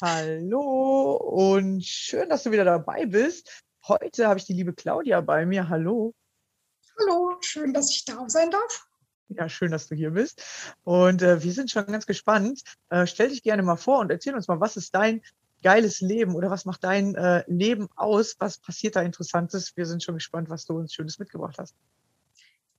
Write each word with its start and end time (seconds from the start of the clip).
Hallo 0.00 1.16
und 1.16 1.84
schön, 1.84 2.28
dass 2.28 2.44
du 2.44 2.52
wieder 2.52 2.64
dabei 2.64 3.04
bist. 3.06 3.64
Heute 3.88 4.28
habe 4.28 4.38
ich 4.38 4.44
die 4.44 4.52
liebe 4.52 4.72
Claudia 4.72 5.20
bei 5.20 5.44
mir. 5.44 5.68
Hallo. 5.68 6.14
Hallo, 7.00 7.36
schön, 7.40 7.72
dass 7.74 7.90
ich 7.90 8.04
da 8.04 8.28
sein 8.28 8.52
darf. 8.52 8.86
Ja, 9.28 9.48
schön, 9.48 9.72
dass 9.72 9.88
du 9.88 9.96
hier 9.96 10.12
bist. 10.12 10.44
Und 10.84 11.22
äh, 11.22 11.42
wir 11.42 11.52
sind 11.52 11.72
schon 11.72 11.84
ganz 11.86 12.06
gespannt. 12.06 12.62
Äh, 12.90 13.08
stell 13.08 13.30
dich 13.30 13.42
gerne 13.42 13.64
mal 13.64 13.74
vor 13.74 13.98
und 13.98 14.12
erzähl 14.12 14.36
uns 14.36 14.46
mal, 14.46 14.60
was 14.60 14.76
ist 14.76 14.94
dein 14.94 15.20
geiles 15.64 16.00
Leben 16.00 16.36
oder 16.36 16.48
was 16.48 16.64
macht 16.64 16.84
dein 16.84 17.16
äh, 17.16 17.42
Leben 17.48 17.88
aus? 17.96 18.36
Was 18.38 18.58
passiert 18.58 18.94
da 18.94 19.02
Interessantes? 19.02 19.76
Wir 19.76 19.86
sind 19.86 20.04
schon 20.04 20.14
gespannt, 20.14 20.48
was 20.48 20.64
du 20.64 20.78
uns 20.78 20.94
Schönes 20.94 21.18
mitgebracht 21.18 21.56
hast. 21.58 21.74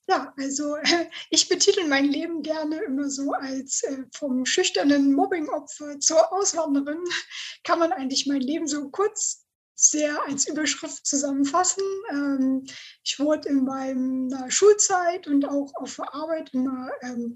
Ja, 0.10 0.34
also 0.38 0.76
ich 1.30 1.50
betitel 1.50 1.88
mein 1.88 2.06
Leben 2.06 2.42
gerne 2.42 2.78
immer 2.82 3.10
so 3.12 3.32
als 3.34 3.84
äh, 3.84 4.06
vom 4.12 4.44
schüchternen 4.44 5.14
Mobbingopfer 5.14 6.00
zur 6.00 6.34
Auswanderin. 6.34 7.04
Kann 7.64 7.78
man 7.78 7.92
eigentlich 7.92 8.26
mein 8.26 8.42
Leben 8.42 8.68
so 8.68 8.90
kurz 8.90 9.46
sehr 9.76 10.20
als 10.24 10.48
Überschrift 10.48 11.06
zusammenfassen. 11.06 11.84
Ähm, 12.10 12.66
ich 13.04 13.20
wurde 13.20 13.50
in 13.50 13.64
meiner 13.64 14.50
Schulzeit 14.50 15.28
und 15.28 15.46
auch 15.46 15.72
auf 15.76 15.98
der 15.98 16.12
Arbeit 16.12 16.56
immer 16.56 16.90
ähm, 17.02 17.36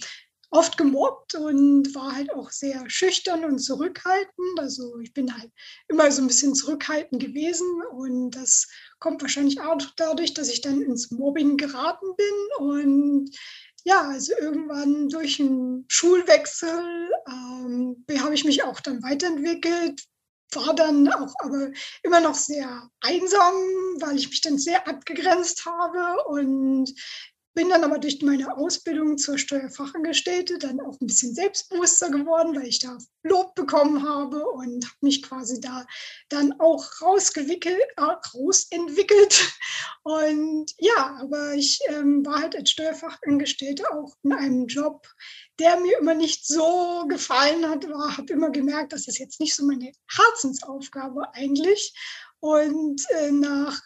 oft 0.53 0.77
gemobbt 0.77 1.35
und 1.35 1.93
war 1.95 2.15
halt 2.15 2.31
auch 2.33 2.51
sehr 2.51 2.87
schüchtern 2.87 3.43
und 3.43 3.59
zurückhaltend. 3.59 4.59
Also 4.59 4.99
ich 4.99 5.13
bin 5.13 5.35
halt 5.35 5.51
immer 5.87 6.11
so 6.11 6.21
ein 6.21 6.27
bisschen 6.27 6.53
zurückhaltend 6.53 7.21
gewesen 7.21 7.67
und 7.91 8.31
das 8.31 8.67
kommt 8.99 9.21
wahrscheinlich 9.21 9.59
auch 9.61 9.81
dadurch, 9.97 10.33
dass 10.33 10.49
ich 10.49 10.61
dann 10.61 10.81
ins 10.81 11.11
Mobbing 11.11 11.57
geraten 11.57 12.15
bin 12.15 12.67
und 12.67 13.29
ja, 13.85 14.01
also 14.09 14.33
irgendwann 14.39 15.09
durch 15.09 15.41
einen 15.41 15.85
Schulwechsel 15.89 17.09
ähm, 17.27 18.05
habe 18.19 18.33
ich 18.33 18.45
mich 18.45 18.63
auch 18.63 18.79
dann 18.79 19.03
weiterentwickelt, 19.03 20.03
war 20.53 20.73
dann 20.75 21.11
auch 21.11 21.33
aber 21.39 21.71
immer 22.03 22.21
noch 22.21 22.35
sehr 22.35 22.89
einsam, 23.01 23.53
weil 23.99 24.17
ich 24.17 24.29
mich 24.29 24.41
dann 24.41 24.57
sehr 24.57 24.87
abgegrenzt 24.87 25.65
habe 25.65 26.23
und 26.27 26.93
bin 27.53 27.69
dann 27.69 27.83
aber 27.83 27.99
durch 27.99 28.21
meine 28.21 28.57
Ausbildung 28.57 29.17
zur 29.17 29.37
Steuerfachangestellte 29.37 30.57
dann 30.57 30.79
auch 30.81 30.99
ein 30.99 31.07
bisschen 31.07 31.33
selbstbewusster 31.35 32.09
geworden, 32.09 32.55
weil 32.55 32.67
ich 32.67 32.79
da 32.79 32.97
Lob 33.23 33.55
bekommen 33.55 34.07
habe 34.07 34.45
und 34.45 34.85
habe 34.85 34.97
mich 35.01 35.21
quasi 35.21 35.61
da 35.61 35.85
dann 36.29 36.59
auch 36.59 36.85
rausgewickelt, 37.01 37.81
äh, 37.97 38.01
rausentwickelt. 38.01 39.53
Und 40.03 40.73
ja, 40.79 41.17
aber 41.21 41.53
ich 41.53 41.79
ähm, 41.87 42.25
war 42.25 42.41
halt 42.41 42.55
als 42.55 42.71
Steuerfachangestellte 42.71 43.91
auch 43.93 44.15
in 44.23 44.33
einem 44.33 44.67
Job, 44.67 45.07
der 45.59 45.79
mir 45.79 45.97
immer 45.99 46.15
nicht 46.15 46.45
so 46.45 47.05
gefallen 47.07 47.69
hat, 47.69 47.87
war, 47.89 48.17
habe 48.17 48.33
immer 48.33 48.49
gemerkt, 48.49 48.93
dass 48.93 49.05
das 49.05 49.17
jetzt 49.17 49.39
nicht 49.39 49.55
so 49.55 49.65
meine 49.65 49.91
Herzensaufgabe 50.09 51.33
eigentlich. 51.33 51.93
Und 52.39 53.01
äh, 53.11 53.31
nach 53.31 53.81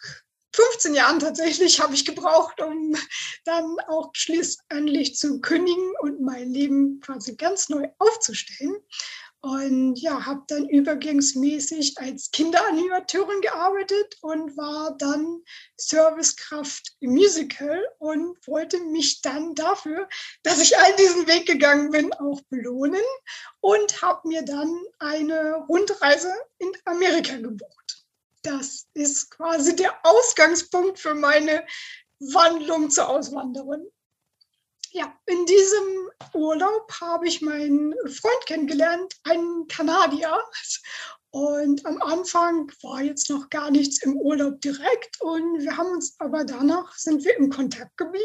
15 0.58 0.94
Jahren 0.94 1.20
tatsächlich 1.20 1.80
habe 1.80 1.94
ich 1.94 2.04
gebraucht, 2.04 2.60
um 2.60 2.96
dann 3.44 3.76
auch 3.86 4.10
schließlich 4.12 5.14
zu 5.14 5.40
kündigen 5.40 5.92
und 6.00 6.20
mein 6.20 6.52
Leben 6.52 7.00
quasi 7.00 7.36
ganz 7.36 7.68
neu 7.68 7.88
aufzustellen. 7.98 8.74
Und 9.40 9.94
ja, 10.00 10.26
habe 10.26 10.42
dann 10.48 10.68
übergangsmäßig 10.68 11.96
als 11.98 12.32
Kinderanimateurin 12.32 13.40
gearbeitet 13.40 14.16
und 14.20 14.56
war 14.56 14.96
dann 14.98 15.44
Servicekraft 15.76 16.96
im 16.98 17.12
Musical 17.12 17.80
und 17.98 18.36
wollte 18.48 18.80
mich 18.80 19.22
dann 19.22 19.54
dafür, 19.54 20.08
dass 20.42 20.60
ich 20.60 20.76
all 20.76 20.96
diesen 20.96 21.28
Weg 21.28 21.46
gegangen 21.46 21.92
bin, 21.92 22.12
auch 22.14 22.40
belohnen 22.50 23.00
und 23.60 24.02
habe 24.02 24.26
mir 24.26 24.42
dann 24.42 24.76
eine 24.98 25.64
Rundreise 25.68 26.32
in 26.58 26.72
Amerika 26.84 27.36
gebucht 27.36 27.87
das 28.42 28.86
ist 28.94 29.30
quasi 29.30 29.76
der 29.76 29.94
Ausgangspunkt 30.04 30.98
für 30.98 31.14
meine 31.14 31.66
Wandlung 32.20 32.90
zur 32.90 33.08
Auswanderung. 33.08 33.90
Ja, 34.90 35.14
in 35.26 35.44
diesem 35.46 36.10
Urlaub 36.32 36.92
habe 37.00 37.28
ich 37.28 37.42
meinen 37.42 37.94
Freund 38.08 38.46
kennengelernt, 38.46 39.14
einen 39.24 39.66
Kanadier. 39.68 40.42
Und 41.30 41.84
am 41.84 42.00
Anfang 42.00 42.72
war 42.82 43.02
jetzt 43.02 43.28
noch 43.28 43.50
gar 43.50 43.70
nichts 43.70 44.02
im 44.02 44.16
Urlaub 44.16 44.62
direkt 44.62 45.20
und 45.20 45.60
wir 45.60 45.76
haben 45.76 45.90
uns 45.90 46.14
aber 46.20 46.42
danach 46.42 46.96
sind 46.96 47.22
wir 47.22 47.36
im 47.36 47.50
Kontakt 47.50 47.98
geblieben, 47.98 48.24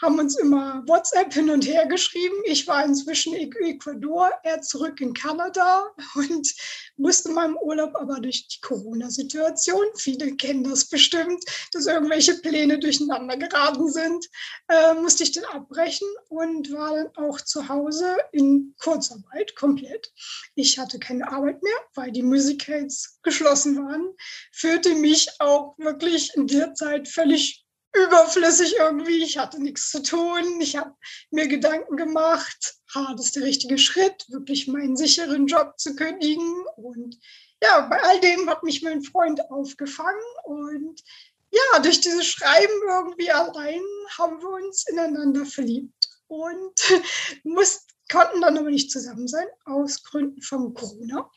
haben 0.00 0.16
uns 0.20 0.38
immer 0.38 0.84
WhatsApp 0.86 1.32
hin 1.32 1.50
und 1.50 1.66
her 1.66 1.86
geschrieben. 1.86 2.36
Ich 2.44 2.68
war 2.68 2.84
inzwischen 2.84 3.34
in 3.34 3.50
Ecuador, 3.52 4.30
er 4.44 4.62
zurück 4.62 5.00
in 5.00 5.12
Kanada 5.12 5.90
und 6.14 6.54
musste 6.96 7.30
meinem 7.30 7.56
Urlaub 7.56 7.96
aber 7.96 8.20
durch 8.20 8.46
die 8.46 8.60
Corona-Situation, 8.60 9.86
viele 9.96 10.36
kennen 10.36 10.62
das 10.62 10.84
bestimmt, 10.84 11.42
dass 11.72 11.86
irgendwelche 11.86 12.34
Pläne 12.34 12.78
durcheinander 12.78 13.36
geraten 13.38 13.90
sind, 13.90 14.26
äh, 14.68 14.94
musste 14.94 15.24
ich 15.24 15.32
dann 15.32 15.44
abbrechen 15.46 16.06
und 16.28 16.70
war 16.72 16.94
dann 16.94 17.16
auch 17.16 17.40
zu 17.40 17.68
Hause 17.68 18.16
in 18.32 18.74
Kurzarbeit 18.78 19.56
komplett. 19.56 20.12
Ich 20.54 20.78
hatte 20.78 21.00
keine 21.00 21.30
Arbeit 21.32 21.62
mehr, 21.62 21.76
weil 21.94 22.12
die 22.12 22.19
Musicals 22.22 23.18
geschlossen 23.22 23.76
waren, 23.76 24.14
führte 24.52 24.94
mich 24.94 25.28
auch 25.38 25.76
wirklich 25.78 26.34
in 26.34 26.46
der 26.46 26.74
Zeit 26.74 27.08
völlig 27.08 27.64
überflüssig 27.94 28.76
irgendwie. 28.78 29.22
Ich 29.22 29.38
hatte 29.38 29.60
nichts 29.60 29.90
zu 29.90 30.02
tun. 30.02 30.60
Ich 30.60 30.76
habe 30.76 30.94
mir 31.30 31.48
Gedanken 31.48 31.96
gemacht, 31.96 32.74
ah, 32.94 33.14
das 33.16 33.26
ist 33.26 33.36
der 33.36 33.44
richtige 33.44 33.78
Schritt, 33.78 34.24
wirklich 34.28 34.68
meinen 34.68 34.96
sicheren 34.96 35.46
Job 35.46 35.74
zu 35.78 35.96
kündigen. 35.96 36.64
Und 36.76 37.18
ja, 37.62 37.80
bei 37.82 38.00
all 38.02 38.20
dem 38.20 38.48
hat 38.48 38.62
mich 38.62 38.82
mein 38.82 39.02
Freund 39.02 39.40
aufgefangen. 39.50 40.20
Und 40.44 41.02
ja, 41.50 41.80
durch 41.80 42.00
dieses 42.00 42.26
Schreiben 42.26 42.72
irgendwie 42.88 43.30
allein 43.30 43.82
haben 44.18 44.40
wir 44.40 44.50
uns 44.50 44.86
ineinander 44.88 45.44
verliebt 45.44 46.08
und 46.28 46.74
mussten, 47.44 47.90
konnten 48.10 48.40
dann 48.40 48.58
aber 48.58 48.70
nicht 48.70 48.90
zusammen 48.90 49.28
sein, 49.28 49.46
aus 49.64 50.02
Gründen 50.02 50.42
von 50.42 50.74
Corona. 50.74 51.30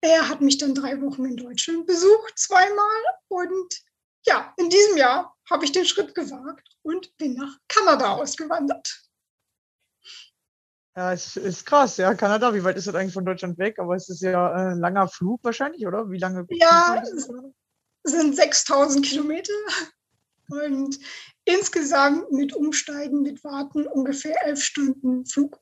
Er 0.00 0.28
hat 0.28 0.40
mich 0.40 0.58
dann 0.58 0.74
drei 0.74 1.00
Wochen 1.00 1.24
in 1.24 1.36
Deutschland 1.36 1.86
besucht, 1.86 2.38
zweimal. 2.38 3.02
Und 3.28 3.82
ja, 4.26 4.52
in 4.56 4.68
diesem 4.68 4.96
Jahr 4.96 5.36
habe 5.50 5.64
ich 5.64 5.72
den 5.72 5.84
Schritt 5.84 6.14
gewagt 6.14 6.68
und 6.82 7.16
bin 7.16 7.34
nach 7.34 7.58
Kanada 7.68 8.14
ausgewandert. 8.14 9.06
Ja, 10.96 11.12
es 11.12 11.36
ist 11.36 11.66
krass, 11.66 11.98
ja. 11.98 12.14
Kanada, 12.14 12.54
wie 12.54 12.64
weit 12.64 12.76
ist 12.76 12.86
das 12.86 12.94
eigentlich 12.94 13.12
von 13.12 13.26
Deutschland 13.26 13.58
weg? 13.58 13.78
Aber 13.78 13.94
es 13.96 14.08
ist 14.08 14.22
ja 14.22 14.50
ein 14.50 14.78
äh, 14.78 14.80
langer 14.80 15.08
Flug 15.08 15.44
wahrscheinlich, 15.44 15.86
oder? 15.86 16.10
Wie 16.10 16.18
lange? 16.18 16.46
Ja, 16.50 17.02
es 17.02 17.28
sind 18.04 18.34
6000 18.34 19.04
Kilometer 19.04 19.52
und 20.48 20.98
insgesamt 21.44 22.32
mit 22.32 22.54
Umsteigen, 22.54 23.22
mit 23.22 23.44
Warten 23.44 23.86
ungefähr 23.86 24.36
elf 24.46 24.62
Stunden 24.62 25.26
Flug. 25.26 25.60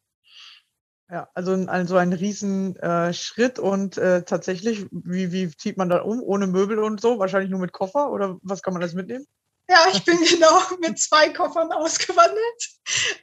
Ja, 1.11 1.29
also, 1.35 1.53
also 1.53 1.97
ein 1.97 2.13
Riesenschritt 2.13 3.59
äh, 3.59 3.61
und 3.61 3.99
äh, 3.99 4.23
tatsächlich, 4.25 4.87
wie, 4.91 5.33
wie 5.33 5.51
zieht 5.55 5.77
man 5.77 5.91
da 5.91 6.01
um? 6.01 6.23
Ohne 6.23 6.47
Möbel 6.47 6.79
und 6.79 7.01
so? 7.01 7.19
Wahrscheinlich 7.19 7.51
nur 7.51 7.61
mit 7.61 7.73
Koffer 7.73 8.11
oder 8.11 8.39
was 8.43 8.63
kann 8.63 8.73
man 8.73 8.83
alles 8.83 8.95
mitnehmen? 8.95 9.27
Ja, 9.69 9.87
ich 9.93 10.05
bin 10.05 10.19
genau 10.31 10.61
mit 10.81 10.99
zwei 10.99 11.29
Koffern 11.31 11.73
ausgewandert, 11.73 12.69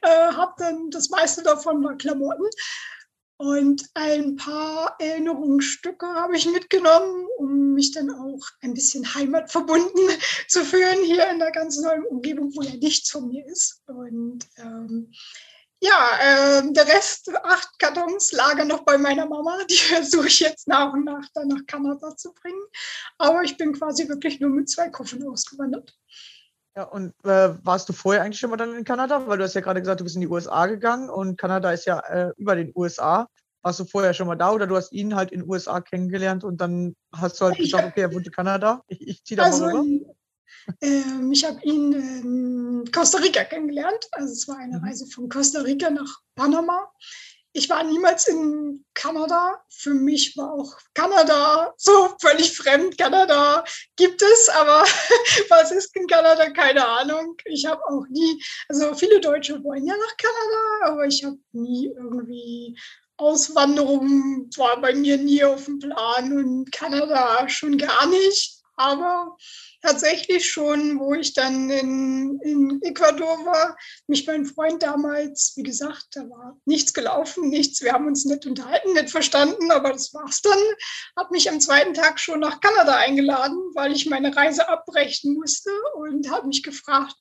äh, 0.02 0.32
habe 0.32 0.52
dann 0.58 0.90
das 0.90 1.10
meiste 1.10 1.42
davon 1.42 1.80
mal 1.80 1.96
Klamotten 1.96 2.48
und 3.42 3.90
ein 3.94 4.36
paar 4.36 4.94
Erinnerungsstücke 5.00 6.06
habe 6.06 6.36
ich 6.36 6.46
mitgenommen, 6.46 7.26
um 7.38 7.74
mich 7.74 7.90
dann 7.90 8.08
auch 8.10 8.40
ein 8.60 8.72
bisschen 8.72 9.16
heimatverbunden 9.16 10.08
zu 10.48 10.64
fühlen 10.64 11.04
hier 11.04 11.28
in 11.28 11.40
der 11.40 11.50
ganz 11.50 11.80
neuen 11.80 12.04
Umgebung, 12.04 12.52
wo 12.54 12.62
ja 12.62 12.76
nichts 12.76 13.10
von 13.10 13.26
mir 13.26 13.44
ist. 13.46 13.82
Und 13.86 14.46
ähm, 14.58 15.10
ja, 15.82 16.60
äh, 16.60 16.72
der 16.72 16.86
Rest, 16.86 17.28
acht 17.42 17.78
Kartons, 17.78 18.30
lagen 18.32 18.68
noch 18.68 18.84
bei 18.84 18.96
meiner 18.98 19.26
Mama. 19.26 19.58
Die 19.68 19.74
versuche 19.94 20.28
ich 20.28 20.38
jetzt 20.38 20.68
nach 20.68 20.92
und 20.92 21.04
nach 21.04 21.26
dann 21.34 21.48
nach 21.48 21.66
Kanada 21.66 22.16
zu 22.16 22.32
bringen. 22.32 22.62
Aber 23.18 23.42
ich 23.42 23.56
bin 23.56 23.72
quasi 23.72 24.08
wirklich 24.08 24.38
nur 24.38 24.50
mit 24.50 24.70
zwei 24.70 24.88
Koffern 24.90 25.26
ausgewandert. 25.26 25.92
Ja, 26.76 26.84
und 26.84 27.12
äh, 27.24 27.54
warst 27.64 27.88
du 27.88 27.92
vorher 27.92 28.22
eigentlich 28.22 28.38
schon 28.38 28.50
mal 28.50 28.56
dann 28.56 28.74
in 28.74 28.84
Kanada? 28.84 29.26
Weil 29.26 29.38
du 29.38 29.44
hast 29.44 29.54
ja 29.54 29.60
gerade 29.60 29.80
gesagt, 29.80 30.00
du 30.00 30.04
bist 30.04 30.14
in 30.14 30.22
die 30.22 30.28
USA 30.28 30.66
gegangen 30.66 31.10
und 31.10 31.36
Kanada 31.36 31.72
ist 31.72 31.84
ja 31.84 31.98
äh, 31.98 32.32
über 32.36 32.54
den 32.54 32.72
USA. 32.76 33.28
Warst 33.62 33.80
du 33.80 33.84
vorher 33.84 34.14
schon 34.14 34.28
mal 34.28 34.36
da 34.36 34.52
oder 34.52 34.66
du 34.66 34.76
hast 34.76 34.92
ihn 34.92 35.14
halt 35.14 35.32
in 35.32 35.40
den 35.40 35.50
USA 35.50 35.80
kennengelernt 35.80 36.44
und 36.44 36.60
dann 36.60 36.94
hast 37.14 37.40
du 37.40 37.44
halt 37.44 37.58
ich 37.58 37.70
gesagt, 37.70 37.88
okay, 37.88 38.02
er 38.02 38.14
wohnt 38.14 38.26
in 38.26 38.32
Kanada, 38.32 38.82
ich, 38.86 39.06
ich 39.06 39.24
ziehe 39.24 39.36
da 39.36 39.44
also, 39.44 39.64
mal 39.64 39.76
rüber? 39.76 40.14
Ähm, 40.80 41.32
ich 41.32 41.44
habe 41.44 41.60
ihn 41.62 41.92
in 41.92 42.92
Costa 42.92 43.18
Rica 43.18 43.44
kennengelernt. 43.44 44.08
Also 44.12 44.32
es 44.32 44.48
war 44.48 44.58
eine 44.58 44.78
mhm. 44.78 44.84
Reise 44.84 45.06
von 45.06 45.28
Costa 45.28 45.60
Rica 45.60 45.90
nach 45.90 46.20
Panama. 46.34 46.90
Ich 47.54 47.68
war 47.68 47.84
niemals 47.84 48.28
in 48.28 48.84
Kanada. 48.94 49.62
Für 49.68 49.92
mich 49.92 50.36
war 50.38 50.54
auch 50.54 50.74
Kanada 50.94 51.74
so 51.76 52.14
völlig 52.20 52.56
fremd. 52.56 52.96
Kanada 52.96 53.62
gibt 53.96 54.22
es, 54.22 54.48
aber 54.48 54.82
was 55.50 55.70
ist 55.70 55.94
in 55.94 56.06
Kanada? 56.06 56.50
Keine 56.50 56.86
Ahnung. 56.86 57.36
Ich 57.44 57.66
habe 57.66 57.82
auch 57.88 58.06
nie, 58.08 58.42
also 58.68 58.94
viele 58.94 59.20
Deutsche 59.20 59.62
wollen 59.62 59.86
ja 59.86 59.94
nach 59.94 60.16
Kanada, 60.16 60.92
aber 60.92 61.06
ich 61.06 61.24
habe 61.24 61.38
nie 61.52 61.88
irgendwie 61.94 62.74
Auswanderung 63.18 64.50
war 64.56 64.80
bei 64.80 64.94
mir 64.94 65.16
nie 65.16 65.44
auf 65.44 65.66
dem 65.66 65.78
Plan 65.78 66.32
und 66.32 66.72
Kanada 66.72 67.48
schon 67.48 67.76
gar 67.78 68.06
nicht. 68.06 68.62
Aber 68.76 69.36
tatsächlich 69.82 70.48
schon, 70.48 70.98
wo 70.98 71.12
ich 71.14 71.34
dann 71.34 71.68
in, 71.70 72.38
in 72.42 72.80
Ecuador 72.82 73.44
war, 73.44 73.76
mich 74.06 74.26
mein 74.26 74.46
Freund 74.46 74.82
damals, 74.82 75.52
wie 75.56 75.64
gesagt, 75.64 76.06
da 76.12 76.22
war 76.22 76.58
nichts 76.64 76.94
gelaufen, 76.94 77.50
nichts. 77.50 77.82
Wir 77.82 77.92
haben 77.92 78.06
uns 78.06 78.24
nicht 78.24 78.46
unterhalten, 78.46 78.92
nicht 78.92 79.10
verstanden, 79.10 79.70
aber 79.70 79.92
das 79.92 80.14
war's 80.14 80.40
dann. 80.40 80.58
Hat 81.16 81.30
mich 81.30 81.50
am 81.50 81.60
zweiten 81.60 81.94
Tag 81.94 82.20
schon 82.20 82.40
nach 82.40 82.60
Kanada 82.60 82.96
eingeladen, 82.96 83.58
weil 83.74 83.92
ich 83.92 84.06
meine 84.06 84.34
Reise 84.34 84.68
abbrechen 84.68 85.34
musste 85.34 85.70
und 85.96 86.30
hat 86.30 86.46
mich 86.46 86.62
gefragt, 86.62 87.16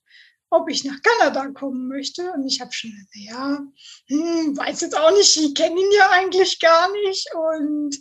ob 0.52 0.70
ich 0.70 0.84
nach 0.84 1.02
Kanada 1.02 1.48
kommen 1.52 1.88
möchte. 1.88 2.32
Und 2.34 2.46
ich 2.46 2.62
habe 2.62 2.74
schon, 2.74 2.92
naja, 3.16 3.60
hm, 4.08 4.58
weiß 4.58 4.82
jetzt 4.82 4.98
auch 4.98 5.12
nicht, 5.12 5.36
ich 5.36 5.56
kenne 5.56 5.80
ihn 5.80 5.92
ja 5.98 6.12
eigentlich 6.12 6.60
gar 6.60 6.92
nicht. 6.92 7.28
Und 7.34 7.98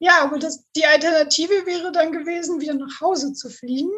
ja, 0.00 0.22
aber 0.22 0.38
das, 0.38 0.64
die 0.74 0.86
Alternative 0.86 1.66
wäre 1.66 1.92
dann 1.92 2.10
gewesen, 2.10 2.60
wieder 2.60 2.74
nach 2.74 3.00
Hause 3.00 3.34
zu 3.34 3.50
fliegen. 3.50 3.92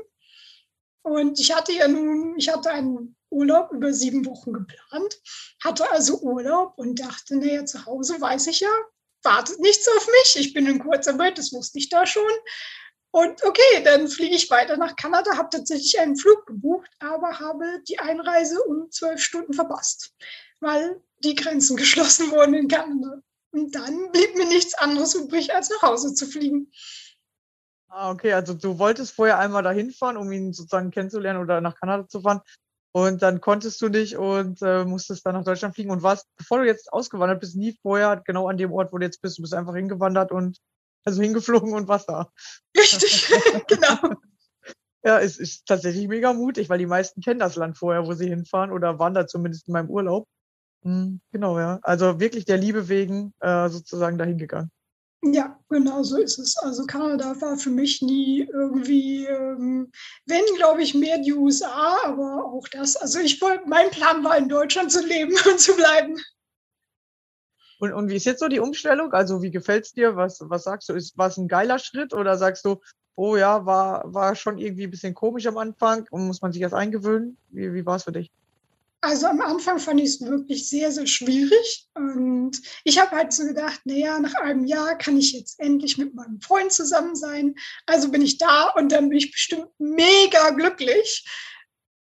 Und 1.02 1.38
ich 1.38 1.54
hatte 1.54 1.72
ja 1.72 1.86
nun, 1.86 2.36
ich 2.36 2.52
hatte 2.52 2.70
einen 2.70 3.16
Urlaub 3.30 3.72
über 3.72 3.92
sieben 3.92 4.26
Wochen 4.26 4.52
geplant, 4.52 5.20
hatte 5.62 5.90
also 5.90 6.20
Urlaub 6.20 6.74
und 6.76 7.00
dachte, 7.00 7.36
naja, 7.36 7.64
zu 7.64 7.86
Hause 7.86 8.20
weiß 8.20 8.48
ich 8.48 8.60
ja, 8.60 8.70
wartet 9.22 9.60
nichts 9.60 9.88
auf 9.88 10.06
mich. 10.06 10.44
Ich 10.44 10.52
bin 10.52 10.66
in 10.66 10.80
Kurzarbeit, 10.80 11.38
das 11.38 11.52
wusste 11.52 11.78
ich 11.78 11.88
da 11.88 12.04
schon. 12.04 12.30
Und 13.12 13.44
okay, 13.44 13.82
dann 13.84 14.08
fliege 14.08 14.34
ich 14.34 14.50
weiter 14.50 14.76
nach 14.76 14.96
Kanada, 14.96 15.36
habe 15.36 15.50
tatsächlich 15.50 16.00
einen 16.00 16.16
Flug 16.16 16.46
gebucht, 16.46 16.90
aber 16.98 17.38
habe 17.38 17.80
die 17.86 17.98
Einreise 18.00 18.60
um 18.64 18.90
zwölf 18.90 19.22
Stunden 19.22 19.52
verpasst, 19.52 20.14
weil 20.60 21.00
die 21.18 21.36
Grenzen 21.36 21.76
geschlossen 21.82 22.32
wurden 22.32 22.54
in 22.54 22.68
Kanada. 22.68 23.22
Und 23.52 23.74
dann 23.74 24.10
blieb 24.12 24.34
mir 24.34 24.46
nichts 24.46 24.74
anderes 24.74 25.14
übrig, 25.14 25.54
als 25.54 25.70
nach 25.70 25.82
Hause 25.82 26.14
zu 26.14 26.26
fliegen. 26.26 26.72
Ah, 27.88 28.10
okay, 28.10 28.32
also 28.32 28.54
du 28.54 28.78
wolltest 28.78 29.12
vorher 29.12 29.38
einmal 29.38 29.62
dahin 29.62 29.90
fahren, 29.90 30.16
um 30.16 30.32
ihn 30.32 30.54
sozusagen 30.54 30.90
kennenzulernen 30.90 31.40
oder 31.40 31.60
nach 31.60 31.78
Kanada 31.78 32.08
zu 32.08 32.22
fahren. 32.22 32.40
Und 32.94 33.22
dann 33.22 33.40
konntest 33.40 33.80
du 33.82 33.88
nicht 33.88 34.16
und 34.16 34.60
äh, 34.62 34.84
musstest 34.84 35.24
dann 35.24 35.34
nach 35.34 35.44
Deutschland 35.44 35.74
fliegen 35.74 35.90
und 35.90 36.02
warst, 36.02 36.26
bevor 36.36 36.58
du 36.58 36.66
jetzt 36.66 36.92
ausgewandert 36.92 37.40
bist, 37.40 37.56
nie 37.56 37.76
vorher 37.82 38.22
genau 38.24 38.48
an 38.48 38.56
dem 38.56 38.72
Ort, 38.72 38.92
wo 38.92 38.98
du 38.98 39.04
jetzt 39.04 39.20
bist. 39.20 39.38
Du 39.38 39.42
bist 39.42 39.54
einfach 39.54 39.74
hingewandert 39.74 40.30
und 40.30 40.58
also 41.04 41.20
hingeflogen 41.22 41.74
und 41.74 41.88
warst 41.88 42.08
da. 42.08 42.30
Richtig, 42.76 43.28
genau. 43.66 44.14
Ja, 45.04 45.18
es 45.18 45.38
ist 45.38 45.66
tatsächlich 45.66 46.06
mega 46.06 46.32
mutig, 46.32 46.68
weil 46.68 46.78
die 46.78 46.86
meisten 46.86 47.22
kennen 47.22 47.40
das 47.40 47.56
Land 47.56 47.76
vorher, 47.76 48.06
wo 48.06 48.12
sie 48.12 48.28
hinfahren 48.28 48.70
oder 48.70 48.98
waren 48.98 49.14
da 49.14 49.26
zumindest 49.26 49.68
in 49.68 49.72
meinem 49.72 49.90
Urlaub. 49.90 50.28
Mhm, 50.82 51.20
genau, 51.30 51.58
ja. 51.58 51.78
Also 51.82 52.18
wirklich 52.20 52.44
der 52.44 52.58
Liebe 52.58 52.88
wegen 52.88 53.32
äh, 53.40 53.68
sozusagen 53.68 54.18
dahin 54.18 54.38
gegangen. 54.38 54.70
Ja, 55.24 55.56
genau 55.68 56.02
so 56.02 56.16
ist 56.16 56.38
es. 56.40 56.56
Also 56.58 56.84
Kanada 56.84 57.40
war 57.40 57.56
für 57.56 57.70
mich 57.70 58.02
nie 58.02 58.40
irgendwie, 58.52 59.24
ähm, 59.26 59.92
wenn, 60.26 60.42
glaube 60.56 60.82
ich, 60.82 60.94
mehr 60.94 61.18
die 61.18 61.32
USA, 61.32 61.96
aber 62.04 62.44
auch 62.44 62.66
das. 62.66 62.96
Also 62.96 63.20
ich 63.20 63.40
wollte, 63.40 63.68
mein 63.68 63.90
Plan 63.90 64.24
war, 64.24 64.36
in 64.36 64.48
Deutschland 64.48 64.90
zu 64.90 65.06
leben 65.06 65.32
und 65.50 65.60
zu 65.60 65.76
bleiben. 65.76 66.16
Und, 67.78 67.92
und 67.92 68.08
wie 68.08 68.16
ist 68.16 68.26
jetzt 68.26 68.40
so 68.40 68.48
die 68.48 68.58
Umstellung? 68.58 69.12
Also 69.12 69.42
wie 69.42 69.52
gefällt 69.52 69.84
es 69.84 69.92
dir? 69.92 70.16
Was, 70.16 70.40
was 70.42 70.64
sagst 70.64 70.88
du? 70.88 70.94
Ist, 70.94 71.16
war 71.16 71.28
es 71.28 71.36
ein 71.36 71.48
geiler 71.48 71.78
Schritt 71.78 72.12
oder 72.14 72.36
sagst 72.36 72.64
du, 72.64 72.80
oh 73.14 73.36
ja, 73.36 73.64
war, 73.64 74.12
war 74.12 74.34
schon 74.34 74.58
irgendwie 74.58 74.84
ein 74.84 74.90
bisschen 74.90 75.14
komisch 75.14 75.46
am 75.46 75.58
Anfang 75.58 76.06
und 76.10 76.26
muss 76.26 76.42
man 76.42 76.52
sich 76.52 76.62
erst 76.62 76.74
eingewöhnen? 76.74 77.38
Wie, 77.50 77.72
wie 77.74 77.86
war 77.86 77.96
es 77.96 78.04
für 78.04 78.12
dich? 78.12 78.32
Also 79.04 79.26
am 79.26 79.40
Anfang 79.40 79.80
fand 79.80 80.00
ich 80.00 80.10
es 80.10 80.20
wirklich 80.20 80.68
sehr, 80.68 80.92
sehr 80.92 81.08
schwierig. 81.08 81.88
Und 81.94 82.62
ich 82.84 83.00
habe 83.00 83.10
halt 83.10 83.32
so 83.32 83.44
gedacht, 83.44 83.80
naja, 83.84 84.20
nach 84.20 84.34
einem 84.34 84.64
Jahr 84.64 84.96
kann 84.96 85.18
ich 85.18 85.32
jetzt 85.32 85.58
endlich 85.58 85.98
mit 85.98 86.14
meinem 86.14 86.40
Freund 86.40 86.72
zusammen 86.72 87.16
sein. 87.16 87.56
Also 87.84 88.12
bin 88.12 88.22
ich 88.22 88.38
da 88.38 88.68
und 88.70 88.92
dann 88.92 89.08
bin 89.08 89.18
ich 89.18 89.32
bestimmt 89.32 89.68
mega 89.78 90.50
glücklich. 90.50 91.26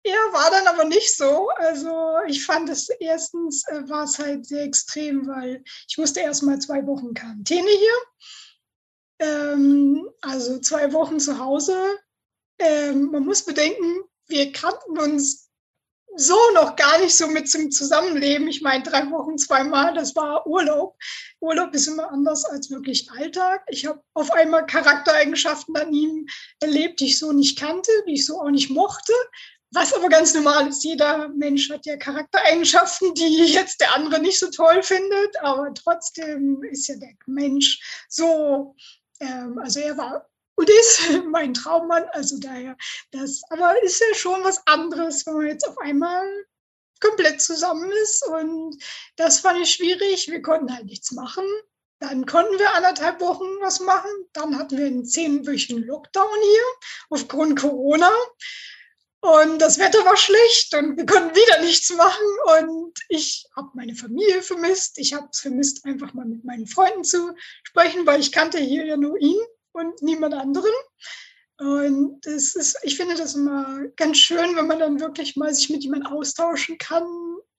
Ja, 0.05 0.13
war 0.33 0.51
dann 0.51 0.67
aber 0.67 0.83
nicht 0.83 1.15
so. 1.15 1.47
Also 1.51 2.17
ich 2.27 2.45
fand 2.45 2.69
es 2.69 2.89
erstens 2.89 3.65
äh, 3.69 3.87
war 3.87 4.03
es 4.03 4.19
halt 4.19 4.45
sehr 4.45 4.63
extrem, 4.63 5.25
weil 5.25 5.63
ich 5.87 5.97
musste 5.97 6.19
erst 6.19 6.43
mal 6.43 6.59
zwei 6.59 6.85
Wochen 6.85 7.13
Quarantäne 7.13 7.69
hier. 7.69 9.27
Ähm, 9.27 10.09
also 10.19 10.59
zwei 10.59 10.91
Wochen 10.91 11.21
zu 11.21 11.39
Hause. 11.39 11.97
Ähm, 12.59 13.11
man 13.11 13.23
muss 13.23 13.45
bedenken, 13.45 14.03
wir 14.27 14.51
kannten 14.51 14.99
uns 14.99 15.49
so 16.15 16.37
noch 16.53 16.75
gar 16.75 16.99
nicht 16.99 17.15
so 17.15 17.27
mit 17.27 17.49
zum 17.49 17.71
Zusammenleben. 17.71 18.47
Ich 18.47 18.61
meine, 18.61 18.83
drei 18.83 19.09
Wochen, 19.11 19.37
zweimal, 19.37 19.93
das 19.93 20.15
war 20.15 20.45
Urlaub. 20.45 20.95
Urlaub 21.39 21.73
ist 21.73 21.87
immer 21.87 22.11
anders 22.11 22.45
als 22.45 22.69
wirklich 22.69 23.09
Alltag. 23.11 23.63
Ich 23.69 23.85
habe 23.85 24.01
auf 24.13 24.31
einmal 24.31 24.65
Charaktereigenschaften 24.65 25.75
an 25.75 25.93
ihm 25.93 26.27
erlebt, 26.59 26.99
die 26.99 27.07
ich 27.07 27.19
so 27.19 27.31
nicht 27.31 27.59
kannte, 27.59 27.91
die 28.07 28.13
ich 28.13 28.25
so 28.25 28.41
auch 28.41 28.49
nicht 28.49 28.69
mochte. 28.69 29.13
Was 29.71 29.91
aber 29.93 30.07
ganz 30.09 30.35
normal 30.35 30.67
ist. 30.67 30.83
Jeder 30.83 31.29
Mensch 31.29 31.71
hat 31.71 31.85
ja 31.87 31.97
Charaktereigenschaften, 31.97 33.13
die 33.15 33.45
jetzt 33.45 33.81
der 33.81 33.95
andere 33.95 34.21
nicht 34.21 34.39
so 34.39 34.51
toll 34.51 34.83
findet. 34.83 35.41
Aber 35.41 35.73
trotzdem 35.73 36.61
ist 36.63 36.87
ja 36.87 36.95
der 36.97 37.13
Mensch 37.25 38.05
so, 38.07 38.75
ähm, 39.19 39.57
also 39.57 39.79
er 39.79 39.97
war 39.97 40.29
und 40.55 40.69
ist 40.69 41.01
mein 41.29 41.53
Traummann. 41.53 42.05
Also 42.11 42.37
daher, 42.39 42.77
das, 43.11 43.41
aber 43.49 43.81
ist 43.83 43.99
ja 43.99 44.15
schon 44.15 44.43
was 44.43 44.65
anderes, 44.67 45.25
wenn 45.25 45.35
man 45.35 45.47
jetzt 45.47 45.67
auf 45.67 45.77
einmal 45.79 46.25
komplett 46.99 47.41
zusammen 47.41 47.91
ist. 48.03 48.25
Und 48.27 48.77
das 49.15 49.39
fand 49.39 49.59
ich 49.61 49.73
schwierig. 49.73 50.29
Wir 50.29 50.41
konnten 50.41 50.73
halt 50.73 50.85
nichts 50.85 51.11
machen. 51.11 51.45
Dann 51.99 52.25
konnten 52.25 52.59
wir 52.59 52.75
anderthalb 52.75 53.21
Wochen 53.21 53.45
was 53.61 53.79
machen. 53.79 54.11
Dann 54.33 54.57
hatten 54.57 54.77
wir 54.77 54.85
einen 54.85 55.05
zehnwöchigen 55.05 55.83
Lockdown 55.83 56.41
hier 56.41 56.63
aufgrund 57.09 57.59
Corona. 57.59 58.11
Und 59.21 59.59
das 59.59 59.79
Wetter 59.79 60.03
war 60.03 60.17
schlecht 60.17 60.75
und 60.75 60.97
wir 60.97 61.05
konnten 61.05 61.33
wieder 61.33 61.61
nichts 61.61 61.89
machen. 61.93 62.25
Und 62.59 62.99
ich 63.07 63.47
habe 63.55 63.69
meine 63.73 63.95
Familie 63.95 64.41
vermisst. 64.41 64.97
Ich 64.97 65.13
habe 65.13 65.29
es 65.31 65.39
vermisst, 65.39 65.85
einfach 65.85 66.13
mal 66.13 66.25
mit 66.25 66.43
meinen 66.43 66.67
Freunden 66.67 67.05
zu 67.05 67.33
sprechen, 67.63 68.05
weil 68.05 68.19
ich 68.19 68.33
kannte 68.33 68.57
hier 68.57 68.85
ja 68.85 68.97
nur 68.97 69.17
ihn 69.17 69.39
und 69.73 70.01
niemand 70.01 70.33
anderen. 70.33 70.71
Und 71.59 72.21
das 72.25 72.55
ist, 72.55 72.77
ich 72.83 72.97
finde 72.97 73.15
das 73.15 73.35
immer 73.35 73.87
ganz 73.95 74.17
schön, 74.17 74.55
wenn 74.55 74.67
man 74.67 74.79
dann 74.79 74.99
wirklich 74.99 75.35
mal 75.35 75.53
sich 75.53 75.69
mit 75.69 75.83
jemandem 75.83 76.11
austauschen 76.11 76.77
kann 76.77 77.03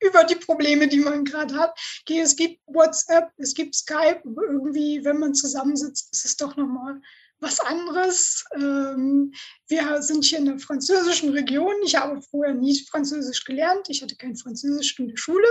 über 0.00 0.24
die 0.24 0.34
Probleme, 0.34 0.88
die 0.88 0.98
man 0.98 1.24
gerade 1.24 1.54
hat. 1.54 1.78
Okay, 2.02 2.20
es 2.20 2.36
gibt 2.36 2.60
WhatsApp, 2.66 3.30
es 3.36 3.54
gibt 3.54 3.74
Skype, 3.74 4.20
aber 4.24 4.42
irgendwie, 4.42 5.04
wenn 5.04 5.18
man 5.18 5.34
zusammensitzt, 5.34 6.12
ist 6.12 6.24
es 6.24 6.36
doch 6.36 6.56
nochmal 6.56 7.00
was 7.40 7.60
anderes. 7.60 8.44
Ähm, 8.54 9.32
wir 9.68 10.02
sind 10.02 10.24
hier 10.24 10.38
in 10.38 10.46
der 10.46 10.58
französischen 10.58 11.30
Region. 11.30 11.74
Ich 11.84 11.96
habe 11.96 12.20
vorher 12.22 12.54
nie 12.54 12.78
Französisch 12.90 13.44
gelernt. 13.44 13.88
Ich 13.88 14.02
hatte 14.02 14.16
kein 14.16 14.36
Französisch 14.36 14.98
in 14.98 15.08
der 15.08 15.16
Schule. 15.16 15.46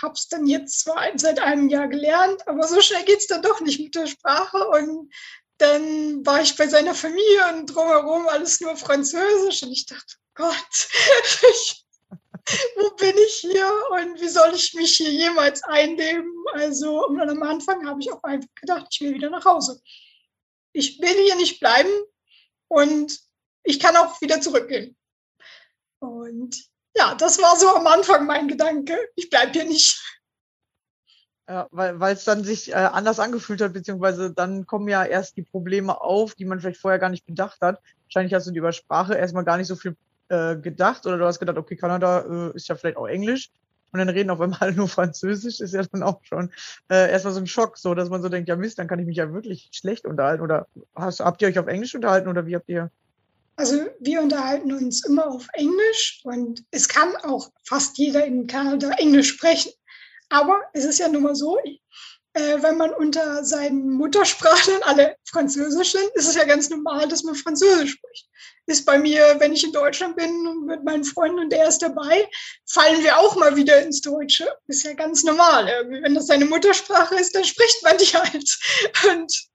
Habe 0.00 0.14
es 0.14 0.28
dann 0.28 0.46
jetzt 0.46 0.80
zwar 0.80 1.06
seit 1.16 1.40
einem 1.40 1.68
Jahr 1.68 1.88
gelernt, 1.88 2.46
aber 2.46 2.66
so 2.66 2.80
schnell 2.80 3.04
geht 3.04 3.18
es 3.18 3.26
dann 3.26 3.42
doch 3.42 3.60
nicht 3.60 3.80
mit 3.80 3.94
der 3.94 4.06
Sprache. 4.06 4.68
Und 4.68 5.12
dann 5.58 6.24
war 6.24 6.40
ich 6.40 6.56
bei 6.56 6.68
seiner 6.68 6.94
Familie 6.94 7.54
und 7.54 7.66
drumherum 7.66 8.28
alles 8.28 8.60
nur 8.60 8.76
Französisch 8.76 9.62
und 9.62 9.72
ich 9.72 9.86
dachte, 9.86 10.14
Gott, 10.34 10.54
wo 12.76 12.90
bin 12.90 13.16
ich 13.26 13.34
hier 13.40 13.70
und 13.90 14.20
wie 14.20 14.28
soll 14.28 14.54
ich 14.54 14.74
mich 14.74 14.96
hier 14.96 15.10
jemals 15.10 15.62
einleben? 15.64 16.32
Also 16.54 17.06
und 17.06 17.20
am 17.20 17.42
Anfang 17.42 17.86
habe 17.86 18.00
ich 18.00 18.12
auch 18.12 18.22
einfach 18.22 18.48
gedacht, 18.54 18.86
ich 18.90 19.00
will 19.00 19.14
wieder 19.14 19.30
nach 19.30 19.44
Hause. 19.44 19.80
Ich 20.72 21.00
will 21.00 21.24
hier 21.24 21.36
nicht 21.36 21.58
bleiben 21.58 21.92
und 22.68 23.18
ich 23.64 23.80
kann 23.80 23.96
auch 23.96 24.20
wieder 24.20 24.40
zurückgehen. 24.40 24.96
Und 25.98 26.56
ja, 26.96 27.14
das 27.14 27.40
war 27.40 27.56
so 27.56 27.68
am 27.68 27.86
Anfang 27.86 28.26
mein 28.26 28.48
Gedanke. 28.48 29.10
Ich 29.16 29.28
bleibe 29.28 29.52
hier 29.52 29.64
nicht. 29.64 30.00
Ja, 31.48 31.66
weil 31.70 32.12
es 32.12 32.24
dann 32.24 32.44
sich 32.44 32.72
äh, 32.72 32.74
anders 32.74 33.18
angefühlt 33.18 33.62
hat, 33.62 33.72
beziehungsweise 33.72 34.30
dann 34.30 34.66
kommen 34.66 34.86
ja 34.86 35.02
erst 35.02 35.38
die 35.38 35.42
Probleme 35.42 35.98
auf, 35.98 36.34
die 36.34 36.44
man 36.44 36.60
vielleicht 36.60 36.80
vorher 36.80 36.98
gar 36.98 37.08
nicht 37.08 37.24
bedacht 37.24 37.62
hat. 37.62 37.80
Wahrscheinlich 38.04 38.34
hast 38.34 38.46
du 38.46 38.52
über 38.52 38.72
Sprache 38.72 39.14
erstmal 39.14 39.44
gar 39.44 39.56
nicht 39.56 39.68
so 39.68 39.74
viel 39.74 39.96
äh, 40.28 40.56
gedacht 40.56 41.06
oder 41.06 41.16
du 41.16 41.24
hast 41.24 41.38
gedacht, 41.38 41.56
okay, 41.56 41.74
Kanada 41.74 42.50
äh, 42.50 42.54
ist 42.56 42.68
ja 42.68 42.74
vielleicht 42.74 42.98
auch 42.98 43.06
Englisch 43.06 43.50
und 43.92 43.98
dann 43.98 44.10
reden 44.10 44.28
auf 44.28 44.42
einmal 44.42 44.72
nur 44.74 44.88
Französisch, 44.88 45.60
ist 45.60 45.72
ja 45.72 45.82
dann 45.90 46.02
auch 46.02 46.20
schon 46.22 46.52
äh, 46.90 47.10
erstmal 47.10 47.32
so 47.32 47.40
ein 47.40 47.46
Schock, 47.46 47.78
so 47.78 47.94
dass 47.94 48.10
man 48.10 48.20
so 48.20 48.28
denkt, 48.28 48.48
ja 48.50 48.56
Mist, 48.56 48.78
dann 48.78 48.88
kann 48.88 48.98
ich 48.98 49.06
mich 49.06 49.16
ja 49.16 49.32
wirklich 49.32 49.70
schlecht 49.72 50.04
unterhalten. 50.04 50.42
Oder 50.42 50.66
hast, 50.94 51.20
habt 51.20 51.40
ihr 51.40 51.48
euch 51.48 51.58
auf 51.58 51.66
Englisch 51.66 51.94
unterhalten 51.94 52.28
oder 52.28 52.46
wie 52.46 52.56
habt 52.56 52.68
ihr? 52.68 52.90
Also 53.56 53.86
wir 53.98 54.20
unterhalten 54.20 54.72
uns 54.72 55.04
immer 55.04 55.26
auf 55.26 55.48
Englisch 55.54 56.20
und 56.24 56.62
es 56.70 56.88
kann 56.88 57.16
auch 57.24 57.50
fast 57.64 57.98
jeder 57.98 58.24
in 58.24 58.46
Kanada 58.46 58.90
Englisch 58.98 59.30
sprechen. 59.30 59.72
Aber 60.28 60.62
es 60.72 60.84
ist 60.84 60.98
ja 60.98 61.08
nun 61.08 61.22
mal 61.22 61.34
so, 61.34 61.58
äh, 62.34 62.62
wenn 62.62 62.76
man 62.76 62.92
unter 62.92 63.44
seinen 63.44 63.90
Muttersprachlern 63.90 64.82
alle 64.82 65.16
Französisch 65.28 65.92
sind, 65.92 66.10
ist 66.14 66.28
es 66.28 66.34
ja 66.36 66.44
ganz 66.44 66.68
normal, 66.70 67.08
dass 67.08 67.22
man 67.22 67.34
Französisch 67.34 67.92
spricht. 67.92 68.28
Ist 68.66 68.84
bei 68.84 68.98
mir, 68.98 69.36
wenn 69.38 69.54
ich 69.54 69.64
in 69.64 69.72
Deutschland 69.72 70.16
bin 70.16 70.46
und 70.46 70.66
mit 70.66 70.84
meinen 70.84 71.04
Freunden 71.04 71.38
und 71.38 71.50
der 71.50 71.68
ist 71.68 71.78
dabei, 71.78 72.28
fallen 72.66 73.02
wir 73.02 73.18
auch 73.18 73.34
mal 73.36 73.56
wieder 73.56 73.80
ins 73.82 74.02
Deutsche. 74.02 74.46
Ist 74.66 74.84
ja 74.84 74.92
ganz 74.92 75.24
normal. 75.24 75.66
Wenn 75.88 76.14
das 76.14 76.26
seine 76.26 76.44
Muttersprache 76.44 77.14
ist, 77.16 77.34
dann 77.34 77.44
spricht 77.44 77.82
man 77.82 77.96
die 77.96 78.06
halt. 78.06 78.58
Und 79.10 79.48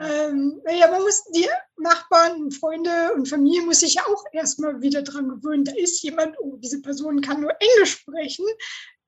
ähm, 0.00 0.60
ja, 0.68 0.90
man 0.90 1.02
muss 1.02 1.22
die 1.34 1.48
Nachbarn, 1.76 2.50
Freunde 2.50 3.12
und 3.14 3.28
Familie 3.28 3.62
muss 3.62 3.80
sich 3.80 3.94
ja 3.94 4.02
auch 4.06 4.24
erstmal 4.32 4.80
wieder 4.80 5.02
dran 5.02 5.28
gewöhnen. 5.28 5.64
Da 5.64 5.72
ist 5.72 6.02
jemand, 6.02 6.36
oh, 6.40 6.56
diese 6.58 6.80
Person 6.82 7.20
kann 7.20 7.40
nur 7.40 7.52
Englisch 7.60 7.98
sprechen 7.98 8.44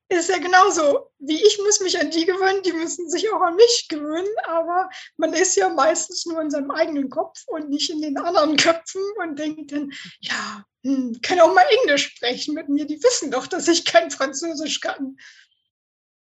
ist 0.08 0.28
ja 0.28 0.38
genauso. 0.38 1.10
Wie 1.18 1.42
ich 1.42 1.58
muss 1.58 1.80
mich 1.80 1.98
an 2.00 2.10
die 2.10 2.26
gewöhnen, 2.26 2.62
die 2.62 2.72
müssen 2.72 3.08
sich 3.08 3.30
auch 3.32 3.40
an 3.40 3.56
mich 3.56 3.86
gewöhnen, 3.88 4.28
aber 4.46 4.88
man 5.16 5.32
ist 5.32 5.56
ja 5.56 5.68
meistens 5.68 6.26
nur 6.26 6.40
in 6.40 6.50
seinem 6.50 6.70
eigenen 6.70 7.10
Kopf 7.10 7.42
und 7.46 7.70
nicht 7.70 7.90
in 7.90 8.00
den 8.00 8.18
anderen 8.18 8.56
Köpfen 8.56 9.02
und 9.22 9.38
denkt 9.38 9.72
dann, 9.72 9.92
ja, 10.20 10.64
hm, 10.84 11.18
kann 11.22 11.40
auch 11.40 11.54
mal 11.54 11.64
Englisch 11.82 12.14
sprechen 12.14 12.54
mit 12.54 12.68
mir, 12.68 12.86
die 12.86 13.02
wissen 13.02 13.30
doch, 13.30 13.46
dass 13.46 13.68
ich 13.68 13.84
kein 13.84 14.10
Französisch 14.10 14.80
kann. 14.80 15.16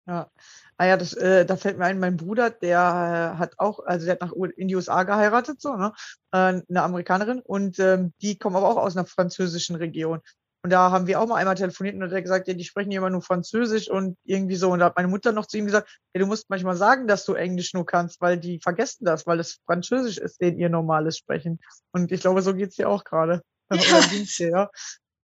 Ja. 0.06 0.30
Ah 0.78 0.86
ja, 0.86 0.96
das, 0.98 1.14
äh, 1.14 1.46
da 1.46 1.56
fällt 1.56 1.78
mir 1.78 1.86
ein, 1.86 1.98
mein 1.98 2.18
Bruder, 2.18 2.50
der 2.50 3.34
äh, 3.34 3.38
hat 3.38 3.54
auch, 3.58 3.80
also 3.80 4.04
der 4.04 4.12
hat 4.12 4.20
nach 4.20 4.32
in 4.56 4.68
die 4.68 4.76
USA 4.76 5.04
geheiratet, 5.04 5.58
so, 5.60 5.74
ne? 5.74 5.94
Äh, 6.32 6.60
eine 6.68 6.82
Amerikanerin 6.82 7.40
und 7.40 7.78
ähm, 7.78 8.12
die 8.20 8.38
kommen 8.38 8.56
aber 8.56 8.68
auch 8.68 8.76
aus 8.76 8.94
einer 8.94 9.06
französischen 9.06 9.76
Region. 9.76 10.20
Und 10.66 10.70
da 10.70 10.90
haben 10.90 11.06
wir 11.06 11.20
auch 11.20 11.28
mal 11.28 11.36
einmal 11.36 11.54
telefoniert 11.54 11.94
und 11.94 12.02
hat 12.02 12.10
er 12.10 12.22
gesagt, 12.22 12.48
ja, 12.48 12.54
die 12.54 12.64
sprechen 12.64 12.90
immer 12.90 13.08
nur 13.08 13.22
Französisch 13.22 13.88
und 13.88 14.18
irgendwie 14.24 14.56
so. 14.56 14.72
Und 14.72 14.80
da 14.80 14.86
hat 14.86 14.96
meine 14.96 15.06
Mutter 15.06 15.30
noch 15.30 15.46
zu 15.46 15.58
ihm 15.58 15.66
gesagt, 15.66 15.88
ja, 16.12 16.18
du 16.18 16.26
musst 16.26 16.50
manchmal 16.50 16.74
sagen, 16.76 17.06
dass 17.06 17.24
du 17.24 17.34
Englisch 17.34 17.72
nur 17.72 17.86
kannst, 17.86 18.20
weil 18.20 18.36
die 18.36 18.58
vergessen 18.60 19.04
das, 19.04 19.28
weil 19.28 19.38
es 19.38 19.60
Französisch 19.64 20.18
ist, 20.18 20.40
den 20.40 20.58
ihr 20.58 20.68
normales 20.68 21.18
Sprechen. 21.18 21.60
Und 21.92 22.10
ich 22.10 22.20
glaube, 22.20 22.42
so 22.42 22.52
geht's 22.52 22.74
dir 22.74 22.88
auch 22.88 23.04
gerade. 23.04 23.42
Ja. 24.40 24.46
ja. 24.48 24.70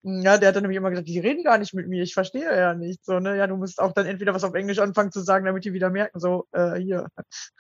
Ja, 0.04 0.38
der 0.38 0.48
hat 0.48 0.56
dann 0.56 0.64
nämlich 0.64 0.78
immer 0.78 0.92
gesagt, 0.92 1.10
die 1.10 1.20
reden 1.20 1.44
gar 1.44 1.58
nicht 1.58 1.74
mit 1.74 1.90
mir, 1.90 2.04
ich 2.04 2.14
verstehe 2.14 2.46
ja 2.46 2.74
nicht. 2.74 3.04
So, 3.04 3.20
ne? 3.20 3.36
Ja, 3.36 3.48
du 3.48 3.58
musst 3.58 3.82
auch 3.82 3.92
dann 3.92 4.06
entweder 4.06 4.34
was 4.34 4.46
auf 4.46 4.54
Englisch 4.54 4.80
anfangen 4.80 5.12
zu 5.12 5.20
sagen, 5.20 5.46
damit 5.46 5.66
die 5.66 5.74
wieder 5.74 5.90
merken, 5.90 6.22
so, 6.22 6.46
äh, 6.54 6.76
hier, 6.76 7.08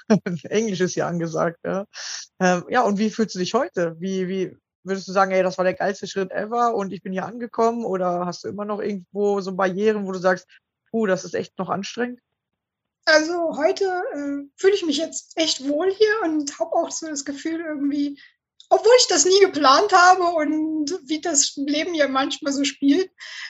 Englisch 0.43 0.79
ist 0.79 0.95
ja 0.95 1.09
angesagt, 1.09 1.59
ja. 1.65 1.83
Ähm, 2.39 2.63
ja, 2.69 2.83
und 2.83 2.97
wie 2.97 3.09
fühlst 3.09 3.35
du 3.35 3.39
dich 3.39 3.53
heute? 3.53 3.97
Wie, 3.99 4.29
wie, 4.29 4.55
würdest 4.83 5.07
du 5.07 5.11
sagen, 5.11 5.31
ey, 5.31 5.43
das 5.43 5.57
war 5.57 5.65
der 5.65 5.73
geilste 5.73 6.07
Schritt 6.07 6.31
ever 6.31 6.75
und 6.75 6.91
ich 6.91 7.01
bin 7.01 7.13
hier 7.13 7.25
angekommen? 7.25 7.85
Oder 7.85 8.25
hast 8.25 8.43
du 8.43 8.49
immer 8.49 8.65
noch 8.65 8.79
irgendwo 8.79 9.41
so 9.41 9.55
Barrieren, 9.55 10.05
wo 10.05 10.11
du 10.11 10.19
sagst, 10.19 10.47
puh, 10.89 11.05
das 11.05 11.25
ist 11.25 11.35
echt 11.35 11.57
noch 11.57 11.69
anstrengend? 11.69 12.19
Also 13.05 13.55
heute 13.57 13.85
äh, 13.85 14.49
fühle 14.57 14.73
ich 14.73 14.85
mich 14.85 14.97
jetzt 14.97 15.31
echt 15.37 15.67
wohl 15.67 15.89
hier 15.91 16.13
und 16.23 16.59
habe 16.59 16.73
auch 16.73 16.91
so 16.91 17.07
das 17.07 17.23
Gefühl 17.23 17.61
irgendwie, 17.61 18.19
obwohl 18.69 18.91
ich 18.99 19.07
das 19.07 19.23
nie 19.23 19.39
geplant 19.39 19.93
habe 19.93 20.23
und 20.23 20.91
wie 21.05 21.21
das 21.21 21.53
Leben 21.55 21.95
ja 21.95 22.09
manchmal 22.09 22.51
so 22.51 22.65
spielt, 22.65 23.09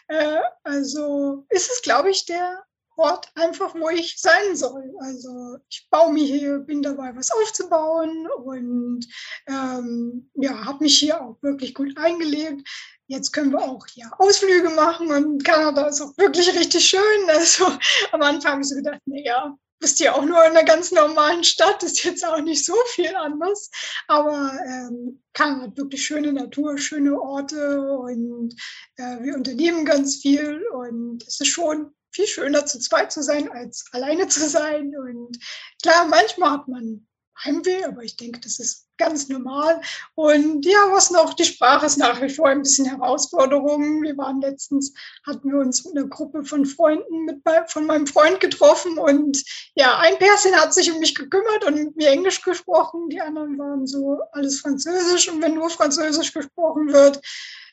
äh, 0.10 0.42
also 0.64 1.46
ist 1.50 1.72
es, 1.72 1.82
glaube 1.82 2.12
ich, 2.12 2.26
der 2.26 2.64
Ort 2.98 3.32
einfach, 3.36 3.76
wo 3.76 3.90
ich 3.90 4.20
sein 4.20 4.56
soll. 4.56 4.92
Also 5.00 5.58
ich 5.70 5.88
baue 5.92 6.12
mir 6.12 6.26
hier, 6.26 6.60
bin 6.60 6.82
dabei, 6.82 7.16
was 7.16 7.32
aufzubauen 7.32 8.28
und 8.44 9.06
ähm, 9.48 10.32
ja, 10.34 10.66
habe 10.66 10.84
mich 10.84 10.98
hier 10.98 11.22
auch 11.22 11.38
wirklich 11.42 11.76
gut 11.76 11.96
eingelebt. 11.98 12.68
Jetzt 13.06 13.32
können 13.32 13.52
wir 13.52 13.62
auch 13.62 13.86
hier 13.88 14.10
Ausflüge 14.18 14.70
machen 14.72 15.12
und 15.12 15.44
Kanada 15.46 15.88
ist 15.88 16.02
auch 16.02 16.18
wirklich 16.18 16.54
richtig 16.54 16.88
schön. 16.88 17.02
Also 17.28 17.66
am 18.12 18.22
Anfang 18.24 18.54
habe 18.54 18.62
ich 18.62 18.70
so 18.70 18.76
gedacht, 18.76 19.02
naja, 19.06 19.56
bist 19.80 20.00
ja 20.00 20.14
auch 20.14 20.26
nur 20.26 20.44
in 20.44 20.52
einer 20.52 20.64
ganz 20.64 20.92
normalen 20.92 21.44
Stadt, 21.44 21.84
ist 21.84 22.04
jetzt 22.04 22.26
auch 22.26 22.42
nicht 22.42 22.66
so 22.66 22.74
viel 22.88 23.16
anders. 23.16 23.70
Aber 24.08 24.52
ähm, 24.66 25.22
Kanada 25.34 25.68
hat 25.68 25.78
wirklich 25.78 26.04
schöne 26.04 26.34
Natur, 26.34 26.78
schöne 26.80 27.20
Orte 27.22 27.80
und 27.82 28.56
äh, 28.96 29.22
wir 29.22 29.36
unternehmen 29.36 29.86
ganz 29.86 30.16
viel 30.18 30.66
und 30.74 31.24
es 31.28 31.40
ist 31.40 31.48
schon 31.48 31.94
viel 32.18 32.28
schöner 32.28 32.66
zu 32.66 32.80
zweit 32.80 33.12
zu 33.12 33.22
sein, 33.22 33.50
als 33.52 33.86
alleine 33.92 34.28
zu 34.28 34.48
sein. 34.50 34.96
Und 34.98 35.38
klar, 35.82 36.08
manchmal 36.08 36.52
hat 36.52 36.68
man 36.68 37.08
Heimweh, 37.44 37.84
aber 37.86 38.04
ich 38.04 38.18
denke, 38.18 38.40
das 38.40 38.58
ist 38.58 38.88
ganz 38.98 39.30
normal. 39.30 39.80
Und 40.16 40.66
ja, 40.66 40.92
was 40.92 41.12
noch, 41.12 41.36
die 41.36 41.46
Sprache 41.46 41.86
ist 41.86 41.98
nach 41.98 42.20
wie 42.20 42.30
vor 42.30 42.48
ein 42.48 42.64
bisschen 42.64 42.86
Herausforderung. 42.86 44.02
Wir 44.02 44.18
waren 44.18 44.42
letztens, 44.42 44.92
hatten 45.24 45.52
wir 45.52 45.60
uns 45.60 45.86
mit 45.86 45.96
einer 45.96 46.08
Gruppe 46.08 46.44
von 46.44 46.66
Freunden 46.66 47.26
mit 47.26 47.44
von 47.68 47.86
meinem 47.86 48.08
Freund 48.08 48.40
getroffen 48.40 48.98
und 48.98 49.44
ja, 49.76 50.00
ein 50.00 50.18
Pärchen 50.18 50.56
hat 50.56 50.74
sich 50.74 50.92
um 50.92 51.00
mich 51.00 51.14
gekümmert 51.14 51.64
und 51.66 51.76
mit 51.76 51.96
mir 51.96 52.10
Englisch 52.10 52.42
gesprochen. 52.42 53.10
Die 53.10 53.22
anderen 53.22 53.60
waren 53.60 53.86
so 53.86 54.20
alles 54.32 54.62
Französisch 54.62 55.30
und 55.30 55.42
wenn 55.44 55.54
nur 55.54 55.70
Französisch 55.70 56.34
gesprochen 56.34 56.92
wird, 56.92 57.22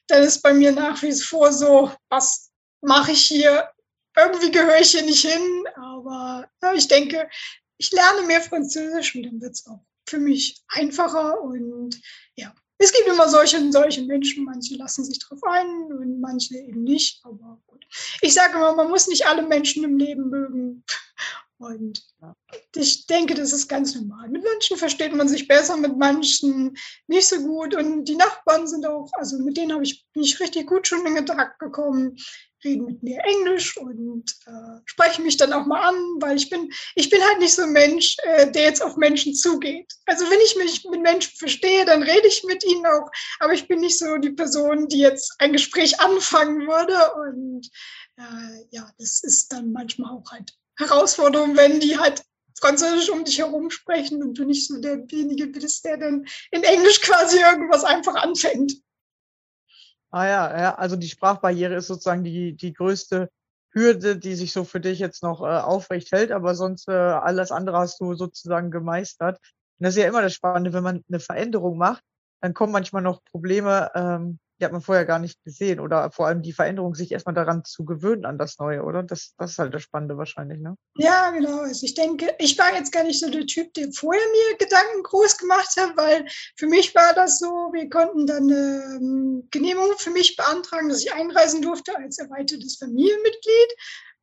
dann 0.08 0.22
ist 0.22 0.42
bei 0.42 0.52
mir 0.52 0.72
nach 0.72 1.00
wie 1.00 1.12
vor 1.12 1.52
so, 1.52 1.90
was 2.10 2.50
mache 2.82 3.12
ich 3.12 3.22
hier? 3.22 3.70
Irgendwie 4.16 4.50
gehöre 4.50 4.80
ich 4.80 4.90
hier 4.90 5.02
nicht 5.02 5.26
hin, 5.26 5.64
aber 5.74 6.48
ja, 6.62 6.72
ich 6.72 6.88
denke, 6.88 7.28
ich 7.78 7.90
lerne 7.90 8.22
mehr 8.26 8.40
Französisch 8.40 9.14
und 9.16 9.24
dann 9.24 9.40
wird 9.40 9.54
es 9.54 9.66
auch 9.66 9.84
für 10.08 10.18
mich 10.18 10.62
einfacher 10.68 11.40
und 11.40 12.00
ja, 12.36 12.54
es 12.78 12.92
gibt 12.92 13.08
immer 13.08 13.28
solche 13.28 13.56
und 13.58 13.72
solche 13.72 14.02
Menschen, 14.02 14.44
manche 14.44 14.76
lassen 14.76 15.04
sich 15.04 15.18
drauf 15.18 15.42
ein 15.44 15.66
und 15.66 16.20
manche 16.20 16.56
eben 16.56 16.84
nicht, 16.84 17.24
aber 17.24 17.60
gut. 17.66 17.84
Ich 18.20 18.34
sage 18.34 18.56
immer, 18.56 18.74
man 18.74 18.88
muss 18.88 19.06
nicht 19.06 19.26
alle 19.26 19.42
Menschen 19.42 19.84
im 19.84 19.96
Leben 19.96 20.28
mögen 20.28 20.84
und 21.58 22.04
ich 22.74 23.06
denke, 23.06 23.34
das 23.34 23.52
ist 23.52 23.68
ganz 23.68 23.94
normal. 23.94 24.28
Mit 24.28 24.44
manchen 24.44 24.76
versteht 24.76 25.14
man 25.14 25.28
sich 25.28 25.48
besser, 25.48 25.76
mit 25.76 25.96
manchen 25.96 26.76
nicht 27.06 27.28
so 27.28 27.38
gut 27.40 27.74
und 27.74 28.04
die 28.04 28.16
Nachbarn 28.16 28.66
sind 28.66 28.84
auch, 28.86 29.08
also 29.14 29.38
mit 29.38 29.56
denen 29.56 29.72
habe 29.72 29.84
ich, 29.84 30.04
bin 30.12 30.22
ich 30.22 30.38
richtig 30.40 30.66
gut 30.66 30.86
schon 30.86 31.06
in 31.06 31.14
Kontakt 31.14 31.58
gekommen 31.58 32.16
reden 32.64 32.86
mit 32.86 33.02
mir 33.02 33.20
Englisch 33.24 33.76
und 33.76 34.24
äh, 34.46 34.80
sprechen 34.84 35.24
mich 35.24 35.36
dann 35.36 35.52
auch 35.52 35.66
mal 35.66 35.88
an, 35.88 35.94
weil 36.20 36.36
ich 36.36 36.50
bin, 36.50 36.72
ich 36.94 37.10
bin 37.10 37.22
halt 37.22 37.38
nicht 37.38 37.54
so 37.54 37.62
ein 37.62 37.72
Mensch, 37.72 38.16
äh, 38.22 38.50
der 38.50 38.64
jetzt 38.64 38.82
auf 38.82 38.96
Menschen 38.96 39.34
zugeht. 39.34 39.92
Also 40.06 40.28
wenn 40.30 40.40
ich 40.40 40.56
mich 40.56 40.84
mit 40.90 41.02
Menschen 41.02 41.36
verstehe, 41.36 41.84
dann 41.84 42.02
rede 42.02 42.26
ich 42.26 42.44
mit 42.44 42.64
ihnen 42.64 42.86
auch, 42.86 43.10
aber 43.40 43.52
ich 43.52 43.68
bin 43.68 43.80
nicht 43.80 43.98
so 43.98 44.16
die 44.16 44.32
Person, 44.32 44.88
die 44.88 44.98
jetzt 44.98 45.34
ein 45.38 45.52
Gespräch 45.52 46.00
anfangen 46.00 46.66
würde. 46.66 46.96
Und 47.28 47.70
äh, 48.16 48.66
ja, 48.70 48.90
das 48.98 49.22
ist 49.22 49.52
dann 49.52 49.72
manchmal 49.72 50.12
auch 50.16 50.30
halt 50.30 50.52
Herausforderung, 50.76 51.56
wenn 51.56 51.80
die 51.80 51.98
halt 51.98 52.22
Französisch 52.60 53.10
um 53.10 53.24
dich 53.24 53.38
herum 53.38 53.70
sprechen 53.70 54.22
und 54.22 54.38
du 54.38 54.44
nicht 54.44 54.66
so 54.66 54.80
derjenige 54.80 55.48
bist, 55.48 55.84
der 55.84 55.98
dann 55.98 56.24
in 56.50 56.62
Englisch 56.62 57.00
quasi 57.00 57.38
irgendwas 57.38 57.84
einfach 57.84 58.14
anfängt. 58.14 58.72
Ah 60.14 60.26
ja, 60.28 60.58
ja, 60.60 60.74
also 60.76 60.94
die 60.94 61.08
Sprachbarriere 61.08 61.74
ist 61.74 61.88
sozusagen 61.88 62.22
die, 62.22 62.54
die 62.54 62.72
größte 62.72 63.28
Hürde, 63.72 64.16
die 64.16 64.36
sich 64.36 64.52
so 64.52 64.62
für 64.62 64.78
dich 64.78 65.00
jetzt 65.00 65.24
noch 65.24 65.42
äh, 65.42 65.46
aufrecht 65.46 66.12
hält, 66.12 66.30
aber 66.30 66.54
sonst 66.54 66.86
äh, 66.86 66.92
alles 66.92 67.50
andere 67.50 67.78
hast 67.78 68.00
du 68.00 68.14
sozusagen 68.14 68.70
gemeistert. 68.70 69.40
Und 69.80 69.84
das 69.84 69.96
ist 69.96 70.02
ja 70.02 70.08
immer 70.08 70.22
das 70.22 70.32
Spannende, 70.32 70.72
wenn 70.72 70.84
man 70.84 71.02
eine 71.08 71.18
Veränderung 71.18 71.78
macht, 71.78 72.04
dann 72.40 72.54
kommen 72.54 72.72
manchmal 72.72 73.02
noch 73.02 73.24
Probleme, 73.24 73.90
ähm, 73.96 74.38
die 74.64 74.66
hat 74.66 74.72
man 74.72 74.80
vorher 74.80 75.04
gar 75.04 75.18
nicht 75.18 75.44
gesehen. 75.44 75.78
Oder 75.78 76.10
vor 76.10 76.26
allem 76.26 76.40
die 76.40 76.54
Veränderung, 76.54 76.94
sich 76.94 77.12
erstmal 77.12 77.34
daran 77.34 77.64
zu 77.64 77.84
gewöhnen 77.84 78.24
an 78.24 78.38
das 78.38 78.58
Neue, 78.58 78.82
oder? 78.82 79.02
Das, 79.02 79.34
das 79.36 79.52
ist 79.52 79.58
halt 79.58 79.74
das 79.74 79.82
Spannende 79.82 80.16
wahrscheinlich, 80.16 80.58
ne? 80.60 80.76
Ja, 80.96 81.30
genau. 81.32 81.60
Also 81.60 81.84
ich 81.84 81.92
denke, 81.92 82.34
ich 82.38 82.58
war 82.58 82.74
jetzt 82.74 82.90
gar 82.90 83.04
nicht 83.04 83.20
so 83.20 83.30
der 83.30 83.44
Typ, 83.44 83.74
der 83.74 83.92
vorher 83.92 84.22
mir 84.32 84.56
Gedanken 84.56 85.02
groß 85.02 85.36
gemacht 85.36 85.68
hat, 85.76 85.96
weil 85.96 86.24
für 86.56 86.66
mich 86.66 86.94
war 86.94 87.12
das 87.14 87.38
so, 87.38 87.46
wir 87.72 87.90
konnten 87.90 88.26
dann 88.26 88.44
eine 88.44 88.98
ähm, 89.00 89.48
Genehmigung 89.50 89.98
für 89.98 90.10
mich 90.10 90.36
beantragen, 90.36 90.88
dass 90.88 91.04
ich 91.04 91.12
einreisen 91.12 91.60
durfte 91.60 91.94
als 91.96 92.18
erweitertes 92.18 92.78
Familienmitglied. 92.78 93.74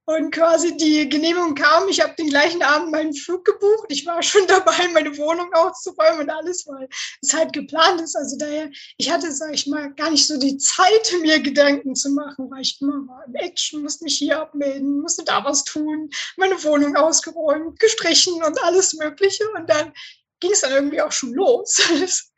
Und 0.05 0.31
quasi 0.31 0.75
die 0.75 1.08
Genehmigung 1.08 1.53
kam, 1.53 1.88
ich 1.88 2.01
habe 2.01 2.15
den 2.15 2.29
gleichen 2.29 2.63
Abend 2.63 2.91
meinen 2.91 3.13
Flug 3.13 3.46
gebucht. 3.46 3.86
Ich 3.89 4.05
war 4.05 4.22
schon 4.24 4.48
dabei, 4.48 4.88
meine 4.93 5.15
Wohnung 5.17 5.53
auszuräumen 5.53 6.22
und 6.22 6.29
alles, 6.29 6.65
weil 6.67 6.89
es 7.22 7.34
halt 7.34 7.53
geplant 7.53 8.01
ist. 8.01 8.15
Also 8.15 8.38
daher, 8.38 8.70
ich 8.98 9.12
hatte, 9.12 9.31
sag 9.31 9.53
ich 9.53 9.67
mal, 9.67 9.93
gar 9.93 10.10
nicht 10.10 10.25
so 10.25 10.39
die 10.39 10.58
Zeit, 10.58 11.13
mir 11.22 11.39
Gedanken 11.39 11.96
zu 11.96 12.10
machen, 12.10 12.50
weil 12.50 12.62
ich 12.62 12.81
immer 12.81 13.08
war 13.08 13.25
im 13.27 13.36
Action, 13.36 13.84
musste 13.84 14.05
mich 14.05 14.17
hier 14.17 14.41
abmelden, 14.41 15.01
musste 15.01 15.24
da 15.24 15.43
was 15.46 15.63
tun, 15.63 16.10
meine 16.36 16.62
Wohnung 16.63 16.96
ausgeräumt, 16.96 17.79
gestrichen 17.79 18.41
und 18.43 18.62
alles 18.63 18.93
Mögliche. 18.93 19.48
Und 19.51 19.70
dann 19.70 19.93
ging 20.39 20.51
es 20.51 20.62
dann 20.62 20.72
irgendwie 20.72 21.01
auch 21.01 21.12
schon 21.12 21.34
los. 21.34 21.79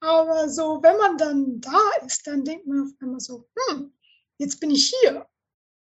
Aber 0.00 0.48
so, 0.50 0.80
wenn 0.82 0.96
man 0.98 1.16
dann 1.16 1.60
da 1.60 1.80
ist, 2.04 2.26
dann 2.26 2.44
denkt 2.44 2.66
man 2.66 2.82
auf 2.82 2.90
einmal 3.00 3.20
so, 3.20 3.48
hm, 3.68 3.92
jetzt 4.38 4.60
bin 4.60 4.70
ich 4.70 4.94
hier 5.00 5.26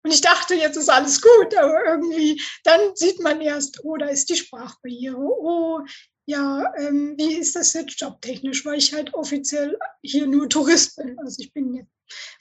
und 0.05 0.13
ich 0.13 0.21
dachte, 0.21 0.55
jetzt 0.55 0.77
ist 0.77 0.91
alles 0.91 1.21
gut, 1.21 1.55
aber 1.57 1.85
irgendwie, 1.85 2.41
dann 2.65 2.95
sieht 2.95 3.21
man 3.21 3.41
erst, 3.41 3.85
oh, 3.85 3.97
da 3.97 4.07
ist 4.07 4.29
die 4.31 4.37
Sprachbarriere, 4.37 5.17
oh, 5.17 5.81
ja, 6.27 6.73
ähm, 6.77 7.15
wie 7.19 7.35
ist 7.35 7.57
das 7.57 7.73
jetzt 7.73 8.01
jobtechnisch, 8.01 8.65
weil 8.65 8.79
ich 8.79 8.95
halt 8.95 9.13
offiziell 9.15 9.77
hier 10.03 10.27
nur 10.27 10.49
Tourist 10.49 10.97
bin. 10.97 11.19
Also 11.19 11.41
ich 11.41 11.53
bin 11.53 11.75
jetzt, 11.75 11.91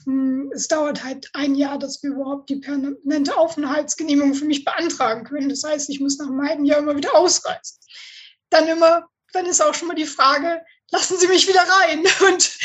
hm, 0.06 0.52
es 0.54 0.68
dauert 0.68 1.04
halt 1.04 1.30
ein 1.34 1.56
Jahr, 1.56 1.80
dass 1.80 2.02
wir 2.04 2.12
überhaupt 2.12 2.50
die 2.50 2.58
permanente 2.58 3.36
Aufenthaltsgenehmigung 3.36 4.36
für 4.36 4.46
mich 4.46 4.66
beantragen 4.66 5.24
können. 5.24 5.50
Das 5.50 5.64
heißt, 5.64 5.90
ich 5.90 6.00
muss 6.00 6.18
nach 6.18 6.28
einem 6.28 6.48
halben 6.48 6.66
Jahr 6.66 6.80
immer 6.80 6.96
wieder 6.96 7.16
ausreisen. 7.16 7.78
Dann 8.50 8.68
immer, 8.68 9.08
dann 9.34 9.46
ist 9.46 9.62
auch 9.62 9.74
schon 9.74 9.88
mal 9.88 9.96
die 9.96 10.06
Frage, 10.06 10.62
lassen 10.92 11.18
Sie 11.18 11.28
mich 11.28 11.48
wieder 11.48 11.62
rein. 11.62 12.00
Und 12.28 12.58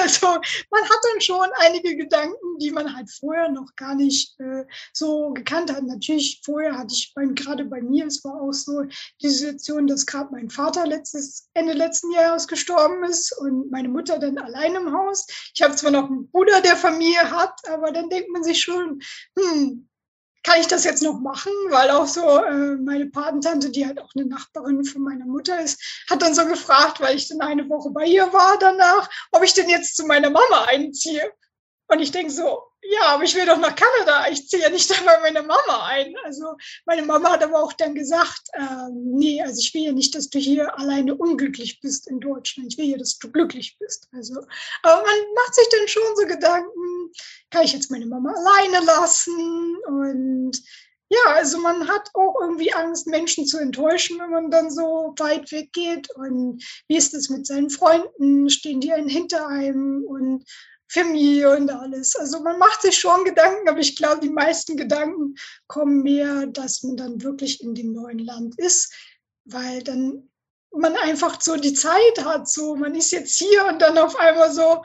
also 0.00 0.26
man 0.26 0.84
hat 0.84 0.98
dann 1.12 1.20
schon 1.20 1.48
einige 1.58 1.96
Gedanken, 1.96 2.58
die 2.58 2.70
man 2.70 2.94
halt 2.94 3.10
vorher 3.10 3.50
noch 3.50 3.74
gar 3.76 3.94
nicht 3.94 4.38
äh, 4.40 4.64
so 4.92 5.30
gekannt 5.30 5.72
hat. 5.72 5.82
Natürlich 5.82 6.40
vorher 6.44 6.78
hatte 6.78 6.94
ich 6.94 7.12
beim, 7.14 7.34
gerade 7.34 7.64
bei 7.64 7.82
mir, 7.82 8.06
es 8.06 8.24
war 8.24 8.40
auch 8.40 8.52
so 8.52 8.84
die 9.20 9.28
Situation, 9.28 9.86
dass 9.86 10.06
gerade 10.06 10.30
mein 10.32 10.50
Vater 10.50 10.86
letztes, 10.86 11.48
Ende 11.54 11.72
letzten 11.72 12.12
Jahres 12.12 12.46
gestorben 12.48 13.04
ist 13.04 13.36
und 13.38 13.70
meine 13.70 13.88
Mutter 13.88 14.18
dann 14.18 14.38
allein 14.38 14.74
im 14.74 14.92
Haus. 14.92 15.26
Ich 15.54 15.62
habe 15.62 15.76
zwar 15.76 15.90
noch 15.90 16.08
einen 16.08 16.30
Bruder, 16.30 16.60
der 16.60 16.76
Familie 16.76 17.30
hat, 17.30 17.54
aber 17.68 17.92
dann 17.92 18.08
denkt 18.08 18.30
man 18.30 18.44
sich 18.44 18.60
schon, 18.60 19.00
hm, 19.38 19.88
kann 20.42 20.60
ich 20.60 20.66
das 20.66 20.84
jetzt 20.84 21.02
noch 21.02 21.20
machen? 21.20 21.52
Weil 21.68 21.90
auch 21.90 22.06
so 22.06 22.44
äh, 22.44 22.76
meine 22.76 23.06
Patentante, 23.06 23.70
die 23.70 23.86
halt 23.86 24.00
auch 24.00 24.10
eine 24.14 24.26
Nachbarin 24.26 24.84
von 24.84 25.02
meiner 25.02 25.26
Mutter 25.26 25.60
ist, 25.60 26.04
hat 26.10 26.22
dann 26.22 26.34
so 26.34 26.46
gefragt, 26.46 27.00
weil 27.00 27.16
ich 27.16 27.28
dann 27.28 27.40
eine 27.40 27.68
Woche 27.68 27.90
bei 27.90 28.06
ihr 28.06 28.32
war 28.32 28.58
danach, 28.58 29.08
ob 29.30 29.42
ich 29.42 29.54
denn 29.54 29.68
jetzt 29.68 29.96
zu 29.96 30.06
meiner 30.06 30.30
Mama 30.30 30.64
einziehe. 30.66 31.32
Und 31.88 32.00
ich 32.00 32.10
denke 32.10 32.32
so, 32.32 32.62
ja, 32.84 33.14
aber 33.14 33.22
ich 33.22 33.34
will 33.34 33.46
doch 33.46 33.58
nach 33.58 33.76
Kanada. 33.76 34.28
Ich 34.30 34.48
ziehe 34.48 34.62
ja 34.62 34.68
nicht 34.68 34.88
bei 35.06 35.20
meiner 35.20 35.42
Mama 35.42 35.86
ein. 35.86 36.14
Also 36.24 36.56
meine 36.84 37.02
Mama 37.02 37.30
hat 37.30 37.42
aber 37.42 37.62
auch 37.62 37.72
dann 37.72 37.94
gesagt, 37.94 38.42
äh, 38.52 38.88
nee, 38.92 39.40
also 39.40 39.60
ich 39.60 39.72
will 39.74 39.82
ja 39.82 39.92
nicht, 39.92 40.14
dass 40.14 40.28
du 40.28 40.38
hier 40.38 40.76
alleine 40.78 41.14
unglücklich 41.14 41.80
bist 41.80 42.08
in 42.08 42.20
Deutschland. 42.20 42.72
Ich 42.72 42.78
will 42.78 42.86
ja, 42.86 42.98
dass 42.98 43.18
du 43.18 43.30
glücklich 43.30 43.76
bist. 43.78 44.08
Also, 44.12 44.34
aber 44.82 45.02
man 45.02 45.34
macht 45.34 45.54
sich 45.54 45.68
dann 45.70 45.88
schon 45.88 46.02
so 46.16 46.26
Gedanken, 46.26 47.12
kann 47.50 47.64
ich 47.64 47.72
jetzt 47.72 47.90
meine 47.90 48.06
Mama 48.06 48.32
alleine 48.32 48.84
lassen? 48.84 49.76
Und 49.86 50.60
ja, 51.08 51.34
also 51.34 51.58
man 51.58 51.88
hat 51.88 52.08
auch 52.14 52.40
irgendwie 52.40 52.72
Angst, 52.72 53.06
Menschen 53.06 53.46
zu 53.46 53.58
enttäuschen, 53.58 54.18
wenn 54.18 54.30
man 54.30 54.50
dann 54.50 54.70
so 54.70 55.14
weit 55.18 55.52
weg 55.52 55.72
geht. 55.72 56.08
Und 56.16 56.64
wie 56.88 56.96
ist 56.96 57.14
es 57.14 57.28
mit 57.28 57.46
seinen 57.46 57.70
Freunden? 57.70 58.48
Stehen 58.48 58.80
die 58.80 58.92
einen 58.92 59.08
hinter 59.08 59.46
einem? 59.46 60.04
Und 60.04 60.44
Familie 60.92 61.56
und 61.56 61.70
alles. 61.70 62.16
Also 62.16 62.40
man 62.40 62.58
macht 62.58 62.82
sich 62.82 62.98
schon 62.98 63.24
Gedanken, 63.24 63.68
aber 63.68 63.78
ich 63.78 63.96
glaube, 63.96 64.20
die 64.20 64.30
meisten 64.30 64.76
Gedanken 64.76 65.36
kommen 65.66 66.02
mehr, 66.02 66.46
dass 66.46 66.82
man 66.82 66.96
dann 66.96 67.22
wirklich 67.22 67.62
in 67.62 67.74
dem 67.74 67.92
neuen 67.92 68.18
Land 68.18 68.58
ist, 68.58 68.92
weil 69.44 69.82
dann 69.82 70.28
man 70.70 70.96
einfach 70.96 71.40
so 71.40 71.56
die 71.56 71.74
Zeit 71.74 72.24
hat, 72.24 72.48
so 72.48 72.76
man 72.76 72.94
ist 72.94 73.10
jetzt 73.12 73.36
hier 73.36 73.66
und 73.66 73.80
dann 73.80 73.98
auf 73.98 74.16
einmal 74.16 74.52
so, 74.52 74.82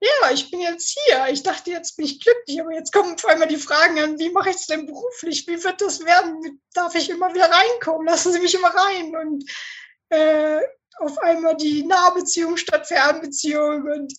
ja, 0.00 0.30
ich 0.32 0.50
bin 0.50 0.60
jetzt 0.60 0.98
hier. 1.06 1.28
Ich 1.30 1.42
dachte, 1.42 1.70
jetzt 1.70 1.96
bin 1.96 2.04
ich 2.04 2.20
glücklich, 2.20 2.60
aber 2.60 2.72
jetzt 2.72 2.92
kommen 2.92 3.14
auf 3.14 3.24
einmal 3.24 3.48
die 3.48 3.56
Fragen 3.56 3.98
an, 3.98 4.18
wie 4.18 4.30
mache 4.30 4.50
ich 4.50 4.56
es 4.56 4.66
denn 4.66 4.86
beruflich? 4.86 5.46
Wie 5.46 5.62
wird 5.62 5.80
das 5.80 6.04
werden? 6.04 6.60
Darf 6.74 6.94
ich 6.94 7.08
immer 7.08 7.32
wieder 7.32 7.50
reinkommen? 7.50 8.06
Lassen 8.06 8.32
Sie 8.32 8.40
mich 8.40 8.54
immer 8.54 8.68
rein? 8.68 9.16
Und 9.16 9.50
äh, 10.10 10.60
auf 10.98 11.18
einmal 11.18 11.56
die 11.56 11.84
Nahbeziehung 11.84 12.56
statt 12.56 12.86
Fernbeziehung 12.86 13.84
und 13.84 14.14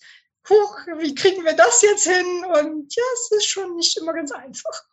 huch, 0.49 0.88
wie 0.99 1.15
kriegen 1.15 1.43
wir 1.43 1.55
das 1.55 1.81
jetzt 1.81 2.08
hin? 2.08 2.45
Und 2.45 2.95
ja, 2.95 3.03
es 3.13 3.31
ist 3.38 3.45
schon 3.45 3.75
nicht 3.75 3.97
immer 3.97 4.13
ganz 4.13 4.31
einfach. 4.31 4.84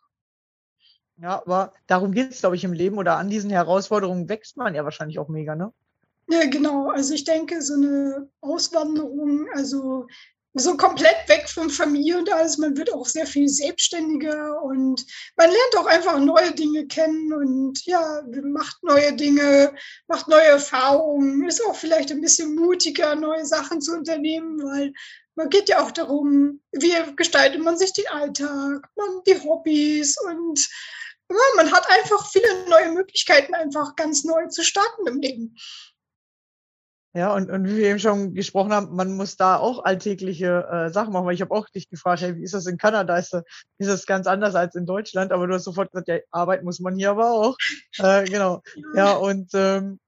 Ja, 1.17 1.41
aber 1.41 1.73
darum 1.87 2.11
geht 2.11 2.31
es, 2.31 2.39
glaube 2.39 2.55
ich, 2.55 2.63
im 2.63 2.73
Leben 2.73 2.97
oder 2.97 3.17
an 3.17 3.29
diesen 3.29 3.49
Herausforderungen 3.49 4.27
wächst 4.29 4.57
man 4.57 4.75
ja 4.75 4.83
wahrscheinlich 4.83 5.19
auch 5.19 5.29
mega, 5.29 5.55
ne? 5.55 5.71
Ja, 6.27 6.45
genau. 6.49 6.89
Also 6.89 7.13
ich 7.13 7.25
denke, 7.25 7.61
so 7.61 7.73
eine 7.73 8.29
Auswanderung, 8.41 9.47
also 9.53 10.07
so 10.55 10.77
komplett 10.77 11.27
weg 11.27 11.49
von 11.49 11.69
Familie 11.69 12.17
und 12.17 12.31
alles. 12.31 12.57
Man 12.57 12.77
wird 12.77 12.93
auch 12.93 13.05
sehr 13.05 13.25
viel 13.25 13.47
selbstständiger 13.47 14.61
und 14.61 15.05
man 15.35 15.49
lernt 15.49 15.77
auch 15.77 15.87
einfach 15.87 16.19
neue 16.19 16.51
Dinge 16.51 16.85
kennen 16.87 17.33
und 17.33 17.83
ja, 17.85 18.21
macht 18.43 18.77
neue 18.83 19.13
Dinge, 19.13 19.73
macht 20.07 20.27
neue 20.27 20.45
Erfahrungen, 20.45 21.47
ist 21.47 21.65
auch 21.65 21.75
vielleicht 21.75 22.11
ein 22.11 22.21
bisschen 22.21 22.55
mutiger, 22.55 23.15
neue 23.15 23.45
Sachen 23.45 23.81
zu 23.81 23.93
unternehmen, 23.93 24.61
weil 24.63 24.93
man 25.35 25.49
geht 25.49 25.69
ja 25.69 25.83
auch 25.83 25.91
darum, 25.91 26.61
wie 26.71 26.93
gestaltet 27.15 27.61
man 27.61 27.77
sich 27.77 27.93
den 27.93 28.07
Alltag, 28.09 28.87
man, 28.95 29.23
die 29.25 29.39
Hobbys 29.41 30.17
und 30.21 30.69
ja, 31.29 31.37
man 31.55 31.71
hat 31.71 31.89
einfach 31.89 32.31
viele 32.31 32.69
neue 32.69 32.91
Möglichkeiten, 32.91 33.55
einfach 33.55 33.95
ganz 33.95 34.23
neu 34.23 34.47
zu 34.47 34.63
starten 34.63 35.07
im 35.07 35.19
Leben. 35.19 35.55
Ja, 37.15 37.33
und, 37.35 37.51
und 37.51 37.65
wie 37.65 37.77
wir 37.77 37.89
eben 37.89 37.99
schon 37.99 38.33
gesprochen 38.33 38.73
haben, 38.73 38.95
man 38.95 39.15
muss 39.15 39.37
da 39.37 39.57
auch 39.57 39.83
alltägliche 39.83 40.67
äh, 40.67 40.89
Sachen 40.89 41.13
machen, 41.13 41.27
weil 41.27 41.35
ich 41.35 41.41
habe 41.41 41.53
auch 41.53 41.69
dich 41.69 41.87
gefragt, 41.87 42.23
hey, 42.23 42.35
wie 42.35 42.43
ist 42.43 42.55
das 42.55 42.65
in 42.65 42.77
Kanada? 42.79 43.15
Ist 43.17 43.33
das, 43.33 43.43
ist 43.77 43.89
das 43.89 44.05
ganz 44.07 44.25
anders 44.25 44.55
als 44.55 44.73
in 44.73 44.87
Deutschland? 44.87 45.31
Aber 45.31 45.45
du 45.45 45.53
hast 45.53 45.63
sofort 45.63 45.91
gesagt, 45.91 46.07
ja, 46.07 46.17
arbeiten 46.31 46.65
muss 46.65 46.79
man 46.79 46.95
hier 46.95 47.11
aber 47.11 47.31
auch. 47.31 47.57
Äh, 47.99 48.23
genau. 48.25 48.63
Ja, 48.95 49.13
und 49.13 49.51
ähm, 49.53 49.99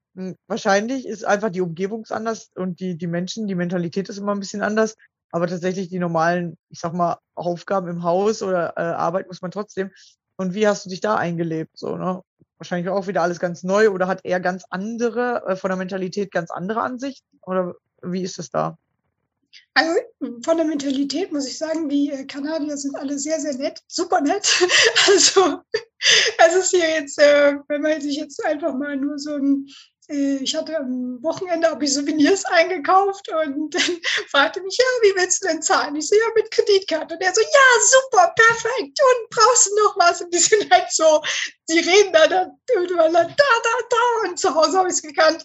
wahrscheinlich 0.48 1.06
ist 1.06 1.24
einfach 1.24 1.52
die 1.52 1.62
Umgebung 1.62 2.06
anders 2.10 2.50
und 2.56 2.80
die, 2.80 2.98
die 2.98 3.08
Menschen, 3.08 3.46
die 3.46 3.54
Mentalität 3.54 4.10
ist 4.10 4.18
immer 4.18 4.34
ein 4.34 4.40
bisschen 4.40 4.64
anders. 4.64 4.96
Aber 5.32 5.48
tatsächlich 5.48 5.90
die 5.90 6.00
normalen, 6.00 6.58
ich 6.70 6.80
sag 6.80 6.94
mal, 6.94 7.20
Aufgaben 7.36 7.88
im 7.90 8.04
Haus 8.04 8.42
oder 8.42 8.74
äh, 8.78 8.82
Arbeit 8.82 9.28
muss 9.28 9.42
man 9.42 9.52
trotzdem. 9.52 9.92
Und 10.38 10.56
wie 10.56 10.68
hast 10.68 10.86
du 10.86 10.90
dich 10.90 11.02
da 11.02 11.16
eingelebt? 11.16 11.78
So, 11.78 11.96
ne? 11.98 12.22
Wahrscheinlich 12.58 12.90
auch 12.90 13.08
wieder 13.08 13.22
alles 13.22 13.40
ganz 13.40 13.64
neu 13.64 13.90
oder 13.90 14.08
hat 14.08 14.22
er 14.24 14.40
ganz 14.40 14.66
andere, 14.70 15.44
äh, 15.48 15.56
von 15.56 15.70
der 15.70 15.78
Mentalität 15.78 16.32
ganz 16.32 16.52
andere 16.52 16.82
Ansichten? 16.82 17.40
Oder 17.42 17.76
wie 18.02 18.24
ist 18.24 18.40
es 18.40 18.50
da? 18.50 18.78
Also 19.74 19.92
von 20.44 20.58
der 20.58 20.66
Mentalität 20.66 21.32
muss 21.32 21.48
ich 21.48 21.58
sagen, 21.58 21.90
die 21.90 22.12
äh, 22.12 22.26
Kanadier 22.26 22.78
sind 22.78 22.96
alle 22.96 23.18
sehr, 23.18 23.40
sehr 23.40 23.56
nett, 23.56 23.82
super 23.88 24.22
nett. 24.22 24.48
Also 26.38 26.60
es 26.60 26.66
ist 26.66 26.70
hier 26.70 26.88
jetzt, 26.88 27.20
äh, 27.20 27.56
wenn 27.68 27.82
man 27.82 28.00
sich 28.00 28.18
jetzt 28.18 28.44
einfach 28.46 28.76
mal 28.76 28.96
nur 28.96 29.18
so 29.18 29.36
ein 29.36 29.68
ich 30.08 30.56
hatte 30.56 30.78
am 30.78 31.22
Wochenende 31.24 31.68
habe 31.70 31.84
ich 31.84 31.94
Souvenirs 31.94 32.46
eingekauft 32.46 33.28
und 33.30 33.74
dann 33.74 33.82
fragte 34.30 34.62
mich, 34.62 34.78
ja, 34.78 34.86
wie 35.02 35.16
willst 35.20 35.44
du 35.44 35.48
denn 35.48 35.62
zahlen? 35.62 35.96
Ich 35.96 36.08
so, 36.08 36.16
ja, 36.16 36.26
mit 36.36 36.52
Kreditkarte. 36.52 37.16
Und 37.16 37.22
er 37.22 37.34
so, 37.34 37.42
ja, 37.42 37.82
super, 37.82 38.34
perfekt. 38.36 39.00
Und 39.02 39.30
brauchst 39.30 39.68
du 39.68 39.76
noch 39.84 39.98
was? 39.98 40.22
Und 40.22 40.34
die 40.34 40.38
sind 40.38 40.72
halt 40.72 40.92
so, 40.92 41.24
die 41.70 41.80
reden 41.80 42.14
da, 42.14 42.28
da, 42.28 42.46
da, 42.46 42.86
da, 42.88 43.36
da. 43.90 44.30
Und 44.30 44.40
zu 44.40 44.54
Hause 44.54 44.78
habe 44.78 44.90
ich 44.90 44.96
es 44.96 45.02
gekannt. 45.02 45.44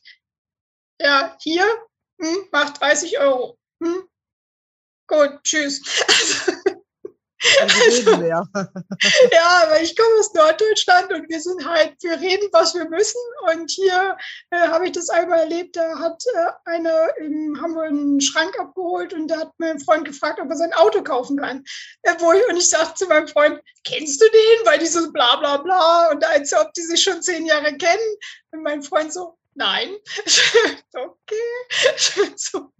Ja, 1.00 1.36
hier, 1.40 1.64
hm, 2.20 2.48
macht 2.52 2.80
30 2.80 3.18
Euro. 3.18 3.58
Hm? 3.82 4.08
Gut, 5.06 5.42
tschüss. 5.42 5.80
Also, 6.06 6.59
also, 7.60 8.22
ja. 8.22 8.44
ja, 9.32 9.62
aber 9.62 9.80
ich 9.80 9.96
komme 9.96 10.18
aus 10.18 10.32
Norddeutschland 10.34 11.12
und 11.12 11.28
wir 11.28 11.40
sind 11.40 11.66
halt, 11.66 11.94
wir 12.02 12.20
reden, 12.20 12.48
was 12.52 12.74
wir 12.74 12.88
müssen. 12.88 13.20
Und 13.50 13.70
hier 13.70 14.16
äh, 14.50 14.68
habe 14.68 14.86
ich 14.86 14.92
das 14.92 15.08
einmal 15.08 15.40
erlebt, 15.40 15.76
da 15.76 15.98
hat 15.98 16.22
äh, 16.34 16.70
einer, 16.70 17.16
im, 17.18 17.60
haben 17.60 17.74
wir 17.74 17.84
einen 17.84 18.20
Schrank 18.20 18.58
abgeholt 18.58 19.14
und 19.14 19.28
da 19.28 19.40
hat 19.40 19.52
mein 19.58 19.80
Freund 19.80 20.04
gefragt, 20.04 20.40
ob 20.40 20.50
er 20.50 20.56
sein 20.56 20.74
Auto 20.74 21.02
kaufen 21.02 21.38
kann. 21.38 21.64
Äh, 22.02 22.14
wo 22.18 22.32
ich, 22.32 22.46
und 22.48 22.56
ich 22.56 22.68
sagte 22.68 22.94
zu 22.94 23.06
meinem 23.06 23.28
Freund, 23.28 23.60
kennst 23.84 24.20
du 24.20 24.26
den? 24.26 24.66
Weil 24.66 24.78
die 24.78 24.86
so 24.86 25.10
bla 25.12 25.36
bla 25.36 25.56
bla 25.58 26.10
und 26.10 26.24
als 26.24 26.52
ob 26.52 26.72
die 26.74 26.82
sich 26.82 27.02
schon 27.02 27.22
zehn 27.22 27.46
Jahre 27.46 27.74
kennen. 27.76 28.16
Und 28.50 28.62
mein 28.62 28.82
Freund 28.82 29.12
so, 29.12 29.38
nein. 29.54 29.88
okay. 30.94 32.32
so. 32.36 32.70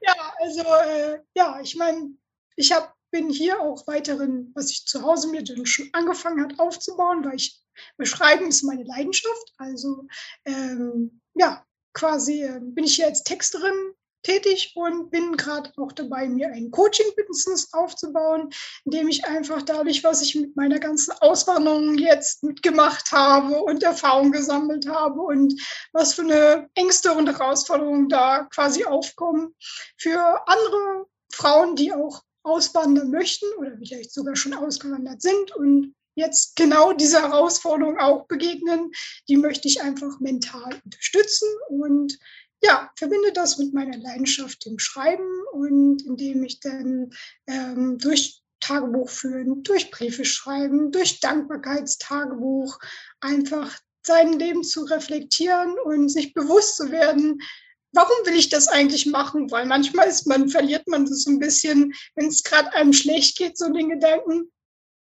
Ja, 0.00 0.34
also 0.40 0.62
äh, 0.62 1.20
ja, 1.34 1.60
ich 1.62 1.76
meine, 1.76 2.10
ich 2.56 2.72
habe 2.72 2.88
bin 3.16 3.30
hier 3.30 3.58
auch 3.60 3.86
weiterhin, 3.86 4.52
was 4.54 4.70
ich 4.70 4.84
zu 4.84 5.02
Hause 5.02 5.28
mir 5.28 5.42
schon 5.64 5.88
angefangen 5.92 6.42
hat 6.44 6.58
aufzubauen, 6.58 7.24
weil 7.24 7.36
ich 7.36 7.62
Beschreiben 7.96 8.46
ist 8.48 8.62
meine 8.62 8.84
Leidenschaft. 8.84 9.52
Also 9.56 10.06
ähm, 10.44 11.22
ja, 11.34 11.64
quasi 11.94 12.42
äh, 12.42 12.60
bin 12.60 12.84
ich 12.84 12.96
hier 12.96 13.06
als 13.06 13.22
Texterin 13.22 13.94
tätig 14.22 14.72
und 14.74 15.10
bin 15.10 15.36
gerade 15.36 15.72
auch 15.78 15.92
dabei, 15.92 16.28
mir 16.28 16.48
ein 16.48 16.70
Coaching-Business 16.70 17.72
aufzubauen, 17.72 18.50
indem 18.84 19.08
ich 19.08 19.24
einfach 19.24 19.62
dadurch, 19.62 20.04
was 20.04 20.20
ich 20.20 20.34
mit 20.34 20.54
meiner 20.54 20.78
ganzen 20.78 21.12
Auswanderung 21.20 21.96
jetzt 21.96 22.42
mitgemacht 22.42 23.12
habe 23.12 23.62
und 23.62 23.82
Erfahrung 23.82 24.30
gesammelt 24.30 24.88
habe 24.88 25.20
und 25.22 25.58
was 25.92 26.12
für 26.12 26.22
eine 26.22 26.68
Ängste 26.74 27.12
und 27.12 27.28
Herausforderungen 27.28 28.10
da 28.10 28.44
quasi 28.54 28.84
aufkommen, 28.84 29.54
für 29.96 30.46
andere 30.46 31.06
Frauen, 31.32 31.76
die 31.76 31.92
auch 31.92 32.25
auswandern 32.46 33.10
möchten 33.10 33.46
oder 33.58 33.76
vielleicht 33.76 34.12
sogar 34.12 34.36
schon 34.36 34.54
ausgewandert 34.54 35.20
sind 35.20 35.54
und 35.56 35.94
jetzt 36.14 36.56
genau 36.56 36.92
dieser 36.92 37.22
Herausforderung 37.22 37.98
auch 37.98 38.26
begegnen, 38.26 38.90
die 39.28 39.36
möchte 39.36 39.68
ich 39.68 39.82
einfach 39.82 40.18
mental 40.20 40.80
unterstützen 40.84 41.48
und 41.68 42.18
ja, 42.62 42.90
verbinde 42.96 43.32
das 43.32 43.58
mit 43.58 43.74
meiner 43.74 43.98
Leidenschaft 43.98 44.64
im 44.66 44.78
Schreiben 44.78 45.28
und 45.52 46.02
indem 46.06 46.42
ich 46.44 46.60
dann 46.60 47.10
ähm, 47.46 47.98
durch 47.98 48.40
Tagebuch 48.60 49.10
führen, 49.10 49.62
durch 49.62 49.90
Briefe 49.90 50.24
schreiben, 50.24 50.90
durch 50.90 51.20
Dankbarkeitstagebuch 51.20 52.78
einfach 53.20 53.78
sein 54.02 54.38
Leben 54.38 54.62
zu 54.62 54.84
reflektieren 54.84 55.76
und 55.84 56.08
sich 56.08 56.32
bewusst 56.32 56.76
zu 56.76 56.90
werden, 56.90 57.40
warum 57.96 58.26
will 58.26 58.36
ich 58.36 58.50
das 58.50 58.68
eigentlich 58.68 59.06
machen? 59.06 59.50
Weil 59.50 59.66
manchmal 59.66 60.06
ist 60.06 60.26
man, 60.26 60.48
verliert 60.48 60.86
man 60.86 61.06
das 61.06 61.22
so 61.22 61.30
ein 61.30 61.38
bisschen, 61.38 61.94
wenn 62.14 62.28
es 62.28 62.44
gerade 62.44 62.72
einem 62.74 62.92
schlecht 62.92 63.38
geht, 63.38 63.56
so 63.56 63.72
den 63.72 63.88
Gedanken, 63.88 64.52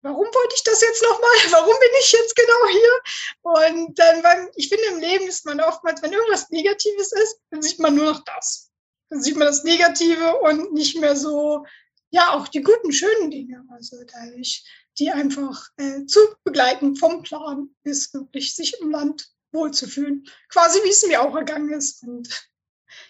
warum 0.03 0.27
wollte 0.27 0.55
ich 0.57 0.65
das 0.65 0.81
jetzt 0.81 1.03
nochmal? 1.03 1.31
Warum 1.51 1.75
bin 1.79 1.91
ich 2.01 2.13
jetzt 2.13 2.35
genau 2.35 2.69
hier? 2.71 3.01
Und 3.43 3.99
dann, 3.99 4.23
weil 4.23 4.51
ich 4.57 4.69
finde, 4.69 4.85
im 4.93 5.01
Leben 5.01 5.27
ist 5.29 5.47
man 5.47 5.61
oftmals, 5.61 6.03
wenn 6.03 6.13
irgendwas 6.13 6.51
Negatives 6.51 7.13
ist, 7.13 7.39
dann 7.51 7.63
sieht 7.63 7.79
man 7.79 7.95
nur 7.95 8.07
noch 8.07 8.25
das. 8.25 8.71
Dann 9.11 9.23
sieht 9.23 9.37
man 9.37 9.47
das 9.47 9.65
Negative 9.65 10.37
und 10.39 10.73
nicht 10.73 10.99
mehr 10.99 11.17
so, 11.17 11.65
ja, 12.11 12.33
auch 12.33 12.49
die 12.49 12.63
guten, 12.63 12.93
schönen 12.93 13.31
Dinge. 13.31 13.65
Also 13.71 13.97
dadurch, 14.05 14.65
die 14.99 15.11
einfach 15.11 15.69
äh, 15.77 16.07
zu 16.07 16.21
begleiten 16.45 16.97
vom 16.97 17.23
Plan 17.23 17.75
bis 17.83 18.13
wirklich 18.15 18.55
sich 18.55 18.81
im 18.81 18.91
Land 18.91 19.29
wohlzufühlen. 19.53 20.27
Quasi 20.49 20.81
wie 20.85 20.91
es 20.91 21.07
mir 21.07 21.23
auch 21.23 21.35
ergangen 21.35 21.73
ist. 21.73 22.03
Und 22.05 22.50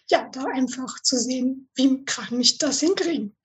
ja, 0.09 0.29
da 0.33 0.45
einfach 0.45 1.01
zu 1.03 1.19
sehen, 1.19 1.69
wie 1.75 2.05
kann 2.05 2.41
ich 2.41 2.59
das 2.59 2.81
hinkriegen. 2.81 3.37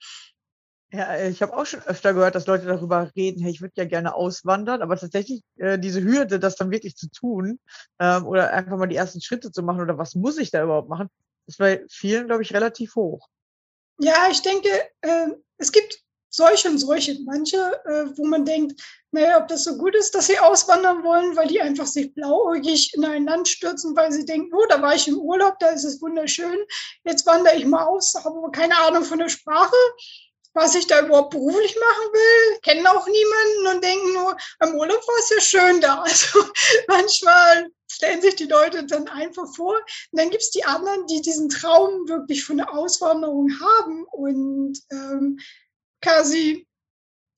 Ja, 0.91 1.13
äh, 1.15 1.29
ich 1.29 1.41
habe 1.41 1.55
auch 1.57 1.65
schon 1.65 1.81
öfter 1.81 2.13
gehört, 2.13 2.35
dass 2.35 2.47
Leute 2.47 2.65
darüber 2.65 3.11
reden, 3.15 3.41
hey, 3.41 3.51
ich 3.51 3.61
würde 3.61 3.73
ja 3.75 3.85
gerne 3.85 4.15
auswandern, 4.15 4.81
aber 4.81 4.97
tatsächlich 4.97 5.41
äh, 5.57 5.77
diese 5.77 6.01
Hürde, 6.03 6.39
das 6.39 6.55
dann 6.55 6.71
wirklich 6.71 6.95
zu 6.95 7.09
tun 7.09 7.59
ähm, 7.99 8.25
oder 8.25 8.53
einfach 8.53 8.77
mal 8.77 8.87
die 8.87 8.95
ersten 8.95 9.21
Schritte 9.21 9.51
zu 9.51 9.63
machen 9.63 9.81
oder 9.81 9.97
was 9.97 10.15
muss 10.15 10.37
ich 10.37 10.51
da 10.51 10.63
überhaupt 10.63 10.89
machen, 10.89 11.09
ist 11.47 11.57
bei 11.57 11.83
vielen, 11.89 12.27
glaube 12.27 12.43
ich, 12.43 12.53
relativ 12.53 12.95
hoch. 12.95 13.27
Ja, 13.99 14.27
ich 14.29 14.41
denke, 14.41 14.69
äh, 15.01 15.27
es 15.57 15.71
gibt 15.71 16.01
solche 16.29 16.69
und 16.69 16.77
solche. 16.77 17.17
Manche, 17.23 17.57
äh, 17.85 18.17
wo 18.17 18.25
man 18.25 18.45
denkt, 18.45 18.81
naja, 19.15 19.39
ob 19.39 19.47
das 19.47 19.63
so 19.63 19.77
gut 19.77 19.95
ist, 19.95 20.13
dass 20.13 20.27
sie 20.27 20.39
auswandern 20.39 21.03
wollen, 21.03 21.35
weil 21.37 21.47
die 21.47 21.61
einfach 21.61 21.87
sich 21.87 22.13
blauäugig 22.13 22.93
in 22.93 23.05
ein 23.05 23.25
Land 23.25 23.47
stürzen, 23.47 23.95
weil 23.95 24.11
sie 24.11 24.25
denken, 24.25 24.53
oh, 24.53 24.65
da 24.67 24.81
war 24.81 24.93
ich 24.93 25.07
im 25.07 25.17
Urlaub, 25.17 25.57
da 25.59 25.69
ist 25.69 25.85
es 25.85 26.01
wunderschön, 26.01 26.59
jetzt 27.05 27.25
wandere 27.25 27.55
ich 27.55 27.65
mal 27.65 27.85
aus, 27.85 28.13
habe 28.15 28.37
aber 28.37 28.51
keine 28.51 28.77
Ahnung 28.77 29.05
von 29.05 29.19
der 29.19 29.29
Sprache, 29.29 29.75
was 30.53 30.75
ich 30.75 30.87
da 30.87 31.05
überhaupt 31.05 31.31
beruflich 31.31 31.75
machen 31.79 32.13
will, 32.13 32.59
kennen 32.61 32.87
auch 32.87 33.07
niemanden 33.07 33.75
und 33.75 33.83
denken 33.83 34.13
nur, 34.13 34.37
im 34.63 34.75
Urlaub 34.75 35.01
war 35.07 35.19
es 35.19 35.29
ja 35.29 35.41
schön 35.41 35.81
da. 35.81 36.03
Also 36.03 36.45
manchmal 36.87 37.69
stellen 37.91 38.21
sich 38.21 38.35
die 38.35 38.45
Leute 38.45 38.85
dann 38.85 39.07
einfach 39.07 39.47
vor. 39.53 39.75
Und 39.75 40.19
dann 40.19 40.29
gibt 40.29 40.43
es 40.43 40.51
die 40.51 40.63
anderen, 40.63 41.05
die 41.07 41.21
diesen 41.21 41.49
Traum 41.49 42.07
wirklich 42.07 42.45
von 42.45 42.57
der 42.57 42.73
Auswanderung 42.73 43.49
haben 43.59 44.05
und 44.05 44.79
ähm, 44.91 45.39
quasi 46.01 46.65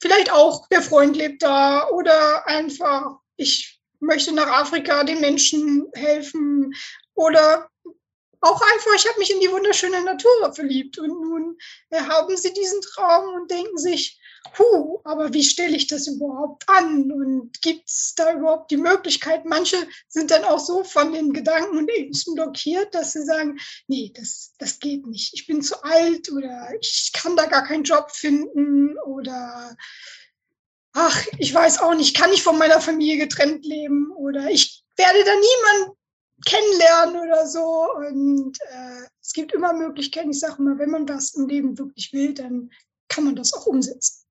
vielleicht 0.01 0.31
auch 0.31 0.67
der 0.69 0.81
Freund 0.81 1.15
lebt 1.15 1.43
da 1.43 1.87
oder 1.89 2.47
einfach 2.47 3.17
ich 3.37 3.79
möchte 3.99 4.33
nach 4.33 4.47
Afrika 4.47 5.03
den 5.03 5.21
Menschen 5.21 5.87
helfen 5.93 6.73
oder 7.13 7.69
auch 8.41 8.61
einfach, 8.61 8.93
ich 8.95 9.07
habe 9.07 9.19
mich 9.19 9.31
in 9.31 9.39
die 9.39 9.51
wunderschöne 9.51 10.01
Natur 10.03 10.53
verliebt. 10.53 10.99
Und 10.99 11.21
nun 11.21 11.57
haben 11.91 12.37
sie 12.37 12.53
diesen 12.53 12.81
Traum 12.81 13.33
und 13.33 13.51
denken 13.51 13.77
sich, 13.77 14.19
puh, 14.53 14.99
aber 15.03 15.33
wie 15.33 15.43
stelle 15.43 15.75
ich 15.75 15.87
das 15.87 16.07
überhaupt 16.07 16.67
an 16.67 17.11
und 17.11 17.61
gibt 17.61 17.87
es 17.87 18.13
da 18.15 18.33
überhaupt 18.33 18.71
die 18.71 18.77
Möglichkeit? 18.77 19.45
Manche 19.45 19.77
sind 20.07 20.31
dann 20.31 20.43
auch 20.43 20.59
so 20.59 20.83
von 20.83 21.13
den 21.13 21.33
Gedanken 21.33 21.77
und 21.77 21.89
Ängsten 21.89 22.35
blockiert, 22.35 22.93
dass 22.93 23.13
sie 23.13 23.23
sagen, 23.23 23.59
nee, 23.87 24.11
das, 24.15 24.53
das 24.59 24.79
geht 24.79 25.05
nicht, 25.07 25.33
ich 25.33 25.47
bin 25.47 25.61
zu 25.61 25.83
alt 25.83 26.31
oder 26.31 26.69
ich 26.79 27.11
kann 27.13 27.35
da 27.35 27.45
gar 27.45 27.63
keinen 27.63 27.83
Job 27.83 28.11
finden 28.11 28.97
oder 28.99 29.75
ach, 30.93 31.25
ich 31.37 31.53
weiß 31.53 31.79
auch 31.79 31.93
nicht, 31.93 32.15
kann 32.15 32.33
ich 32.33 32.43
von 32.43 32.57
meiner 32.57 32.81
Familie 32.81 33.17
getrennt 33.17 33.65
leben 33.65 34.11
oder 34.15 34.49
ich 34.49 34.83
werde 34.97 35.23
da 35.23 35.31
niemanden 35.31 35.97
kennenlernen 36.45 37.21
oder 37.21 37.47
so. 37.47 37.87
Und 37.95 38.57
äh, 38.61 39.07
es 39.21 39.33
gibt 39.33 39.53
immer 39.53 39.73
Möglichkeiten. 39.73 40.31
Ich 40.31 40.39
sage 40.39 40.61
mal, 40.61 40.77
wenn 40.77 40.91
man 40.91 41.07
was 41.07 41.35
im 41.35 41.47
Leben 41.47 41.77
wirklich 41.77 42.13
will, 42.13 42.33
dann 42.33 42.71
kann 43.09 43.25
man 43.25 43.35
das 43.35 43.53
auch 43.53 43.65
umsetzen. 43.65 44.26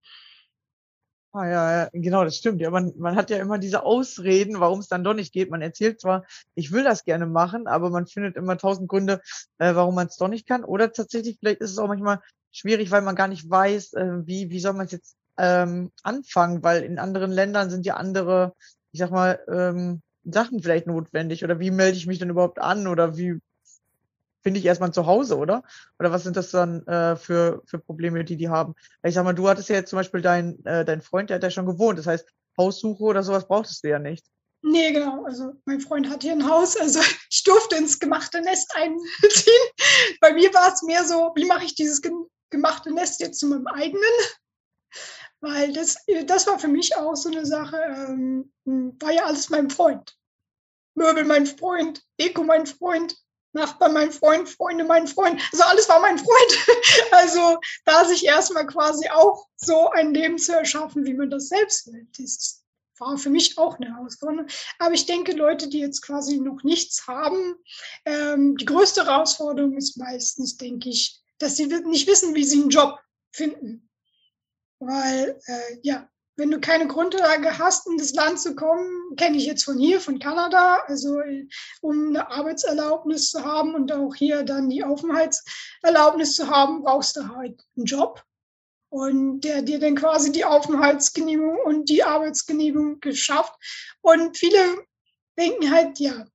Ah, 1.38 1.46
ja, 1.48 1.88
genau, 1.92 2.24
das 2.24 2.36
stimmt. 2.38 2.62
Ja, 2.62 2.70
man, 2.70 2.94
man 2.96 3.14
hat 3.14 3.28
ja 3.28 3.36
immer 3.36 3.58
diese 3.58 3.82
Ausreden, 3.84 4.58
warum 4.58 4.78
es 4.80 4.88
dann 4.88 5.04
doch 5.04 5.12
nicht 5.12 5.34
geht. 5.34 5.50
Man 5.50 5.60
erzählt 5.60 6.00
zwar, 6.00 6.24
ich 6.54 6.72
will 6.72 6.82
das 6.82 7.04
gerne 7.04 7.26
machen, 7.26 7.66
aber 7.66 7.90
man 7.90 8.06
findet 8.06 8.36
immer 8.36 8.56
tausend 8.56 8.88
Gründe, 8.88 9.20
äh, 9.58 9.74
warum 9.74 9.94
man 9.94 10.06
es 10.06 10.16
doch 10.16 10.28
nicht 10.28 10.46
kann. 10.46 10.64
Oder 10.64 10.92
tatsächlich, 10.92 11.36
vielleicht 11.38 11.60
ist 11.60 11.72
es 11.72 11.78
auch 11.78 11.88
manchmal 11.88 12.20
schwierig, 12.52 12.90
weil 12.90 13.02
man 13.02 13.16
gar 13.16 13.28
nicht 13.28 13.50
weiß, 13.50 13.92
äh, 13.94 14.26
wie, 14.26 14.48
wie 14.48 14.60
soll 14.60 14.72
man 14.72 14.86
es 14.86 14.92
jetzt 14.92 15.16
ähm, 15.36 15.90
anfangen, 16.02 16.62
weil 16.62 16.82
in 16.84 16.98
anderen 16.98 17.32
Ländern 17.32 17.68
sind 17.68 17.84
ja 17.84 17.96
andere, 17.96 18.54
ich 18.92 19.00
sag 19.00 19.10
mal, 19.10 19.38
ähm, 19.52 20.00
Sachen 20.24 20.62
vielleicht 20.62 20.86
notwendig 20.86 21.44
oder 21.44 21.60
wie 21.60 21.70
melde 21.70 21.98
ich 21.98 22.06
mich 22.06 22.18
denn 22.18 22.30
überhaupt 22.30 22.60
an 22.60 22.86
oder 22.86 23.18
wie 23.18 23.38
finde 24.46 24.60
ich 24.60 24.66
erstmal 24.66 24.92
zu 24.92 25.06
Hause, 25.06 25.38
oder? 25.38 25.64
Oder 25.98 26.12
was 26.12 26.22
sind 26.22 26.36
das 26.36 26.52
dann 26.52 26.86
äh, 26.86 27.16
für, 27.16 27.64
für 27.66 27.80
Probleme, 27.80 28.24
die 28.24 28.36
die 28.36 28.48
haben? 28.48 28.76
Ich 29.02 29.14
sag 29.14 29.24
mal, 29.24 29.32
du 29.32 29.48
hattest 29.48 29.68
ja 29.68 29.74
jetzt 29.74 29.90
zum 29.90 29.96
Beispiel 29.96 30.22
deinen 30.22 30.64
äh, 30.64 30.84
dein 30.84 31.02
Freund, 31.02 31.30
der 31.30 31.34
hat 31.34 31.42
ja 31.42 31.50
schon 31.50 31.66
gewohnt. 31.66 31.98
Das 31.98 32.06
heißt, 32.06 32.28
Haussuche 32.56 33.02
oder 33.02 33.24
sowas 33.24 33.48
brauchtest 33.48 33.82
du 33.82 33.88
ja 33.88 33.98
nicht. 33.98 34.24
Nee, 34.62 34.92
genau. 34.92 35.24
Also 35.24 35.54
mein 35.64 35.80
Freund 35.80 36.08
hat 36.08 36.22
hier 36.22 36.30
ein 36.30 36.48
Haus, 36.48 36.76
also 36.76 37.00
ich 37.28 37.42
durfte 37.42 37.74
ins 37.74 37.98
gemachte 37.98 38.40
Nest 38.40 38.72
einziehen. 38.76 39.64
Bei 40.20 40.32
mir 40.32 40.54
war 40.54 40.72
es 40.72 40.80
mehr 40.82 41.04
so, 41.04 41.32
wie 41.34 41.46
mache 41.46 41.64
ich 41.64 41.74
dieses 41.74 42.00
gemachte 42.50 42.94
Nest 42.94 43.18
jetzt 43.18 43.40
zu 43.40 43.48
meinem 43.48 43.66
eigenen? 43.66 44.04
Weil 45.40 45.72
das, 45.72 45.96
das 46.26 46.46
war 46.46 46.60
für 46.60 46.68
mich 46.68 46.94
auch 46.94 47.16
so 47.16 47.30
eine 47.30 47.44
Sache, 47.44 47.78
ähm, 48.08 48.52
war 48.64 49.10
ja 49.10 49.24
alles 49.24 49.50
mein 49.50 49.70
Freund. 49.70 50.16
Möbel 50.94 51.24
mein 51.24 51.46
Freund, 51.46 52.00
Deko 52.20 52.44
mein 52.44 52.66
Freund, 52.66 53.16
Nachbar 53.56 53.88
mein 53.88 54.12
Freund, 54.12 54.48
Freunde 54.48 54.84
mein 54.84 55.06
Freund. 55.06 55.40
Also 55.50 55.64
alles 55.64 55.88
war 55.88 56.00
mein 56.00 56.18
Freund. 56.18 56.66
Also 57.10 57.58
da 57.84 58.04
sich 58.04 58.26
erstmal 58.26 58.66
quasi 58.66 59.08
auch 59.08 59.46
so 59.56 59.90
ein 59.90 60.12
Leben 60.12 60.38
zu 60.38 60.52
erschaffen, 60.52 61.06
wie 61.06 61.14
man 61.14 61.30
das 61.30 61.48
selbst 61.48 61.86
will, 61.86 62.06
das 62.18 62.62
war 62.98 63.16
für 63.16 63.30
mich 63.30 63.56
auch 63.58 63.78
eine 63.78 63.94
Herausforderung. 63.94 64.46
Aber 64.78 64.94
ich 64.94 65.06
denke, 65.06 65.32
Leute, 65.32 65.68
die 65.68 65.80
jetzt 65.80 66.02
quasi 66.02 66.38
noch 66.38 66.62
nichts 66.62 67.06
haben, 67.06 67.56
ähm, 68.04 68.56
die 68.56 68.66
größte 68.66 69.06
Herausforderung 69.06 69.76
ist 69.76 69.96
meistens, 69.96 70.56
denke 70.56 70.90
ich, 70.90 71.22
dass 71.38 71.56
sie 71.56 71.66
nicht 71.66 72.06
wissen, 72.06 72.34
wie 72.34 72.44
sie 72.44 72.60
einen 72.60 72.70
Job 72.70 72.98
finden. 73.32 73.88
Weil, 74.78 75.40
äh, 75.46 75.78
ja, 75.82 76.08
wenn 76.36 76.50
du 76.50 76.60
keine 76.60 76.86
Grundlage 76.86 77.58
hast, 77.58 77.86
in 77.86 77.96
das 77.96 78.12
Land 78.12 78.40
zu 78.40 78.54
kommen, 78.54 79.16
kenne 79.16 79.38
ich 79.38 79.46
jetzt 79.46 79.64
von 79.64 79.78
hier, 79.78 80.00
von 80.00 80.18
Kanada, 80.18 80.82
also 80.86 81.20
um 81.80 82.08
eine 82.08 82.30
Arbeitserlaubnis 82.30 83.30
zu 83.30 83.42
haben 83.42 83.74
und 83.74 83.90
auch 83.90 84.14
hier 84.14 84.42
dann 84.42 84.68
die 84.68 84.84
Aufenthaltserlaubnis 84.84 86.34
zu 86.34 86.48
haben, 86.48 86.82
brauchst 86.82 87.16
du 87.16 87.28
halt 87.34 87.62
einen 87.76 87.86
Job 87.86 88.22
und 88.90 89.40
der 89.40 89.62
dir 89.62 89.78
dann 89.78 89.96
quasi 89.96 90.30
die 90.30 90.44
Aufenthaltsgenehmigung 90.44 91.58
und 91.64 91.88
die 91.88 92.04
Arbeitsgenehmigung 92.04 93.00
geschafft. 93.00 93.54
Und 94.02 94.36
viele 94.36 94.84
denken 95.38 95.70
halt, 95.70 95.98
ja, 95.98 96.26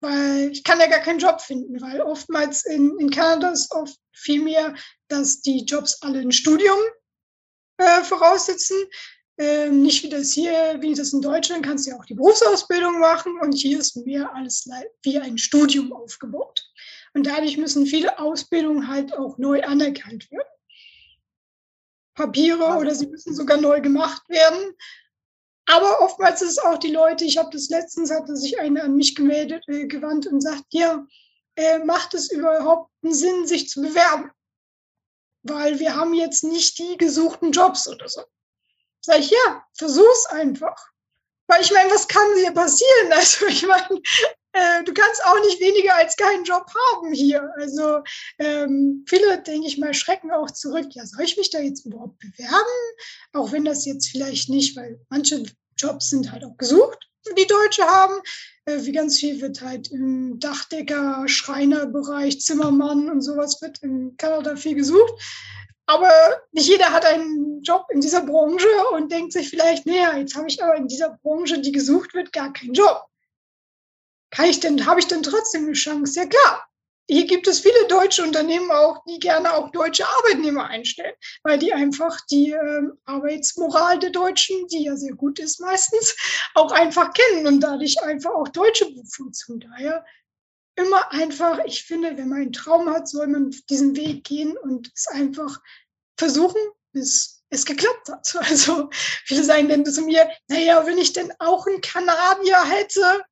weil 0.00 0.50
ich 0.52 0.62
kann 0.62 0.78
ja 0.78 0.86
gar 0.86 1.00
keinen 1.00 1.18
Job 1.18 1.40
finden, 1.40 1.80
weil 1.80 2.00
oftmals 2.00 2.64
in, 2.64 2.96
in 2.98 3.10
Kanada 3.10 3.50
ist 3.50 3.72
oft 3.72 3.98
viel 4.12 4.42
mehr, 4.42 4.74
dass 5.08 5.40
die 5.40 5.64
Jobs 5.64 6.02
alle 6.02 6.20
ein 6.20 6.32
Studium 6.32 6.78
äh, 7.78 8.02
voraussetzen. 8.02 8.76
Ähm, 9.40 9.82
nicht 9.82 10.02
wie 10.02 10.08
das 10.08 10.32
hier, 10.32 10.78
wie 10.80 10.94
das 10.94 11.12
in 11.12 11.22
Deutschland, 11.22 11.64
kannst 11.64 11.86
du 11.86 11.92
ja 11.92 11.96
auch 11.96 12.04
die 12.04 12.14
Berufsausbildung 12.14 12.98
machen 12.98 13.38
und 13.40 13.52
hier 13.52 13.78
ist 13.78 13.96
mehr 14.04 14.34
alles 14.34 14.68
wie 15.02 15.18
ein 15.18 15.38
Studium 15.38 15.92
aufgebaut. 15.92 16.60
Und 17.14 17.26
dadurch 17.26 17.56
müssen 17.56 17.86
viele 17.86 18.18
Ausbildungen 18.18 18.88
halt 18.88 19.16
auch 19.16 19.38
neu 19.38 19.62
anerkannt 19.62 20.28
werden. 20.30 20.48
Papiere 22.14 22.76
oder 22.78 22.94
sie 22.96 23.06
müssen 23.06 23.32
sogar 23.32 23.58
neu 23.58 23.80
gemacht 23.80 24.28
werden. 24.28 24.74
Aber 25.66 26.00
oftmals 26.00 26.42
ist 26.42 26.60
auch 26.60 26.78
die 26.78 26.90
Leute, 26.90 27.24
ich 27.24 27.38
habe 27.38 27.50
das 27.52 27.68
letztens, 27.68 28.10
hatte 28.10 28.36
sich 28.36 28.58
eine 28.58 28.82
an 28.82 28.96
mich 28.96 29.14
gemeldet, 29.14 29.62
äh, 29.68 29.86
gewandt 29.86 30.26
und 30.26 30.40
sagt, 30.40 30.64
ja, 30.70 31.06
äh, 31.54 31.78
macht 31.80 32.14
es 32.14 32.32
überhaupt 32.32 32.90
einen 33.04 33.14
Sinn, 33.14 33.46
sich 33.46 33.68
zu 33.68 33.82
bewerben? 33.82 34.32
Weil 35.48 35.78
wir 35.78 35.94
haben 35.96 36.14
jetzt 36.14 36.44
nicht 36.44 36.78
die 36.78 36.96
gesuchten 36.96 37.52
Jobs 37.52 37.88
oder 37.88 38.08
so. 38.08 38.22
Sag 39.00 39.20
ich, 39.20 39.30
ja, 39.30 39.64
versuch's 39.74 40.26
einfach. 40.26 40.76
Weil 41.46 41.62
ich 41.62 41.72
meine, 41.72 41.90
was 41.90 42.08
kann 42.08 42.34
dir 42.36 42.52
passieren? 42.52 42.88
Also 43.12 43.46
ich 43.46 43.66
meine, 43.66 44.00
äh, 44.52 44.84
du 44.84 44.92
kannst 44.92 45.24
auch 45.24 45.40
nicht 45.40 45.60
weniger 45.60 45.94
als 45.94 46.16
keinen 46.16 46.44
Job 46.44 46.66
haben 46.66 47.12
hier. 47.12 47.50
Also 47.56 48.02
ähm, 48.38 49.04
viele, 49.08 49.42
denke 49.42 49.66
ich 49.66 49.78
mal, 49.78 49.94
schrecken 49.94 50.30
auch 50.30 50.50
zurück. 50.50 50.88
Ja, 50.90 51.06
soll 51.06 51.24
ich 51.24 51.36
mich 51.36 51.50
da 51.50 51.58
jetzt 51.60 51.86
überhaupt 51.86 52.18
bewerben? 52.18 52.78
Auch 53.32 53.52
wenn 53.52 53.64
das 53.64 53.86
jetzt 53.86 54.08
vielleicht 54.08 54.48
nicht, 54.48 54.76
weil 54.76 55.00
manche 55.08 55.44
Jobs 55.76 56.10
sind 56.10 56.32
halt 56.32 56.44
auch 56.44 56.56
gesucht, 56.56 57.07
die 57.38 57.46
Deutsche 57.46 57.84
haben. 57.84 58.14
Äh, 58.64 58.84
wie 58.84 58.92
ganz 58.92 59.18
viel 59.18 59.40
wird 59.40 59.62
halt 59.62 59.90
im 59.90 60.38
Dachdecker, 60.38 61.24
Schreinerbereich, 61.26 62.40
Zimmermann 62.40 63.08
und 63.10 63.22
sowas 63.22 63.60
wird 63.62 63.78
in 63.82 64.16
Kanada 64.16 64.56
viel 64.56 64.74
gesucht. 64.74 65.14
Aber 65.86 66.12
nicht 66.52 66.68
jeder 66.68 66.92
hat 66.92 67.06
einen 67.06 67.62
Job 67.62 67.86
in 67.90 68.02
dieser 68.02 68.22
Branche 68.22 68.68
und 68.92 69.10
denkt 69.10 69.32
sich 69.32 69.48
vielleicht, 69.48 69.86
naja, 69.86 70.18
jetzt 70.18 70.36
habe 70.36 70.46
ich 70.48 70.62
aber 70.62 70.76
in 70.76 70.86
dieser 70.86 71.18
Branche, 71.22 71.60
die 71.62 71.72
gesucht 71.72 72.12
wird, 72.12 72.32
gar 72.32 72.52
keinen 72.52 72.74
Job. 72.74 73.06
Kann 74.30 74.50
ich 74.50 74.60
denn, 74.60 74.84
habe 74.84 75.00
ich 75.00 75.06
denn 75.06 75.22
trotzdem 75.22 75.64
eine 75.64 75.72
Chance? 75.72 76.20
Ja 76.20 76.26
klar, 76.26 76.67
hier 77.10 77.26
gibt 77.26 77.48
es 77.48 77.60
viele 77.60 77.86
deutsche 77.88 78.22
Unternehmen 78.22 78.70
auch, 78.70 79.02
die 79.06 79.18
gerne 79.18 79.54
auch 79.54 79.70
deutsche 79.70 80.06
Arbeitnehmer 80.06 80.66
einstellen, 80.66 81.14
weil 81.42 81.58
die 81.58 81.72
einfach 81.72 82.20
die 82.30 82.52
äh, 82.52 82.82
Arbeitsmoral 83.06 83.98
der 83.98 84.10
Deutschen, 84.10 84.68
die 84.68 84.84
ja 84.84 84.96
sehr 84.96 85.14
gut 85.14 85.38
ist 85.38 85.58
meistens, 85.58 86.14
auch 86.54 86.70
einfach 86.70 87.12
kennen 87.14 87.46
und 87.46 87.60
dadurch 87.60 88.00
einfach 88.02 88.32
auch 88.32 88.48
Deutsche 88.48 88.92
bevorzugen. 88.92 89.60
Daher 89.60 90.04
immer 90.76 91.10
einfach, 91.12 91.60
ich 91.64 91.84
finde, 91.84 92.16
wenn 92.18 92.28
man 92.28 92.42
einen 92.42 92.52
Traum 92.52 92.90
hat, 92.90 93.08
soll 93.08 93.26
man 93.26 93.54
diesen 93.70 93.96
Weg 93.96 94.24
gehen 94.24 94.56
und 94.58 94.90
es 94.94 95.08
einfach 95.08 95.60
versuchen, 96.18 96.60
bis 96.92 97.42
es 97.50 97.64
geklappt 97.64 98.10
hat. 98.10 98.34
Also 98.48 98.90
viele 99.24 99.44
sagen 99.44 99.68
dann 99.68 99.86
zu 99.86 100.02
mir, 100.02 100.28
naja, 100.48 100.84
wenn 100.86 100.98
ich 100.98 101.14
denn 101.14 101.32
auch 101.38 101.66
einen 101.66 101.80
Kanadier 101.80 102.62
hätte, 102.64 103.24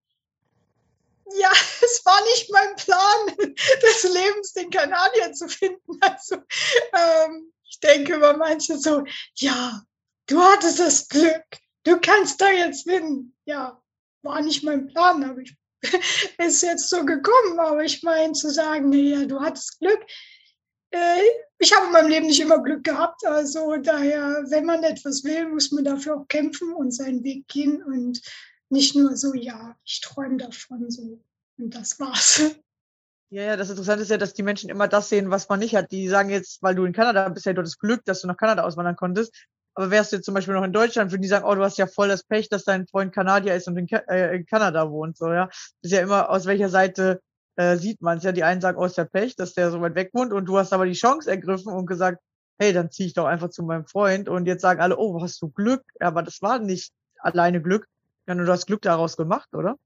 ja, 1.35 1.51
es 1.83 2.03
war 2.05 2.23
nicht 2.25 2.51
mein 2.51 2.77
Plan 2.77 3.37
des 3.83 4.03
Lebens, 4.05 4.53
den 4.53 4.71
Kanadier 4.71 5.33
zu 5.33 5.49
finden. 5.49 5.81
Also 6.01 6.37
ähm, 6.37 7.53
ich 7.69 7.81
denke 7.81 8.15
über 8.15 8.37
manche 8.37 8.79
so, 8.79 9.05
ja, 9.35 9.83
du 10.27 10.41
hattest 10.41 10.79
das 10.79 11.09
Glück, 11.09 11.45
du 11.85 11.99
kannst 12.01 12.41
da 12.41 12.51
jetzt 12.51 12.89
hin. 12.89 13.35
Ja, 13.45 13.81
war 14.23 14.41
nicht 14.41 14.62
mein 14.62 14.87
Plan, 14.87 15.25
aber 15.25 15.41
ich 15.41 15.57
ist 16.39 16.62
jetzt 16.62 16.89
so 16.89 17.05
gekommen. 17.05 17.59
Aber 17.59 17.85
ich 17.85 18.03
meine 18.03 18.33
zu 18.33 18.51
sagen, 18.51 18.91
naja, 18.91 19.25
du 19.27 19.41
hattest 19.41 19.79
Glück. 19.79 20.01
Äh, 20.91 21.23
ich 21.59 21.75
habe 21.75 21.87
in 21.87 21.93
meinem 21.93 22.09
Leben 22.09 22.27
nicht 22.27 22.41
immer 22.41 22.62
Glück 22.62 22.85
gehabt. 22.85 23.25
Also 23.25 23.77
daher, 23.77 24.45
wenn 24.49 24.65
man 24.65 24.83
etwas 24.83 25.25
will, 25.25 25.49
muss 25.49 25.73
man 25.73 25.85
dafür 25.85 26.17
auch 26.17 26.29
kämpfen 26.29 26.73
und 26.73 26.93
seinen 26.93 27.23
Weg 27.25 27.47
gehen 27.49 27.83
und 27.83 28.21
nicht 28.69 28.97
nur 28.97 29.17
so, 29.17 29.35
ja, 29.35 29.77
ich 29.85 30.01
träume 30.01 30.39
davon 30.39 30.91
so 30.91 31.21
und 31.59 31.75
das 31.75 31.99
war's. 32.01 32.43
Ja, 33.29 33.43
ja, 33.43 33.57
das 33.57 33.71
Interessante 33.71 34.03
ist 34.03 34.11
ja, 34.11 34.19
dass 34.19 34.35
die 34.35 34.45
Menschen 34.45 34.71
immer 34.71 34.87
das 34.87 35.09
sehen, 35.09 35.31
was 35.31 35.49
man 35.49 35.59
nicht 35.59 35.75
hat. 35.75 35.91
Die 35.91 36.07
sagen 36.09 36.31
jetzt, 36.31 36.63
weil 36.63 36.77
du 36.77 36.85
in 36.85 36.93
Kanada 36.93 37.29
bist, 37.29 37.45
ja, 37.45 37.53
du 37.53 37.59
hattest 37.59 37.81
Glück, 37.81 38.05
dass 38.05 38.21
du 38.21 38.29
nach 38.29 38.37
Kanada 38.37 38.63
auswandern 38.63 38.95
konntest. 38.95 39.35
Aber 39.75 39.91
wärst 39.91 40.13
du 40.13 40.17
jetzt 40.17 40.27
zum 40.27 40.35
Beispiel 40.35 40.55
noch 40.55 40.63
in 40.63 40.73
Deutschland, 40.73 41.11
würden 41.11 41.23
die 41.23 41.29
sagen, 41.29 41.45
oh, 41.45 41.55
du 41.57 41.63
hast 41.65 41.77
ja 41.77 41.89
voll 41.89 42.07
das 42.07 42.23
Pech, 42.23 42.49
dass 42.49 42.63
dein 42.63 42.87
Freund 42.87 43.13
Kanadier 43.13 43.57
ist 43.57 43.67
und 43.67 43.77
in, 43.77 43.89
äh, 43.89 44.37
in 44.37 44.47
Kanada 44.47 44.91
wohnt. 44.93 45.17
So, 45.17 45.33
ja. 45.33 45.49
Ist 45.83 45.91
ja 45.91 46.03
immer, 46.03 46.31
aus 46.31 46.47
welcher 46.47 46.69
Seite 46.69 47.21
äh, 47.57 47.77
sieht 47.77 48.01
man 48.01 48.19
es. 48.19 48.25
Ja, 48.25 48.31
die 48.31 48.45
einen 48.45 48.61
sagen, 48.61 48.79
oh, 48.79 48.85
ist 48.85 48.97
ja 48.97 49.05
Pech, 49.05 49.35
dass 49.35 49.55
der 49.55 49.73
so 49.73 49.81
weit 49.81 49.97
weg 49.97 50.11
wohnt 50.13 50.33
und 50.33 50.47
du 50.47 50.57
hast 50.57 50.73
aber 50.73 50.87
die 50.87 50.93
Chance 50.93 51.29
ergriffen 51.29 51.73
und 51.73 51.87
gesagt, 51.87 52.23
hey, 52.59 52.73
dann 52.73 52.93
ziehe 52.93 53.09
ich 53.09 53.15
doch 53.15 53.27
einfach 53.27 53.51
zu 53.51 53.65
meinem 53.65 53.87
Freund. 53.87 54.29
Und 54.29 54.47
jetzt 54.47 54.63
sagen 54.63 54.81
alle, 54.81 54.97
oh, 54.99 55.21
hast 55.21 55.43
du 55.43 55.51
Glück? 55.51 55.83
Aber 55.99 56.23
das 56.23 56.41
war 56.43 56.61
nicht 56.61 56.93
alleine 57.19 57.61
Glück. 57.61 57.87
Ja, 58.27 58.35
nur 58.35 58.47
du 58.47 58.53
hast 58.53 58.67
Glück 58.67 58.83
daraus 58.83 59.17
gemacht, 59.17 59.55
oder? 59.55 59.77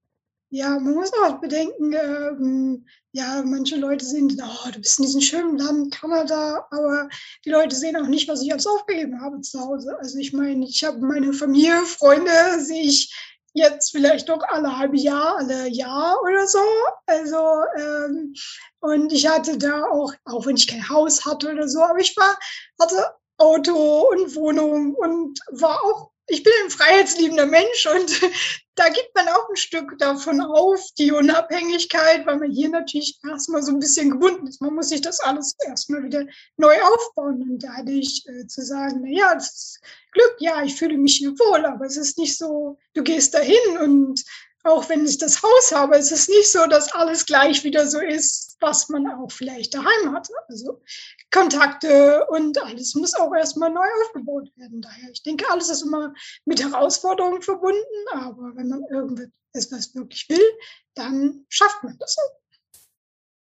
Ja, 0.53 0.70
man 0.81 0.94
muss 0.94 1.12
auch 1.12 1.40
bedenken, 1.40 1.92
ähm, 1.92 2.87
ja, 3.12 3.40
manche 3.44 3.76
Leute 3.76 4.05
sehen, 4.05 4.37
oh, 4.42 4.70
du 4.72 4.81
bist 4.81 4.98
in 4.98 5.05
diesem 5.05 5.20
schönen 5.20 5.59
Land, 5.59 5.94
Kanada, 5.94 6.66
aber 6.72 7.09
die 7.44 7.50
Leute 7.50 7.76
sehen 7.76 7.96
auch 7.96 8.09
nicht, 8.09 8.29
was 8.29 8.42
ich 8.42 8.50
alles 8.50 8.66
aufgegeben 8.66 9.20
habe 9.20 9.40
zu 9.42 9.61
Hause. 9.61 9.96
Also 9.98 10.18
ich 10.18 10.33
meine, 10.33 10.64
ich 10.64 10.83
habe 10.83 10.98
meine 10.98 11.33
Familie, 11.33 11.81
Freunde, 11.83 12.33
sehe 12.59 12.83
ich 12.83 13.14
jetzt 13.53 13.90
vielleicht 13.92 14.29
doch 14.29 14.42
alle 14.48 14.76
halbe 14.76 14.96
Jahr, 14.96 15.37
alle 15.37 15.68
Jahr 15.68 16.20
oder 16.20 16.46
so. 16.48 16.59
Also, 17.07 17.62
ähm, 17.79 18.35
und 18.81 19.12
ich 19.12 19.29
hatte 19.29 19.57
da 19.57 19.85
auch, 19.85 20.12
auch 20.24 20.46
wenn 20.46 20.57
ich 20.57 20.66
kein 20.66 20.88
Haus 20.88 21.24
hatte 21.24 21.53
oder 21.53 21.68
so, 21.68 21.81
aber 21.83 21.98
ich 22.00 22.16
war, 22.16 22.37
hatte 22.81 23.07
Auto 23.38 24.09
und 24.11 24.35
Wohnung 24.35 24.94
und 24.94 25.38
war 25.53 25.81
auch 25.85 26.11
ich 26.31 26.43
bin 26.45 26.53
ein 26.64 26.71
freiheitsliebender 26.71 27.47
Mensch 27.47 27.87
und 27.87 28.21
da 28.77 28.88
gibt 28.88 29.14
man 29.14 29.29
auch 29.29 29.49
ein 29.49 29.57
Stück 29.57 29.99
davon 29.99 30.40
auf, 30.40 30.81
die 30.97 31.12
Unabhängigkeit, 31.12 32.25
weil 32.25 32.38
man 32.38 32.51
hier 32.51 32.69
natürlich 32.69 33.19
erstmal 33.29 33.62
so 33.62 33.73
ein 33.73 33.81
bisschen 33.81 34.11
gebunden 34.11 34.47
ist. 34.47 34.62
Man 34.62 34.75
muss 34.75 34.88
sich 34.88 35.01
das 35.01 35.21
alles 35.21 35.55
erstmal 35.66 36.05
wieder 36.05 36.25
neu 36.57 36.75
aufbauen 36.81 37.43
und 37.43 37.59
dadurch 37.62 38.25
äh, 38.27 38.47
zu 38.47 38.62
sagen, 38.62 39.01
na 39.03 39.11
ja, 39.11 39.35
das 39.35 39.53
ist 39.53 39.81
Glück, 40.12 40.37
ja, 40.38 40.62
ich 40.62 40.77
fühle 40.77 40.97
mich 40.97 41.16
hier 41.16 41.33
wohl, 41.33 41.64
aber 41.66 41.85
es 41.85 41.97
ist 41.97 42.16
nicht 42.16 42.38
so, 42.38 42.79
du 42.95 43.03
gehst 43.03 43.35
dahin 43.35 43.79
und 43.81 44.25
auch 44.64 44.88
wenn 44.88 45.07
ich 45.07 45.18
das 45.18 45.42
Haus 45.42 45.73
habe, 45.73 45.96
es 45.96 46.12
ist 46.12 46.29
nicht 46.29 46.51
so, 46.51 46.66
dass 46.66 46.92
alles 46.92 47.27
gleich 47.27 47.64
wieder 47.64 47.87
so 47.87 47.99
ist, 47.99 48.57
was 48.61 48.88
man 48.88 49.07
auch 49.07 49.33
vielleicht 49.33 49.75
daheim 49.75 50.14
hatte. 50.14 50.33
Also 50.49 50.83
Kontakte 51.31 52.27
und 52.29 52.62
alles 52.62 52.94
muss 52.94 53.14
auch 53.14 53.35
erstmal 53.35 53.70
neu 53.70 53.87
aufgebaut 54.05 54.51
werden. 54.57 54.83
Daher, 54.83 55.11
ich 55.11 55.23
denke, 55.23 55.46
alles 55.51 55.70
ist 55.70 55.83
immer 55.83 56.12
mit 56.44 56.62
Herausforderungen 56.62 57.42
verbunden, 57.42 57.85
aber 58.12 58.55
wenn 58.57 58.68
man 58.68 58.85
irgendetwas 58.90 59.94
wirklich 59.94 60.29
will, 60.29 60.59
dann 60.94 61.46
schafft 61.49 61.83
man 61.83 61.96
das. 61.99 62.16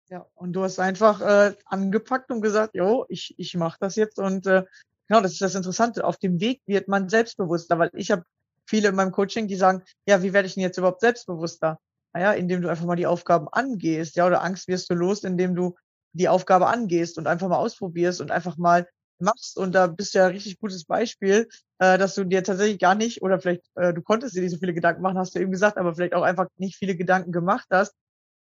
Ja, 0.09 0.27
und 0.35 0.53
du 0.53 0.63
hast 0.63 0.79
einfach 0.79 1.21
äh, 1.21 1.57
angepackt 1.65 2.31
und 2.31 2.41
gesagt, 2.41 2.75
jo, 2.75 3.07
ich, 3.09 3.35
ich 3.39 3.57
mache 3.57 3.79
das 3.81 3.97
jetzt. 3.97 4.19
Und 4.19 4.47
äh, 4.47 4.65
genau, 5.09 5.21
das 5.21 5.33
ist 5.33 5.41
das 5.41 5.55
Interessante. 5.57 6.05
Auf 6.05 6.19
dem 6.19 6.41
Weg 6.41 6.63
wird 6.67 6.87
man 6.87 7.09
selbstbewusster, 7.09 7.79
weil 7.79 7.91
ich 7.95 8.13
habe 8.13 8.25
viele 8.67 8.89
in 8.89 8.95
meinem 8.95 9.13
Coaching, 9.13 9.49
die 9.49 9.57
sagen, 9.57 9.83
ja, 10.07 10.23
wie 10.23 10.33
werde 10.33 10.47
ich 10.47 10.55
denn 10.55 10.63
jetzt 10.63 10.79
überhaupt 10.79 11.01
selbstbewusster? 11.01 11.79
Naja, 12.13 12.33
indem 12.33 12.63
du 12.63 12.69
einfach 12.69 12.85
mal 12.87 12.97
die 12.97 13.07
Aufgaben 13.07 13.49
angehst, 13.49 14.17
ja, 14.17 14.27
oder 14.27 14.43
Angst 14.43 14.69
wirst 14.69 14.91
du 14.91 14.95
los, 14.95 15.25
indem 15.25 15.55
du 15.55 15.77
die 16.13 16.29
Aufgabe 16.29 16.67
angehst 16.67 17.19
und 17.19 17.27
einfach 17.27 17.49
mal 17.49 17.59
ausprobierst 17.59 18.21
und 18.21 18.31
einfach 18.31 18.57
mal 18.57 18.89
machst. 19.19 19.59
Und 19.59 19.75
da 19.75 19.87
bist 19.87 20.15
du 20.15 20.19
ja 20.19 20.27
ein 20.27 20.33
richtig 20.33 20.59
gutes 20.59 20.85
Beispiel, 20.85 21.49
äh, 21.79 21.99
dass 21.99 22.15
du 22.15 22.25
dir 22.25 22.43
tatsächlich 22.43 22.79
gar 22.79 22.95
nicht, 22.95 23.23
oder 23.23 23.39
vielleicht 23.39 23.63
äh, 23.75 23.93
du 23.93 24.03
konntest 24.03 24.35
dir 24.35 24.43
nicht 24.43 24.53
so 24.53 24.59
viele 24.59 24.75
Gedanken 24.75 25.03
machen, 25.03 25.19
hast 25.19 25.35
du 25.35 25.41
eben 25.41 25.53
gesagt, 25.53 25.77
aber 25.77 25.95
vielleicht 25.95 26.15
auch 26.15 26.23
einfach 26.23 26.47
nicht 26.57 26.77
viele 26.77 26.97
Gedanken 26.97 27.33
gemacht 27.33 27.67
hast, 27.71 27.95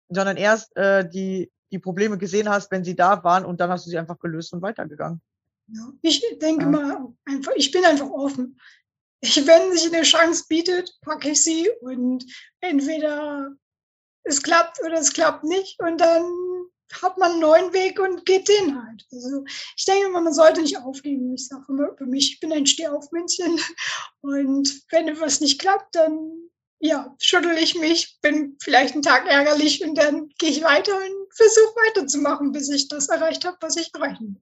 sondern 0.10 0.38
erst 0.38 0.76
äh, 0.78 1.08
die, 1.08 1.52
die 1.72 1.80
Probleme 1.80 2.18
gesehen 2.18 2.50
hast, 2.50 2.72
wenn 2.72 2.84
sie 2.84 2.96
da 2.96 3.24
waren 3.24 3.46
und 3.46 3.60
dann 3.60 3.70
hast 3.70 3.86
du 3.86 3.90
sie 3.90 3.98
einfach 3.98 4.20
gelöst 4.20 4.54
und 4.54 4.62
weitergegangen. 4.62 5.22
Ja, 5.68 5.92
ich 6.02 6.22
denke 6.40 6.66
ja. 6.66 6.70
mal 6.70 7.08
einfach, 7.26 7.54
ich 7.56 7.72
bin 7.72 7.86
einfach 7.86 8.10
offen. 8.10 8.60
Ich, 9.24 9.48
wenn 9.48 9.72
sich 9.72 9.94
eine 9.94 10.04
Chance 10.04 10.44
bietet, 10.50 11.00
packe 11.02 11.30
ich 11.30 11.42
sie 11.42 11.70
und 11.80 12.26
entweder 12.60 13.56
es 14.24 14.44
klappt 14.44 14.82
oder 14.84 15.00
es 15.00 15.14
klappt 15.14 15.46
nicht 15.46 15.80
und 15.80 16.02
dann 16.02 16.26
hat 17.02 17.18
man 17.18 17.32
einen 17.32 17.40
neuen 17.40 17.74
Weg 17.74 18.02
und 18.02 18.26
geht 18.26 18.50
den 18.50 18.76
halt. 18.76 19.06
Also 19.14 19.46
ich 19.78 19.86
denke 19.86 20.08
immer, 20.08 20.20
man 20.20 20.34
sollte 20.34 20.62
nicht 20.62 20.78
aufgeben. 20.78 21.34
Ich 21.34 21.48
sage 21.48 21.64
immer 21.70 21.96
für 21.98 22.06
mich, 22.06 22.34
ich 22.34 22.40
bin 22.42 22.52
ein 22.52 22.66
Stehaufmännchen 22.66 23.62
und 24.22 24.82
wenn 24.92 25.08
etwas 25.08 25.40
nicht 25.40 25.58
klappt, 25.58 25.96
dann 25.96 26.50
ja, 26.80 27.16
schüttel 27.18 27.58
ich 27.58 27.76
mich, 27.76 28.20
bin 28.22 28.58
vielleicht 28.62 28.94
einen 28.94 29.04
Tag 29.04 29.26
ärgerlich 29.26 29.86
und 29.86 29.96
dann 29.96 30.28
gehe 30.38 30.50
ich 30.50 30.64
weiter 30.64 30.98
und 30.98 31.34
versuche 31.34 31.76
weiterzumachen, 31.88 32.52
bis 32.52 32.68
ich 32.68 32.90
das 32.90 33.08
erreicht 33.08 33.46
habe, 33.46 33.56
was 33.62 33.78
ich 33.78 33.90
erreichen 33.94 34.36
will. 34.36 34.42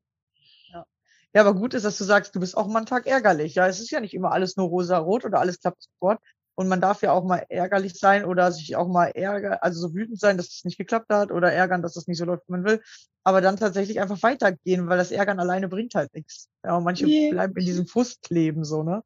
Ja. 1.34 1.42
aber 1.42 1.54
gut 1.54 1.74
ist, 1.74 1.84
dass 1.84 1.98
du 1.98 2.04
sagst, 2.04 2.36
du 2.36 2.40
bist 2.40 2.58
auch 2.58 2.68
mal 2.68 2.80
einen 2.80 2.86
Tag 2.86 3.08
ärgerlich. 3.08 3.56
Ja, 3.56 3.68
es 3.68 3.80
ist 3.80 3.92
ja 3.92 4.00
nicht 4.00 4.14
immer 4.14 4.32
alles 4.32 4.58
nur 4.58 4.68
rosa-rot 4.68 5.26
oder 5.26 5.40
alles 5.40 5.60
klappt 5.60 5.84
sofort. 5.84 6.20
Und 6.56 6.68
man 6.68 6.82
darf 6.82 7.02
ja 7.02 7.12
auch 7.12 7.24
mal 7.24 7.46
ärgerlich 7.50 7.98
sein 7.98 8.26
oder 8.26 8.52
sich 8.52 8.76
auch 8.76 8.88
mal 8.88 9.08
ärgern, 9.08 9.58
also 9.62 9.88
so 9.88 9.96
wütend 9.96 10.20
sein, 10.20 10.38
dass 10.38 10.48
es 10.48 10.66
nicht 10.66 10.78
geklappt 10.78 11.08
hat 11.10 11.32
oder 11.32 11.52
ärgern, 11.52 11.82
dass 11.82 11.96
es 11.96 12.08
nicht 12.08 12.18
so 12.18 12.26
läuft, 12.26 12.48
wie 12.48 12.52
man 12.52 12.66
will. 12.66 12.82
Aber 13.24 13.42
dann 13.42 13.58
tatsächlich 13.58 14.00
einfach 14.00 14.22
weitergehen, 14.22 14.88
weil 14.88 14.98
das 14.98 15.12
Ärgern 15.12 15.40
alleine 15.40 15.70
bringt 15.70 15.96
halt 15.96 16.14
nichts. 16.14 16.50
Ja, 16.64 16.76
und 16.76 16.84
manche 16.84 17.06
nee. 17.06 17.32
bleiben 17.32 17.56
in 17.56 17.66
diesem 17.66 17.88
Frust 17.88 18.22
kleben, 18.24 18.66
so, 18.66 18.84
ne? 18.84 19.04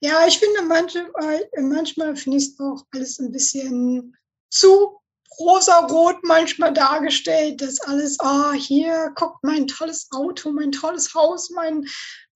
Ja, 0.00 0.26
ich 0.26 0.38
finde 0.38 0.62
manchmal, 0.62 1.10
manchmal 1.60 2.16
finde 2.16 2.38
ich 2.38 2.48
es 2.48 2.60
auch 2.60 2.84
alles 2.92 3.18
ein 3.18 3.32
bisschen 3.32 4.16
zu 4.50 5.00
rosa-rot 5.38 6.24
manchmal 6.24 6.72
dargestellt, 6.72 7.60
dass 7.60 7.80
alles, 7.80 8.18
ah, 8.20 8.52
hier, 8.52 9.12
guckt 9.14 9.42
mein 9.42 9.66
tolles 9.66 10.08
Auto, 10.12 10.50
mein 10.50 10.72
tolles 10.72 11.14
Haus, 11.14 11.50
mein, 11.50 11.86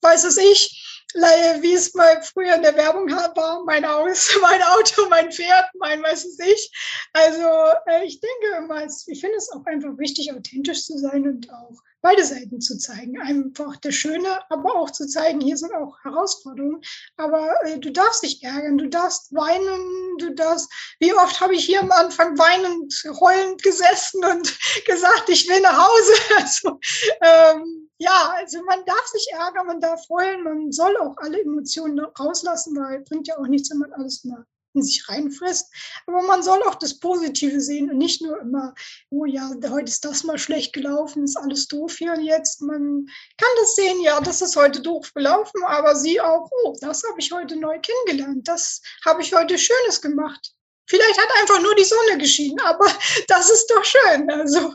weiß 0.02 0.24
es 0.24 0.36
ich, 0.36 0.93
wie 1.14 1.74
es 1.74 1.94
mal 1.94 2.22
früher 2.22 2.56
in 2.56 2.62
der 2.62 2.76
Werbung 2.76 3.10
war, 3.10 3.64
mein 3.64 3.88
Haus, 3.88 4.36
mein 4.42 4.62
Auto, 4.62 5.08
mein 5.08 5.30
Pferd, 5.30 5.66
mein 5.78 6.02
weiß 6.02 6.24
es 6.24 6.38
ich. 6.38 6.70
Also 7.12 7.48
äh, 7.86 8.04
ich 8.04 8.20
denke 8.20 8.58
immer, 8.58 8.84
ich 8.84 9.20
finde 9.20 9.36
es 9.36 9.50
auch 9.52 9.64
einfach 9.66 9.96
wichtig, 9.98 10.32
authentisch 10.32 10.84
zu 10.84 10.98
sein 10.98 11.26
und 11.26 11.50
auch 11.50 11.80
beide 12.04 12.24
Seiten 12.24 12.60
zu 12.60 12.76
zeigen. 12.78 13.20
Einfach 13.20 13.76
das 13.76 13.94
Schöne, 13.94 14.40
aber 14.50 14.76
auch 14.76 14.90
zu 14.90 15.08
zeigen, 15.08 15.40
hier 15.40 15.56
sind 15.56 15.74
auch 15.74 15.96
Herausforderungen. 16.04 16.82
Aber 17.16 17.50
äh, 17.64 17.78
du 17.78 17.90
darfst 17.90 18.22
dich 18.22 18.42
ärgern, 18.42 18.76
du 18.76 18.88
darfst 18.88 19.34
weinen, 19.34 20.18
du 20.18 20.34
darfst, 20.34 20.70
wie 21.00 21.14
oft 21.14 21.40
habe 21.40 21.54
ich 21.54 21.64
hier 21.64 21.80
am 21.80 21.90
Anfang 21.90 22.38
weinend, 22.38 22.92
heulend 23.20 23.62
gesessen 23.62 24.22
und 24.22 24.54
gesagt, 24.86 25.28
ich 25.30 25.48
will 25.48 25.60
nach 25.60 25.88
Hause. 25.88 26.12
Also, 26.36 26.80
ähm, 27.22 27.83
ja, 27.98 28.34
also 28.36 28.62
man 28.64 28.84
darf 28.84 29.06
sich 29.06 29.28
ärgern, 29.32 29.66
man 29.66 29.80
darf 29.80 30.08
heulen, 30.08 30.42
man 30.42 30.72
soll 30.72 30.96
auch 30.98 31.16
alle 31.18 31.40
Emotionen 31.40 32.00
rauslassen, 32.00 32.76
weil 32.76 33.00
bringt 33.02 33.28
ja 33.28 33.38
auch 33.38 33.46
nichts, 33.46 33.70
wenn 33.70 33.78
man 33.78 33.92
alles 33.92 34.24
mal 34.24 34.44
in 34.74 34.82
sich 34.82 35.08
reinfrisst. 35.08 35.72
Aber 36.06 36.22
man 36.22 36.42
soll 36.42 36.62
auch 36.64 36.74
das 36.74 36.98
Positive 36.98 37.60
sehen 37.60 37.90
und 37.90 37.98
nicht 37.98 38.20
nur 38.20 38.40
immer, 38.40 38.74
oh 39.10 39.24
ja, 39.24 39.50
heute 39.70 39.90
ist 39.90 40.04
das 40.04 40.24
mal 40.24 40.38
schlecht 40.38 40.72
gelaufen, 40.72 41.24
ist 41.24 41.36
alles 41.36 41.68
doof 41.68 41.96
hier 41.96 42.12
und 42.12 42.22
jetzt. 42.22 42.60
Man 42.60 43.06
kann 43.38 43.48
das 43.60 43.76
sehen, 43.76 44.00
ja, 44.02 44.20
das 44.20 44.42
ist 44.42 44.56
heute 44.56 44.80
doof 44.80 45.12
gelaufen, 45.14 45.62
aber 45.64 45.94
sie 45.94 46.20
auch, 46.20 46.50
oh, 46.64 46.76
das 46.80 47.02
habe 47.04 47.20
ich 47.20 47.32
heute 47.32 47.56
neu 47.56 47.78
kennengelernt, 47.80 48.46
das 48.48 48.82
habe 49.04 49.22
ich 49.22 49.32
heute 49.32 49.56
Schönes 49.58 50.00
gemacht. 50.00 50.52
Vielleicht 50.86 51.18
hat 51.18 51.28
einfach 51.40 51.62
nur 51.62 51.74
die 51.76 51.84
Sonne 51.84 52.18
geschienen, 52.18 52.60
aber 52.60 52.86
das 53.28 53.50
ist 53.50 53.68
doch 53.68 53.84
schön. 53.84 54.30
Also. 54.30 54.74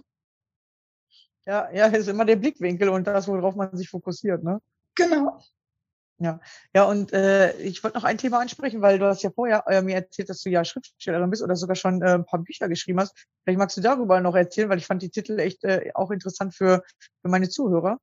Ja, 1.49 1.67
ja, 1.73 1.87
ist 1.87 2.07
immer 2.07 2.25
der 2.25 2.35
Blickwinkel 2.35 2.89
und 2.89 3.07
das, 3.07 3.27
worauf 3.27 3.55
man 3.55 3.75
sich 3.75 3.89
fokussiert, 3.89 4.43
ne? 4.43 4.61
Genau. 4.93 5.39
Ja, 6.19 6.39
ja, 6.75 6.83
und 6.83 7.11
äh, 7.11 7.57
ich 7.59 7.83
wollte 7.83 7.97
noch 7.97 8.03
ein 8.03 8.19
Thema 8.19 8.39
ansprechen, 8.39 8.83
weil 8.83 8.99
du 8.99 9.07
hast 9.07 9.23
ja 9.23 9.31
vorher 9.31 9.63
äh, 9.67 9.81
mir 9.81 9.95
erzählt, 9.95 10.29
dass 10.29 10.43
du 10.43 10.51
ja 10.51 10.63
Schriftstellerin 10.63 11.31
bist 11.31 11.41
oder 11.41 11.55
sogar 11.55 11.75
schon 11.75 12.03
äh, 12.03 12.13
ein 12.13 12.25
paar 12.25 12.41
Bücher 12.41 12.69
geschrieben 12.69 12.99
hast. 12.99 13.17
Vielleicht 13.43 13.57
magst 13.57 13.77
du 13.77 13.81
darüber 13.81 14.21
noch 14.21 14.35
erzählen, 14.35 14.69
weil 14.69 14.77
ich 14.77 14.85
fand 14.85 15.01
die 15.01 15.09
Titel 15.09 15.39
echt 15.39 15.63
äh, 15.63 15.89
auch 15.95 16.11
interessant 16.11 16.53
für, 16.53 16.83
für 17.23 17.29
meine 17.29 17.49
Zuhörer. 17.49 17.97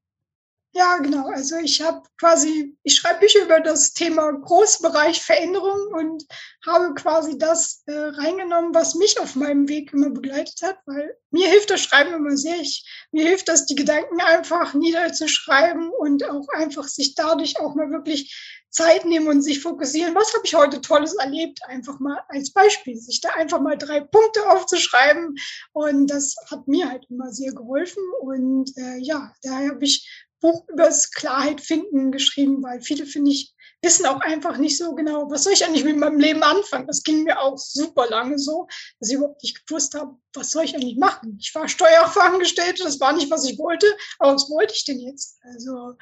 Ja, 0.77 0.99
genau. 0.99 1.29
Also 1.31 1.57
ich 1.57 1.81
habe 1.81 2.03
quasi, 2.21 2.77
ich 2.83 2.97
schreibe 2.97 3.21
Bücher 3.21 3.43
über 3.43 3.61
das 3.61 3.95
Thema 3.95 4.31
Großbereich 4.31 5.23
Veränderung 5.23 5.95
und 5.95 6.27
habe 6.67 6.93
quasi 6.93 7.39
das 7.39 7.83
äh, 7.87 7.93
reingenommen, 7.95 8.75
was 8.75 8.95
mich 8.95 9.19
auf 9.19 9.37
meinem 9.37 9.69
Weg 9.69 9.95
immer 9.95 10.11
begleitet 10.11 10.61
hat, 10.63 10.79
weil 10.85 11.17
mir 11.31 11.49
hilft 11.49 11.71
das 11.71 11.81
Schreiben 11.81 12.13
immer 12.13 12.37
sehr. 12.37 12.57
Ich, 12.57 12.85
mir 13.11 13.27
hilft 13.27 13.49
das, 13.49 13.65
die 13.65 13.75
Gedanken 13.75 14.21
einfach 14.21 14.75
niederzuschreiben 14.75 15.89
und 15.99 16.29
auch 16.29 16.47
einfach 16.55 16.85
sich 16.89 17.15
dadurch 17.15 17.59
auch 17.59 17.75
mal 17.75 17.91
wirklich 17.91 18.35
Zeit 18.77 19.07
nehmen 19.07 19.29
und 19.29 19.41
sich 19.41 19.63
fokussieren. 19.63 20.15
Was 20.15 20.35
habe 20.35 20.45
ich 20.45 20.55
heute 20.55 20.83
Tolles 20.83 21.15
erlebt? 21.15 21.61
Einfach 21.67 21.99
mal 21.99 22.21
als 22.29 22.53
Beispiel, 22.53 22.95
sich 22.97 23.23
da 23.23 23.31
einfach 23.31 23.61
mal 23.61 23.79
drei 23.79 24.01
Punkte 24.01 24.51
aufzuschreiben. 24.51 25.35
Und 25.73 26.09
das 26.09 26.37
hat 26.51 26.69
mir 26.69 26.91
halt 26.91 27.07
immer 27.09 27.33
sehr 27.33 27.53
geholfen. 27.53 28.03
Und 28.21 28.77
äh, 28.77 28.99
ja, 28.99 29.33
daher 29.43 29.71
habe 29.71 29.85
ich 29.85 30.26
Buch 30.41 30.69
übers 30.69 31.11
Klarheit 31.11 31.61
finden 31.61 32.13
geschrieben, 32.13 32.63
weil 32.63 32.81
viele, 32.81 33.07
finde 33.07 33.31
ich, 33.31 33.55
wissen 33.83 34.07
auch 34.07 34.21
einfach 34.21 34.59
nicht 34.59 34.79
so 34.79 34.95
genau, 34.95 35.31
was 35.31 35.45
soll 35.45 35.53
ich 35.53 35.65
eigentlich 35.65 35.85
mit 35.85 35.97
meinem 35.97 36.19
Leben 36.19 36.43
anfangen. 36.43 36.87
Das 36.87 37.03
ging 37.03 37.25
mir 37.25 37.41
auch 37.41 37.57
super 37.57 38.09
lange 38.09 38.39
so, 38.39 38.67
dass 38.99 39.11
ich 39.11 39.17
überhaupt 39.17 39.43
nicht 39.43 39.67
gewusst 39.67 39.95
habe, 39.95 40.17
was 40.35 40.51
soll 40.51 40.65
ich 40.65 40.75
eigentlich 40.75 40.99
machen. 40.99 41.39
Ich 41.41 41.55
war 41.55 41.69
Steuerfachangestellte, 41.69 42.83
das 42.85 43.01
war 43.01 43.13
nicht, 43.13 43.31
was 43.31 43.49
ich 43.49 43.59
wollte, 43.59 43.87
aber 44.19 44.35
was 44.35 44.51
wollte 44.51 44.75
ich 44.75 44.85
denn 44.85 45.01
jetzt? 45.01 45.39
Also, 45.43 45.95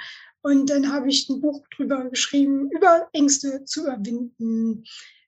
und 0.43 0.69
dann 0.69 0.93
habe 0.93 1.09
ich 1.09 1.29
ein 1.29 1.41
Buch 1.41 1.65
drüber 1.75 2.09
geschrieben, 2.11 2.71
über 2.71 3.09
Ängste 3.13 3.65
zu 3.65 3.83
überwinden, 3.83 4.85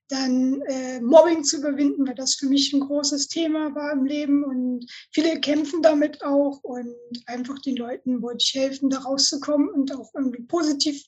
dann 0.09 0.61
äh, 0.63 1.01
Mobbing 1.01 1.43
zu 1.43 1.59
überwinden, 1.59 2.07
weil 2.07 2.15
das 2.15 2.35
für 2.35 2.47
mich 2.47 2.73
ein 2.73 2.81
großes 2.81 3.29
Thema 3.29 3.75
war 3.75 3.93
im 3.93 4.05
Leben 4.05 4.45
und 4.45 4.87
viele 5.13 5.41
kämpfen 5.41 5.83
damit 5.83 6.23
auch 6.23 6.63
und 6.63 6.95
einfach 7.27 7.59
den 7.61 7.77
Leuten 7.77 8.23
wollte 8.23 8.45
ich 8.45 8.55
helfen, 8.55 8.91
da 8.91 8.99
rauszukommen 8.99 9.69
und 9.69 9.95
auch 9.95 10.13
irgendwie 10.15 10.43
positiv 10.43 11.03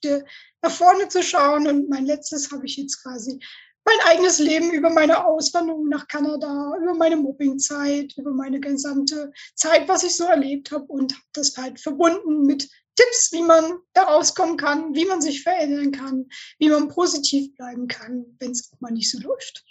nach 0.62 0.70
vorne 0.70 1.08
zu 1.08 1.22
schauen. 1.22 1.68
Und 1.68 1.88
mein 1.88 2.06
letztes 2.06 2.50
habe 2.50 2.66
ich 2.66 2.76
jetzt 2.76 3.02
quasi 3.02 3.38
mein 3.84 4.06
eigenes 4.06 4.38
Leben 4.38 4.70
über 4.72 4.90
meine 4.90 5.24
Auswanderung 5.24 5.88
nach 5.88 6.08
Kanada, 6.08 6.74
über 6.82 6.94
meine 6.94 7.16
Mobbingzeit, 7.16 8.14
über 8.18 8.32
meine 8.32 8.60
gesamte 8.60 9.32
Zeit, 9.54 9.88
was 9.88 10.02
ich 10.02 10.16
so 10.16 10.24
erlebt 10.24 10.72
habe 10.72 10.84
und 10.86 11.12
habe 11.14 11.24
das 11.32 11.56
halt 11.56 11.80
verbunden 11.80 12.42
mit 12.42 12.68
Tipps, 12.98 13.30
wie 13.32 13.42
man 13.42 13.78
da 13.92 14.02
rauskommen 14.02 14.56
kann, 14.56 14.94
wie 14.94 15.04
man 15.04 15.20
sich 15.20 15.42
verändern 15.42 15.92
kann, 15.92 16.26
wie 16.58 16.68
man 16.68 16.88
positiv 16.88 17.54
bleiben 17.54 17.86
kann, 17.86 18.24
wenn 18.40 18.50
es 18.50 18.72
auch 18.72 18.80
mal 18.80 18.90
nicht 18.90 19.10
so 19.10 19.20
läuft. 19.20 19.64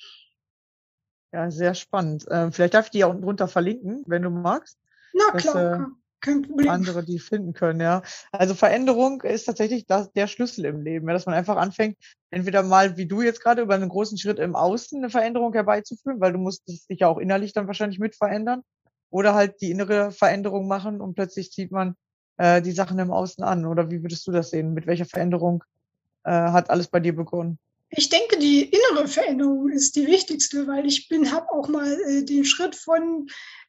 Ja, 1.34 1.52
sehr 1.52 1.74
spannend. 1.74 2.26
Ähm, 2.32 2.54
vielleicht 2.54 2.74
darf 2.74 2.86
ich 2.86 2.92
die 2.92 3.00
ja 3.00 3.08
unten 3.08 3.24
drunter 3.24 3.50
verlinken, 3.50 4.04
wenn 4.08 4.22
du 4.22 4.30
magst. 4.30 4.78
Na 5.13 5.34
dass, 5.34 5.42
klar, 5.42 5.74
äh, 5.74 5.86
kein 6.22 6.42
Problem. 6.42 6.70
Andere, 6.70 7.04
die 7.04 7.20
finden 7.20 7.52
können, 7.52 7.82
ja. 7.82 8.02
Also 8.32 8.56
Veränderung 8.56 9.22
ist 9.24 9.44
tatsächlich 9.44 9.86
das, 9.86 10.10
der 10.13 10.28
Schlüssel 10.28 10.63
im 10.63 10.82
Leben, 10.82 11.06
ja, 11.08 11.13
dass 11.13 11.26
man 11.26 11.36
einfach 11.36 11.58
anfängt, 11.58 11.98
entweder 12.30 12.63
mal, 12.63 12.96
wie 12.96 13.08
du 13.08 13.22
jetzt 13.22 13.42
gerade, 13.42 13.62
über 13.62 13.76
einen 13.76 13.90
großen 13.90 14.18
Schritt 14.18 14.40
im 14.40 14.56
Außen 14.56 15.00
eine 15.00 15.10
Veränderung 15.10 15.52
herbeizuführen, 15.52 16.22
weil 16.22 16.32
du 16.32 16.40
musst 16.40 16.66
dich 16.68 16.86
ja 16.88 17.08
auch 17.08 17.18
innerlich 17.18 17.52
dann 17.52 17.68
wahrscheinlich 17.68 18.00
mit 18.00 18.16
verändern. 18.16 18.62
Oder 19.10 19.36
halt 19.36 19.62
die 19.62 19.72
innere 19.72 20.12
Veränderung 20.12 20.68
machen 20.68 21.02
und 21.02 21.16
plötzlich 21.16 21.52
zieht 21.52 21.72
man 21.72 21.96
äh, 22.38 22.62
die 22.62 22.71
Sachen 22.71 23.00
im 23.00 23.12
Außen 23.12 23.43
an? 23.43 23.65
Oder 23.65 23.91
wie 23.91 24.02
würdest 24.02 24.26
du 24.28 24.32
das 24.32 24.50
sehen? 24.50 24.73
Mit 24.73 24.88
welcher 24.88 25.06
Veränderung 25.06 25.63
äh, 26.23 26.32
hat 26.32 26.70
alles 26.70 26.88
bei 26.88 26.99
dir 26.99 27.16
begonnen? 27.16 27.59
Ich 27.89 28.09
denke, 28.09 28.38
die 28.38 28.64
innere 28.64 29.07
Veränderung 29.07 29.70
ist 29.70 29.95
die 29.95 30.07
wichtigste, 30.07 30.68
weil 30.68 30.86
ich 30.86 31.07
bin, 31.07 31.32
habe 31.32 31.49
auch 31.51 31.70
mal 31.70 31.91
äh, 32.07 32.24
den 32.24 32.43
Schritt 32.43 32.76
von 32.76 33.28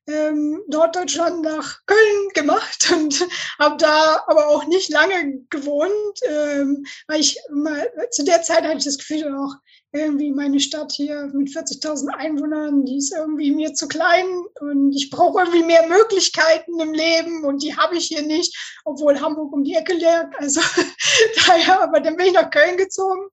ähm, 0.09 0.63
Norddeutschland 0.69 1.43
nach 1.43 1.81
Köln 1.87 2.29
gemacht 2.35 2.91
und 2.97 3.27
habe 3.59 3.77
da 3.77 4.25
aber 4.27 4.49
auch 4.49 4.67
nicht 4.67 4.91
lange 4.91 5.43
gewohnt, 5.51 6.21
ähm, 6.27 6.85
weil 7.07 7.21
ich 7.21 7.39
mal, 7.51 7.91
zu 8.11 8.25
der 8.25 8.43
Zeit 8.43 8.65
hatte 8.65 8.79
ich 8.79 8.85
das 8.85 8.99
Gefühl 8.99 9.35
auch, 9.37 9.55
irgendwie 9.93 10.33
meine 10.33 10.61
Stadt 10.61 10.93
hier 10.93 11.31
mit 11.33 11.49
40.000 11.49 12.09
Einwohnern, 12.09 12.85
die 12.85 12.99
ist 12.99 13.15
irgendwie 13.15 13.51
mir 13.53 13.73
zu 13.73 13.89
klein 13.89 14.27
und 14.61 14.93
ich 14.93 15.09
brauche 15.09 15.41
irgendwie 15.41 15.63
mehr 15.63 15.87
Möglichkeiten 15.89 16.79
im 16.79 16.93
Leben 16.93 17.45
und 17.45 17.63
die 17.63 17.75
habe 17.75 17.97
ich 17.97 18.07
hier 18.07 18.23
nicht, 18.23 18.55
obwohl 18.85 19.19
Hamburg 19.19 19.53
um 19.53 19.65
die 19.65 19.75
Ecke 19.75 19.95
leert. 19.95 20.35
Also 20.37 20.61
daher, 21.47 21.83
aber 21.83 22.01
dann 22.01 22.17
bin 22.17 22.27
ich 22.27 22.33
nach 22.35 22.51
Köln 22.51 22.77
gezogen. 22.77 23.29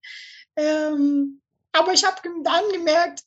Ähm, 0.55 1.41
aber 1.73 1.91
ich 1.91 2.05
habe 2.05 2.21
dann 2.43 2.63
gemerkt, 2.71 3.23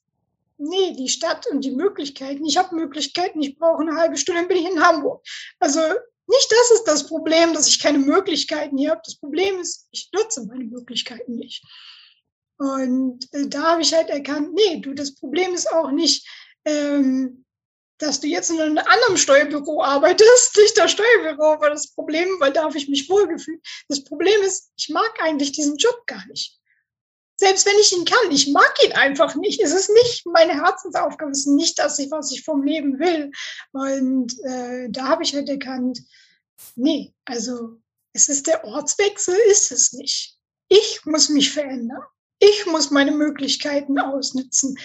nee, 0.59 0.93
die 0.93 1.09
Stadt 1.09 1.47
und 1.47 1.65
die 1.65 1.71
Möglichkeiten, 1.71 2.45
ich 2.45 2.57
habe 2.57 2.75
Möglichkeiten, 2.75 3.41
ich 3.41 3.59
brauche 3.59 3.83
eine 3.83 3.97
halbe 3.97 4.17
Stunde, 4.17 4.43
dann 4.43 4.49
bin 4.49 4.59
ich 4.59 4.71
in 4.71 4.83
Hamburg. 4.83 5.25
Also 5.59 5.81
nicht 5.81 6.53
das 6.53 6.71
ist 6.79 6.85
das 6.85 7.07
Problem, 7.07 7.55
dass 7.55 7.69
ich 7.69 7.81
keine 7.81 7.99
Möglichkeiten 7.99 8.77
hier 8.77 8.91
habe. 8.91 9.01
Das 9.05 9.17
Problem 9.17 9.59
ist, 9.61 9.89
ich 9.93 10.11
nutze 10.13 10.45
meine 10.45 10.65
Möglichkeiten 10.65 11.37
nicht. 11.37 11.65
Und 12.59 13.33
äh, 13.33 13.49
da 13.49 13.63
habe 13.63 13.83
ich 13.83 13.95
halt 13.95 14.11
erkannt, 14.11 14.53
nee, 14.53 14.81
du, 14.81 14.93
das 14.93 15.15
Problem 15.15 15.55
ist 15.55 15.73
auch 15.73 15.91
nicht, 15.91 16.29
ähm, 16.65 17.45
dass 17.99 18.21
du 18.21 18.27
jetzt 18.27 18.51
in 18.51 18.61
einem 18.61 18.79
anderen 18.79 19.17
Steuerbüro 19.17 19.83
arbeitest, 19.83 20.57
nicht 20.57 20.77
das 20.77 20.91
Steuerbüro 20.91 21.61
war 21.61 21.71
das 21.71 21.95
Problem, 21.95 22.29
weil 22.41 22.53
da 22.53 22.65
habe 22.65 22.77
ich 22.77 22.89
mich 22.89 23.09
wohlgefühlt. 23.09 23.61
Das 23.89 24.05
Problem 24.05 24.43
ist, 24.43 24.71
ich 24.77 24.89
mag 24.91 25.11
eigentlich 25.23 25.53
diesen 25.53 25.77
Job 25.77 26.07
gar 26.07 26.27
nicht 26.27 26.58
selbst 27.41 27.67
wenn 27.67 27.79
ich 27.79 27.93
ihn 27.93 28.05
kann, 28.05 28.31
ich 28.31 28.53
mag 28.53 28.75
ihn 28.85 28.93
einfach 28.93 29.37
nicht. 29.37 29.61
Es 29.63 29.73
ist 29.73 29.91
nicht 29.91 30.27
meine 30.27 30.55
Herzensaufgabe, 30.55 31.31
es 31.31 31.41
ist 31.41 31.47
nicht 31.47 31.79
das, 31.79 31.99
was 32.11 32.33
ich 32.33 32.45
vom 32.45 32.65
Leben 32.65 32.99
will. 32.99 33.31
Und 33.73 34.35
äh, 34.45 34.89
da 34.91 35.07
habe 35.07 35.23
ich 35.23 35.35
halt 35.35 35.49
erkannt, 35.49 36.01
nee, 36.75 37.15
also 37.25 37.79
es 38.13 38.29
ist 38.29 38.49
der 38.49 38.65
Ortswechsel, 38.65 39.37
ist 39.51 39.71
es 39.71 39.93
nicht. 39.93 40.37
Ich 40.69 41.01
muss 41.05 41.29
mich 41.29 41.53
verändern. 41.53 42.03
Ich 42.41 42.67
muss 42.67 42.91
meine 42.91 43.13
Möglichkeiten 43.13 44.01
ausnutzen. 44.01 44.77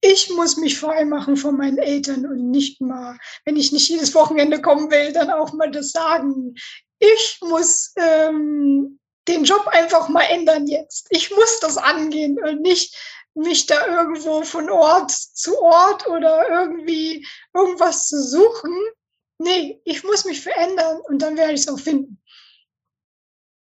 Ich 0.00 0.30
muss 0.30 0.56
mich 0.56 0.78
frei 0.78 1.04
machen 1.04 1.36
von 1.36 1.56
meinen 1.56 1.78
Eltern 1.78 2.24
und 2.24 2.50
nicht 2.50 2.80
mal, 2.80 3.18
wenn 3.44 3.56
ich 3.56 3.72
nicht 3.72 3.88
jedes 3.88 4.14
Wochenende 4.14 4.62
kommen 4.62 4.90
will, 4.90 5.12
dann 5.12 5.30
auch 5.30 5.52
mal 5.52 5.70
das 5.70 5.90
sagen. 5.90 6.54
Ich 7.00 7.38
muss 7.42 7.92
ähm, 7.96 8.99
den 9.28 9.44
Job 9.44 9.66
einfach 9.68 10.08
mal 10.08 10.22
ändern 10.22 10.66
jetzt. 10.66 11.06
Ich 11.10 11.30
muss 11.30 11.60
das 11.60 11.76
angehen 11.76 12.38
und 12.42 12.62
nicht 12.62 12.96
mich 13.34 13.66
da 13.66 13.86
irgendwo 13.86 14.42
von 14.42 14.70
Ort 14.70 15.10
zu 15.10 15.60
Ort 15.60 16.06
oder 16.08 16.48
irgendwie 16.48 17.26
irgendwas 17.54 18.08
zu 18.08 18.22
suchen. 18.22 18.74
Nee, 19.38 19.80
ich 19.84 20.04
muss 20.04 20.24
mich 20.24 20.42
verändern 20.42 21.00
und 21.08 21.22
dann 21.22 21.36
werde 21.36 21.52
ich 21.52 21.60
es 21.60 21.68
auch 21.68 21.78
finden. 21.78 22.20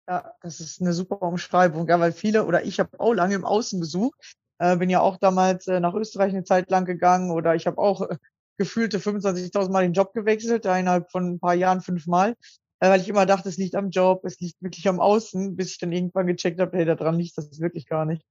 Ja, 0.09 0.35
das 0.43 0.59
ist 0.61 0.81
eine 0.81 0.93
super 0.93 1.23
Umschreibung, 1.23 1.87
ja, 1.89 2.01
weil 2.01 2.13
viele 2.13 2.45
oder 2.45 2.65
ich 2.65 2.81
habe 2.81 2.99
auch 2.99 3.13
lange 3.13 3.37
im 3.37 3.45
Außen 3.45 3.81
gesucht, 3.81 4.19
äh, 4.59 4.77
bin 4.77 4.91
ja 4.91 5.01
auch 5.01 5.19
damals 5.19 5.69
äh, 5.69 5.79
nach 5.79 5.95
Österreich 5.95 6.33
eine 6.33 6.43
Zeit 6.43 6.69
lang 6.71 6.85
gegangen 6.85 7.31
oder 7.31 7.55
ich 7.55 7.69
habe 7.69 7.79
auch 7.79 8.03
äh, 8.03 8.17
gefühlte 8.59 8.99
25.000 8.99 9.71
Mal 9.71 9.85
den 9.85 9.93
Job 9.93 10.13
gewechselt, 10.13 10.65
innerhalb 10.65 11.11
von 11.11 11.35
ein 11.35 11.41
paar 11.41 11.55
Jahren 11.55 11.81
fünfmal. 11.81 12.37
Äh, 12.81 12.89
weil 12.91 13.01
ich 13.01 13.09
immer 13.09 13.27
dachte, 13.27 13.49
es 13.49 13.59
liegt 13.59 13.75
am 13.75 13.91
Job, 13.91 14.25
es 14.25 14.41
liegt 14.41 14.61
wirklich 14.63 14.89
am 14.89 15.01
Außen, 15.01 15.57
bis 15.57 15.73
ich 15.73 15.79
dann 15.79 15.93
irgendwann 15.93 16.27
gecheckt 16.27 16.61
habe, 16.61 16.77
hey, 16.77 16.85
da 16.85 16.95
dran 16.95 17.19
liegt 17.19 17.37
das 17.37 17.61
wirklich 17.61 17.87
gar 17.87 18.07
nicht. 18.07 18.25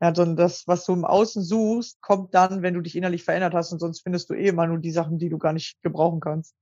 Ja, 0.00 0.14
sondern 0.14 0.36
das, 0.36 0.66
was 0.66 0.84
du 0.84 0.92
im 0.92 1.06
Außen 1.06 1.42
suchst, 1.42 2.02
kommt 2.02 2.34
dann, 2.34 2.60
wenn 2.60 2.74
du 2.74 2.82
dich 2.82 2.96
innerlich 2.96 3.24
verändert 3.24 3.54
hast 3.54 3.72
und 3.72 3.78
sonst 3.78 4.00
findest 4.02 4.28
du 4.28 4.34
eh 4.34 4.48
immer 4.48 4.66
nur 4.66 4.78
die 4.78 4.90
Sachen, 4.90 5.18
die 5.18 5.30
du 5.30 5.38
gar 5.38 5.54
nicht 5.54 5.82
gebrauchen 5.82 6.20
kannst. 6.20 6.54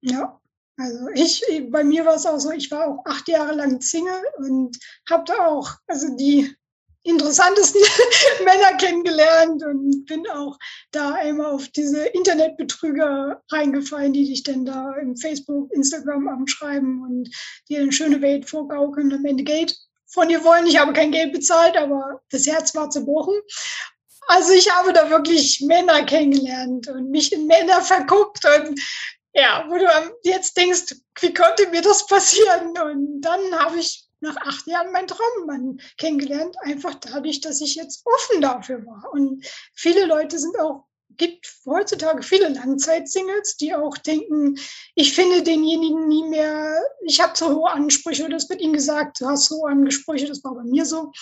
Ja, 0.00 0.40
also 0.78 1.08
ich, 1.14 1.42
bei 1.70 1.82
mir 1.82 2.06
war 2.06 2.14
es 2.14 2.26
auch 2.26 2.38
so, 2.38 2.52
ich 2.52 2.70
war 2.70 2.86
auch 2.86 3.04
acht 3.06 3.26
Jahre 3.26 3.54
lang 3.54 3.80
Single 3.80 4.22
und 4.38 4.78
habe 5.10 5.24
da 5.26 5.46
auch, 5.46 5.70
also 5.88 6.16
die 6.16 6.54
interessantesten 7.06 7.80
Männer 8.44 8.76
kennengelernt 8.78 9.62
und 9.62 10.06
bin 10.06 10.26
auch 10.28 10.58
da 10.90 11.14
einmal 11.14 11.52
auf 11.52 11.68
diese 11.68 12.06
Internetbetrüger 12.06 13.42
reingefallen, 13.50 14.12
die 14.12 14.26
dich 14.26 14.42
dann 14.42 14.64
da 14.64 14.94
im 15.00 15.16
Facebook, 15.16 15.72
Instagram 15.72 16.28
anschreiben 16.28 17.02
und 17.02 17.30
dir 17.68 17.80
eine 17.80 17.92
schöne 17.92 18.20
Welt 18.20 18.48
vorgaukeln. 18.48 19.12
Am 19.12 19.24
Ende 19.24 19.44
Geld 19.44 19.76
von 20.06 20.28
dir 20.28 20.42
wollen. 20.44 20.66
Ich 20.66 20.78
habe 20.78 20.92
kein 20.92 21.12
Geld 21.12 21.32
bezahlt, 21.32 21.76
aber 21.76 22.20
das 22.30 22.46
Herz 22.46 22.74
war 22.74 22.90
zerbrochen. 22.90 23.34
Also 24.28 24.52
ich 24.52 24.70
habe 24.70 24.92
da 24.92 25.08
wirklich 25.08 25.60
Männer 25.60 26.04
kennengelernt 26.04 26.88
und 26.88 27.10
mich 27.10 27.32
in 27.32 27.46
Männer 27.46 27.80
verguckt 27.80 28.44
und 28.44 28.80
ja, 29.34 29.66
wo 29.68 29.76
du 29.76 29.86
jetzt 30.22 30.56
denkst, 30.56 30.96
wie 31.20 31.34
konnte 31.34 31.68
mir 31.68 31.82
das 31.82 32.06
passieren? 32.06 32.68
Und 32.78 33.20
dann 33.20 33.40
habe 33.52 33.78
ich 33.78 34.05
nach 34.20 34.36
acht 34.36 34.66
Jahren 34.66 34.92
meinen 34.92 35.08
Traummann 35.08 35.80
kennengelernt, 35.98 36.56
einfach 36.60 36.94
dadurch, 36.94 37.40
dass 37.40 37.60
ich 37.60 37.74
jetzt 37.74 38.04
offen 38.04 38.40
dafür 38.40 38.84
war. 38.86 39.12
Und 39.12 39.44
viele 39.74 40.06
Leute 40.06 40.38
sind 40.38 40.58
auch, 40.58 40.84
gibt 41.16 41.46
heutzutage 41.64 42.22
viele 42.22 42.48
Langzeitsingles, 42.48 43.56
die 43.56 43.74
auch 43.74 43.96
denken, 43.98 44.58
ich 44.94 45.14
finde 45.14 45.42
denjenigen 45.42 46.08
nie 46.08 46.24
mehr, 46.24 46.78
ich 47.06 47.20
habe 47.20 47.32
zu 47.32 47.54
hohe 47.54 47.70
Ansprüche, 47.70 48.28
das 48.28 48.48
wird 48.48 48.60
ihnen 48.60 48.74
gesagt, 48.74 49.20
du 49.20 49.26
hast 49.26 49.50
hohe 49.50 49.70
Ansprüche, 49.70 50.26
das 50.26 50.42
war 50.44 50.54
bei 50.54 50.64
mir 50.64 50.84
so. 50.84 51.12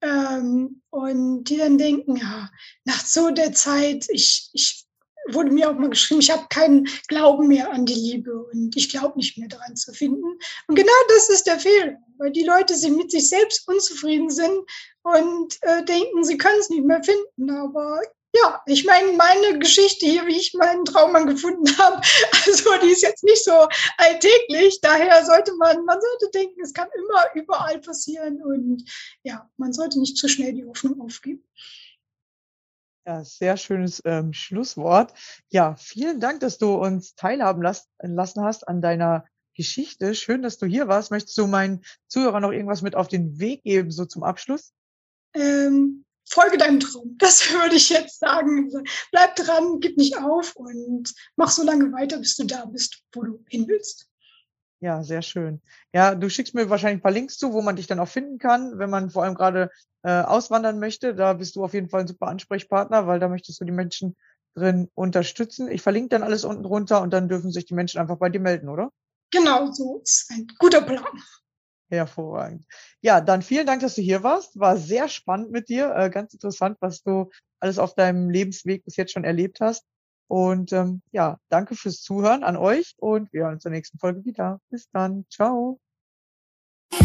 Ähm, 0.00 0.82
und 0.90 1.44
die 1.44 1.58
dann 1.58 1.78
denken, 1.78 2.16
ja, 2.16 2.50
nach 2.84 3.04
so 3.04 3.30
der 3.30 3.52
Zeit, 3.52 4.06
ich, 4.10 4.50
ich 4.52 4.81
wurde 5.30 5.50
mir 5.50 5.70
auch 5.70 5.74
mal 5.74 5.90
geschrieben, 5.90 6.20
ich 6.20 6.30
habe 6.30 6.46
keinen 6.50 6.88
Glauben 7.08 7.48
mehr 7.48 7.70
an 7.70 7.86
die 7.86 7.94
Liebe 7.94 8.44
und 8.52 8.76
ich 8.76 8.90
glaube 8.90 9.16
nicht 9.16 9.38
mehr 9.38 9.48
daran 9.48 9.76
zu 9.76 9.92
finden. 9.92 10.38
Und 10.66 10.74
genau 10.74 10.92
das 11.08 11.28
ist 11.28 11.46
der 11.46 11.58
Fehler, 11.58 11.96
weil 12.18 12.32
die 12.32 12.44
Leute 12.44 12.74
sie 12.74 12.90
mit 12.90 13.10
sich 13.10 13.28
selbst 13.28 13.66
unzufrieden 13.68 14.30
sind 14.30 14.64
und 15.02 15.58
äh, 15.62 15.84
denken, 15.84 16.24
sie 16.24 16.38
können 16.38 16.60
es 16.60 16.70
nicht 16.70 16.84
mehr 16.84 17.02
finden. 17.02 17.50
Aber 17.50 18.00
ja, 18.34 18.62
ich 18.66 18.84
meine, 18.84 19.12
meine 19.12 19.58
Geschichte 19.58 20.06
hier, 20.06 20.26
wie 20.26 20.36
ich 20.36 20.54
meinen 20.54 20.84
Traummann 20.84 21.26
gefunden 21.26 21.66
habe, 21.78 22.00
also 22.46 22.70
die 22.82 22.90
ist 22.90 23.02
jetzt 23.02 23.24
nicht 23.24 23.44
so 23.44 23.68
alltäglich. 23.98 24.80
Daher 24.80 25.24
sollte 25.24 25.54
man, 25.56 25.84
man 25.84 26.00
sollte 26.00 26.30
denken, 26.32 26.60
es 26.62 26.72
kann 26.72 26.88
immer 26.94 27.24
überall 27.34 27.78
passieren 27.80 28.42
und 28.42 28.84
ja, 29.22 29.48
man 29.56 29.72
sollte 29.72 30.00
nicht 30.00 30.16
zu 30.16 30.28
schnell 30.28 30.54
die 30.54 30.64
Hoffnung 30.64 31.00
aufgeben. 31.00 31.44
Ja, 33.04 33.24
sehr 33.24 33.56
schönes 33.56 34.00
ähm, 34.04 34.32
Schlusswort. 34.32 35.12
Ja, 35.50 35.74
vielen 35.74 36.20
Dank, 36.20 36.38
dass 36.40 36.58
du 36.58 36.74
uns 36.74 37.16
teilhaben 37.16 37.60
las 37.60 37.88
lassen 37.98 38.44
hast 38.44 38.68
an 38.68 38.80
deiner 38.80 39.24
Geschichte. 39.54 40.14
Schön, 40.14 40.42
dass 40.42 40.58
du 40.58 40.66
hier 40.66 40.86
warst. 40.86 41.10
Möchtest 41.10 41.36
du 41.36 41.48
meinen 41.48 41.82
Zuhörern 42.06 42.42
noch 42.42 42.52
irgendwas 42.52 42.82
mit 42.82 42.94
auf 42.94 43.08
den 43.08 43.40
Weg 43.40 43.64
geben, 43.64 43.90
so 43.90 44.04
zum 44.04 44.22
Abschluss? 44.22 44.72
Ähm, 45.34 46.04
folge 46.28 46.58
deinem 46.58 46.78
Traum. 46.78 47.16
Das 47.18 47.52
würde 47.52 47.74
ich 47.74 47.88
jetzt 47.90 48.20
sagen. 48.20 48.70
Bleib 49.10 49.34
dran, 49.34 49.80
gib 49.80 49.96
nicht 49.96 50.16
auf 50.18 50.54
und 50.54 51.12
mach 51.36 51.50
so 51.50 51.64
lange 51.64 51.92
weiter, 51.92 52.18
bis 52.18 52.36
du 52.36 52.44
da 52.44 52.64
bist, 52.66 53.02
wo 53.12 53.22
du 53.22 53.44
hin 53.48 53.66
willst. 53.66 54.08
Ja, 54.82 55.04
sehr 55.04 55.22
schön. 55.22 55.60
Ja, 55.94 56.16
du 56.16 56.28
schickst 56.28 56.54
mir 56.56 56.68
wahrscheinlich 56.68 56.98
ein 56.98 57.02
paar 57.02 57.12
Links 57.12 57.38
zu, 57.38 57.52
wo 57.52 57.62
man 57.62 57.76
dich 57.76 57.86
dann 57.86 58.00
auch 58.00 58.08
finden 58.08 58.38
kann, 58.38 58.80
wenn 58.80 58.90
man 58.90 59.10
vor 59.10 59.22
allem 59.22 59.36
gerade 59.36 59.70
äh, 60.02 60.10
auswandern 60.22 60.80
möchte. 60.80 61.14
Da 61.14 61.34
bist 61.34 61.54
du 61.54 61.62
auf 61.62 61.72
jeden 61.72 61.88
Fall 61.88 62.00
ein 62.00 62.08
super 62.08 62.26
Ansprechpartner, 62.26 63.06
weil 63.06 63.20
da 63.20 63.28
möchtest 63.28 63.60
du 63.60 63.64
die 63.64 63.70
Menschen 63.70 64.16
drin 64.56 64.90
unterstützen. 64.94 65.70
Ich 65.70 65.82
verlinke 65.82 66.08
dann 66.08 66.24
alles 66.24 66.44
unten 66.44 66.64
drunter 66.64 67.00
und 67.00 67.12
dann 67.12 67.28
dürfen 67.28 67.52
sich 67.52 67.64
die 67.64 67.74
Menschen 67.74 68.00
einfach 68.00 68.16
bei 68.18 68.28
dir 68.28 68.40
melden, 68.40 68.68
oder? 68.68 68.90
Genau, 69.30 69.70
so 69.70 70.00
ist 70.02 70.28
ein 70.32 70.48
guter 70.58 70.82
Plan. 70.82 71.04
Hervorragend. 71.88 72.66
Ja, 73.02 73.20
dann 73.20 73.42
vielen 73.42 73.66
Dank, 73.66 73.82
dass 73.82 73.94
du 73.94 74.02
hier 74.02 74.24
warst. 74.24 74.58
War 74.58 74.78
sehr 74.78 75.08
spannend 75.08 75.52
mit 75.52 75.68
dir. 75.68 75.94
Äh, 75.94 76.10
ganz 76.10 76.32
interessant, 76.34 76.76
was 76.80 77.02
du 77.02 77.30
alles 77.60 77.78
auf 77.78 77.94
deinem 77.94 78.30
Lebensweg 78.30 78.84
bis 78.84 78.96
jetzt 78.96 79.12
schon 79.12 79.24
erlebt 79.24 79.60
hast. 79.60 79.84
Und 80.32 80.72
ähm, 80.72 81.02
ja, 81.10 81.36
danke 81.50 81.74
fürs 81.74 82.00
Zuhören 82.00 82.42
an 82.42 82.56
euch 82.56 82.94
und 82.96 83.30
wir 83.34 83.42
hören 83.42 83.56
uns 83.56 83.66
in 83.66 83.70
der 83.70 83.76
nächsten 83.76 83.98
Folge 83.98 84.24
wieder. 84.24 84.62
Bis 84.70 84.88
dann. 84.88 85.26
Ciao. 85.28 85.78
Hey, 86.90 87.04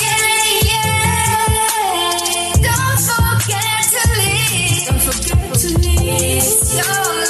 yeah, 0.00 0.16
yeah. 0.64 0.96
Don't 2.56 3.00
forget 3.04 3.84
to 3.92 4.00
leave. 4.16 4.88
Don't 4.88 5.02
forget 5.02 5.52
to 5.60 5.68
leave. 5.78 7.29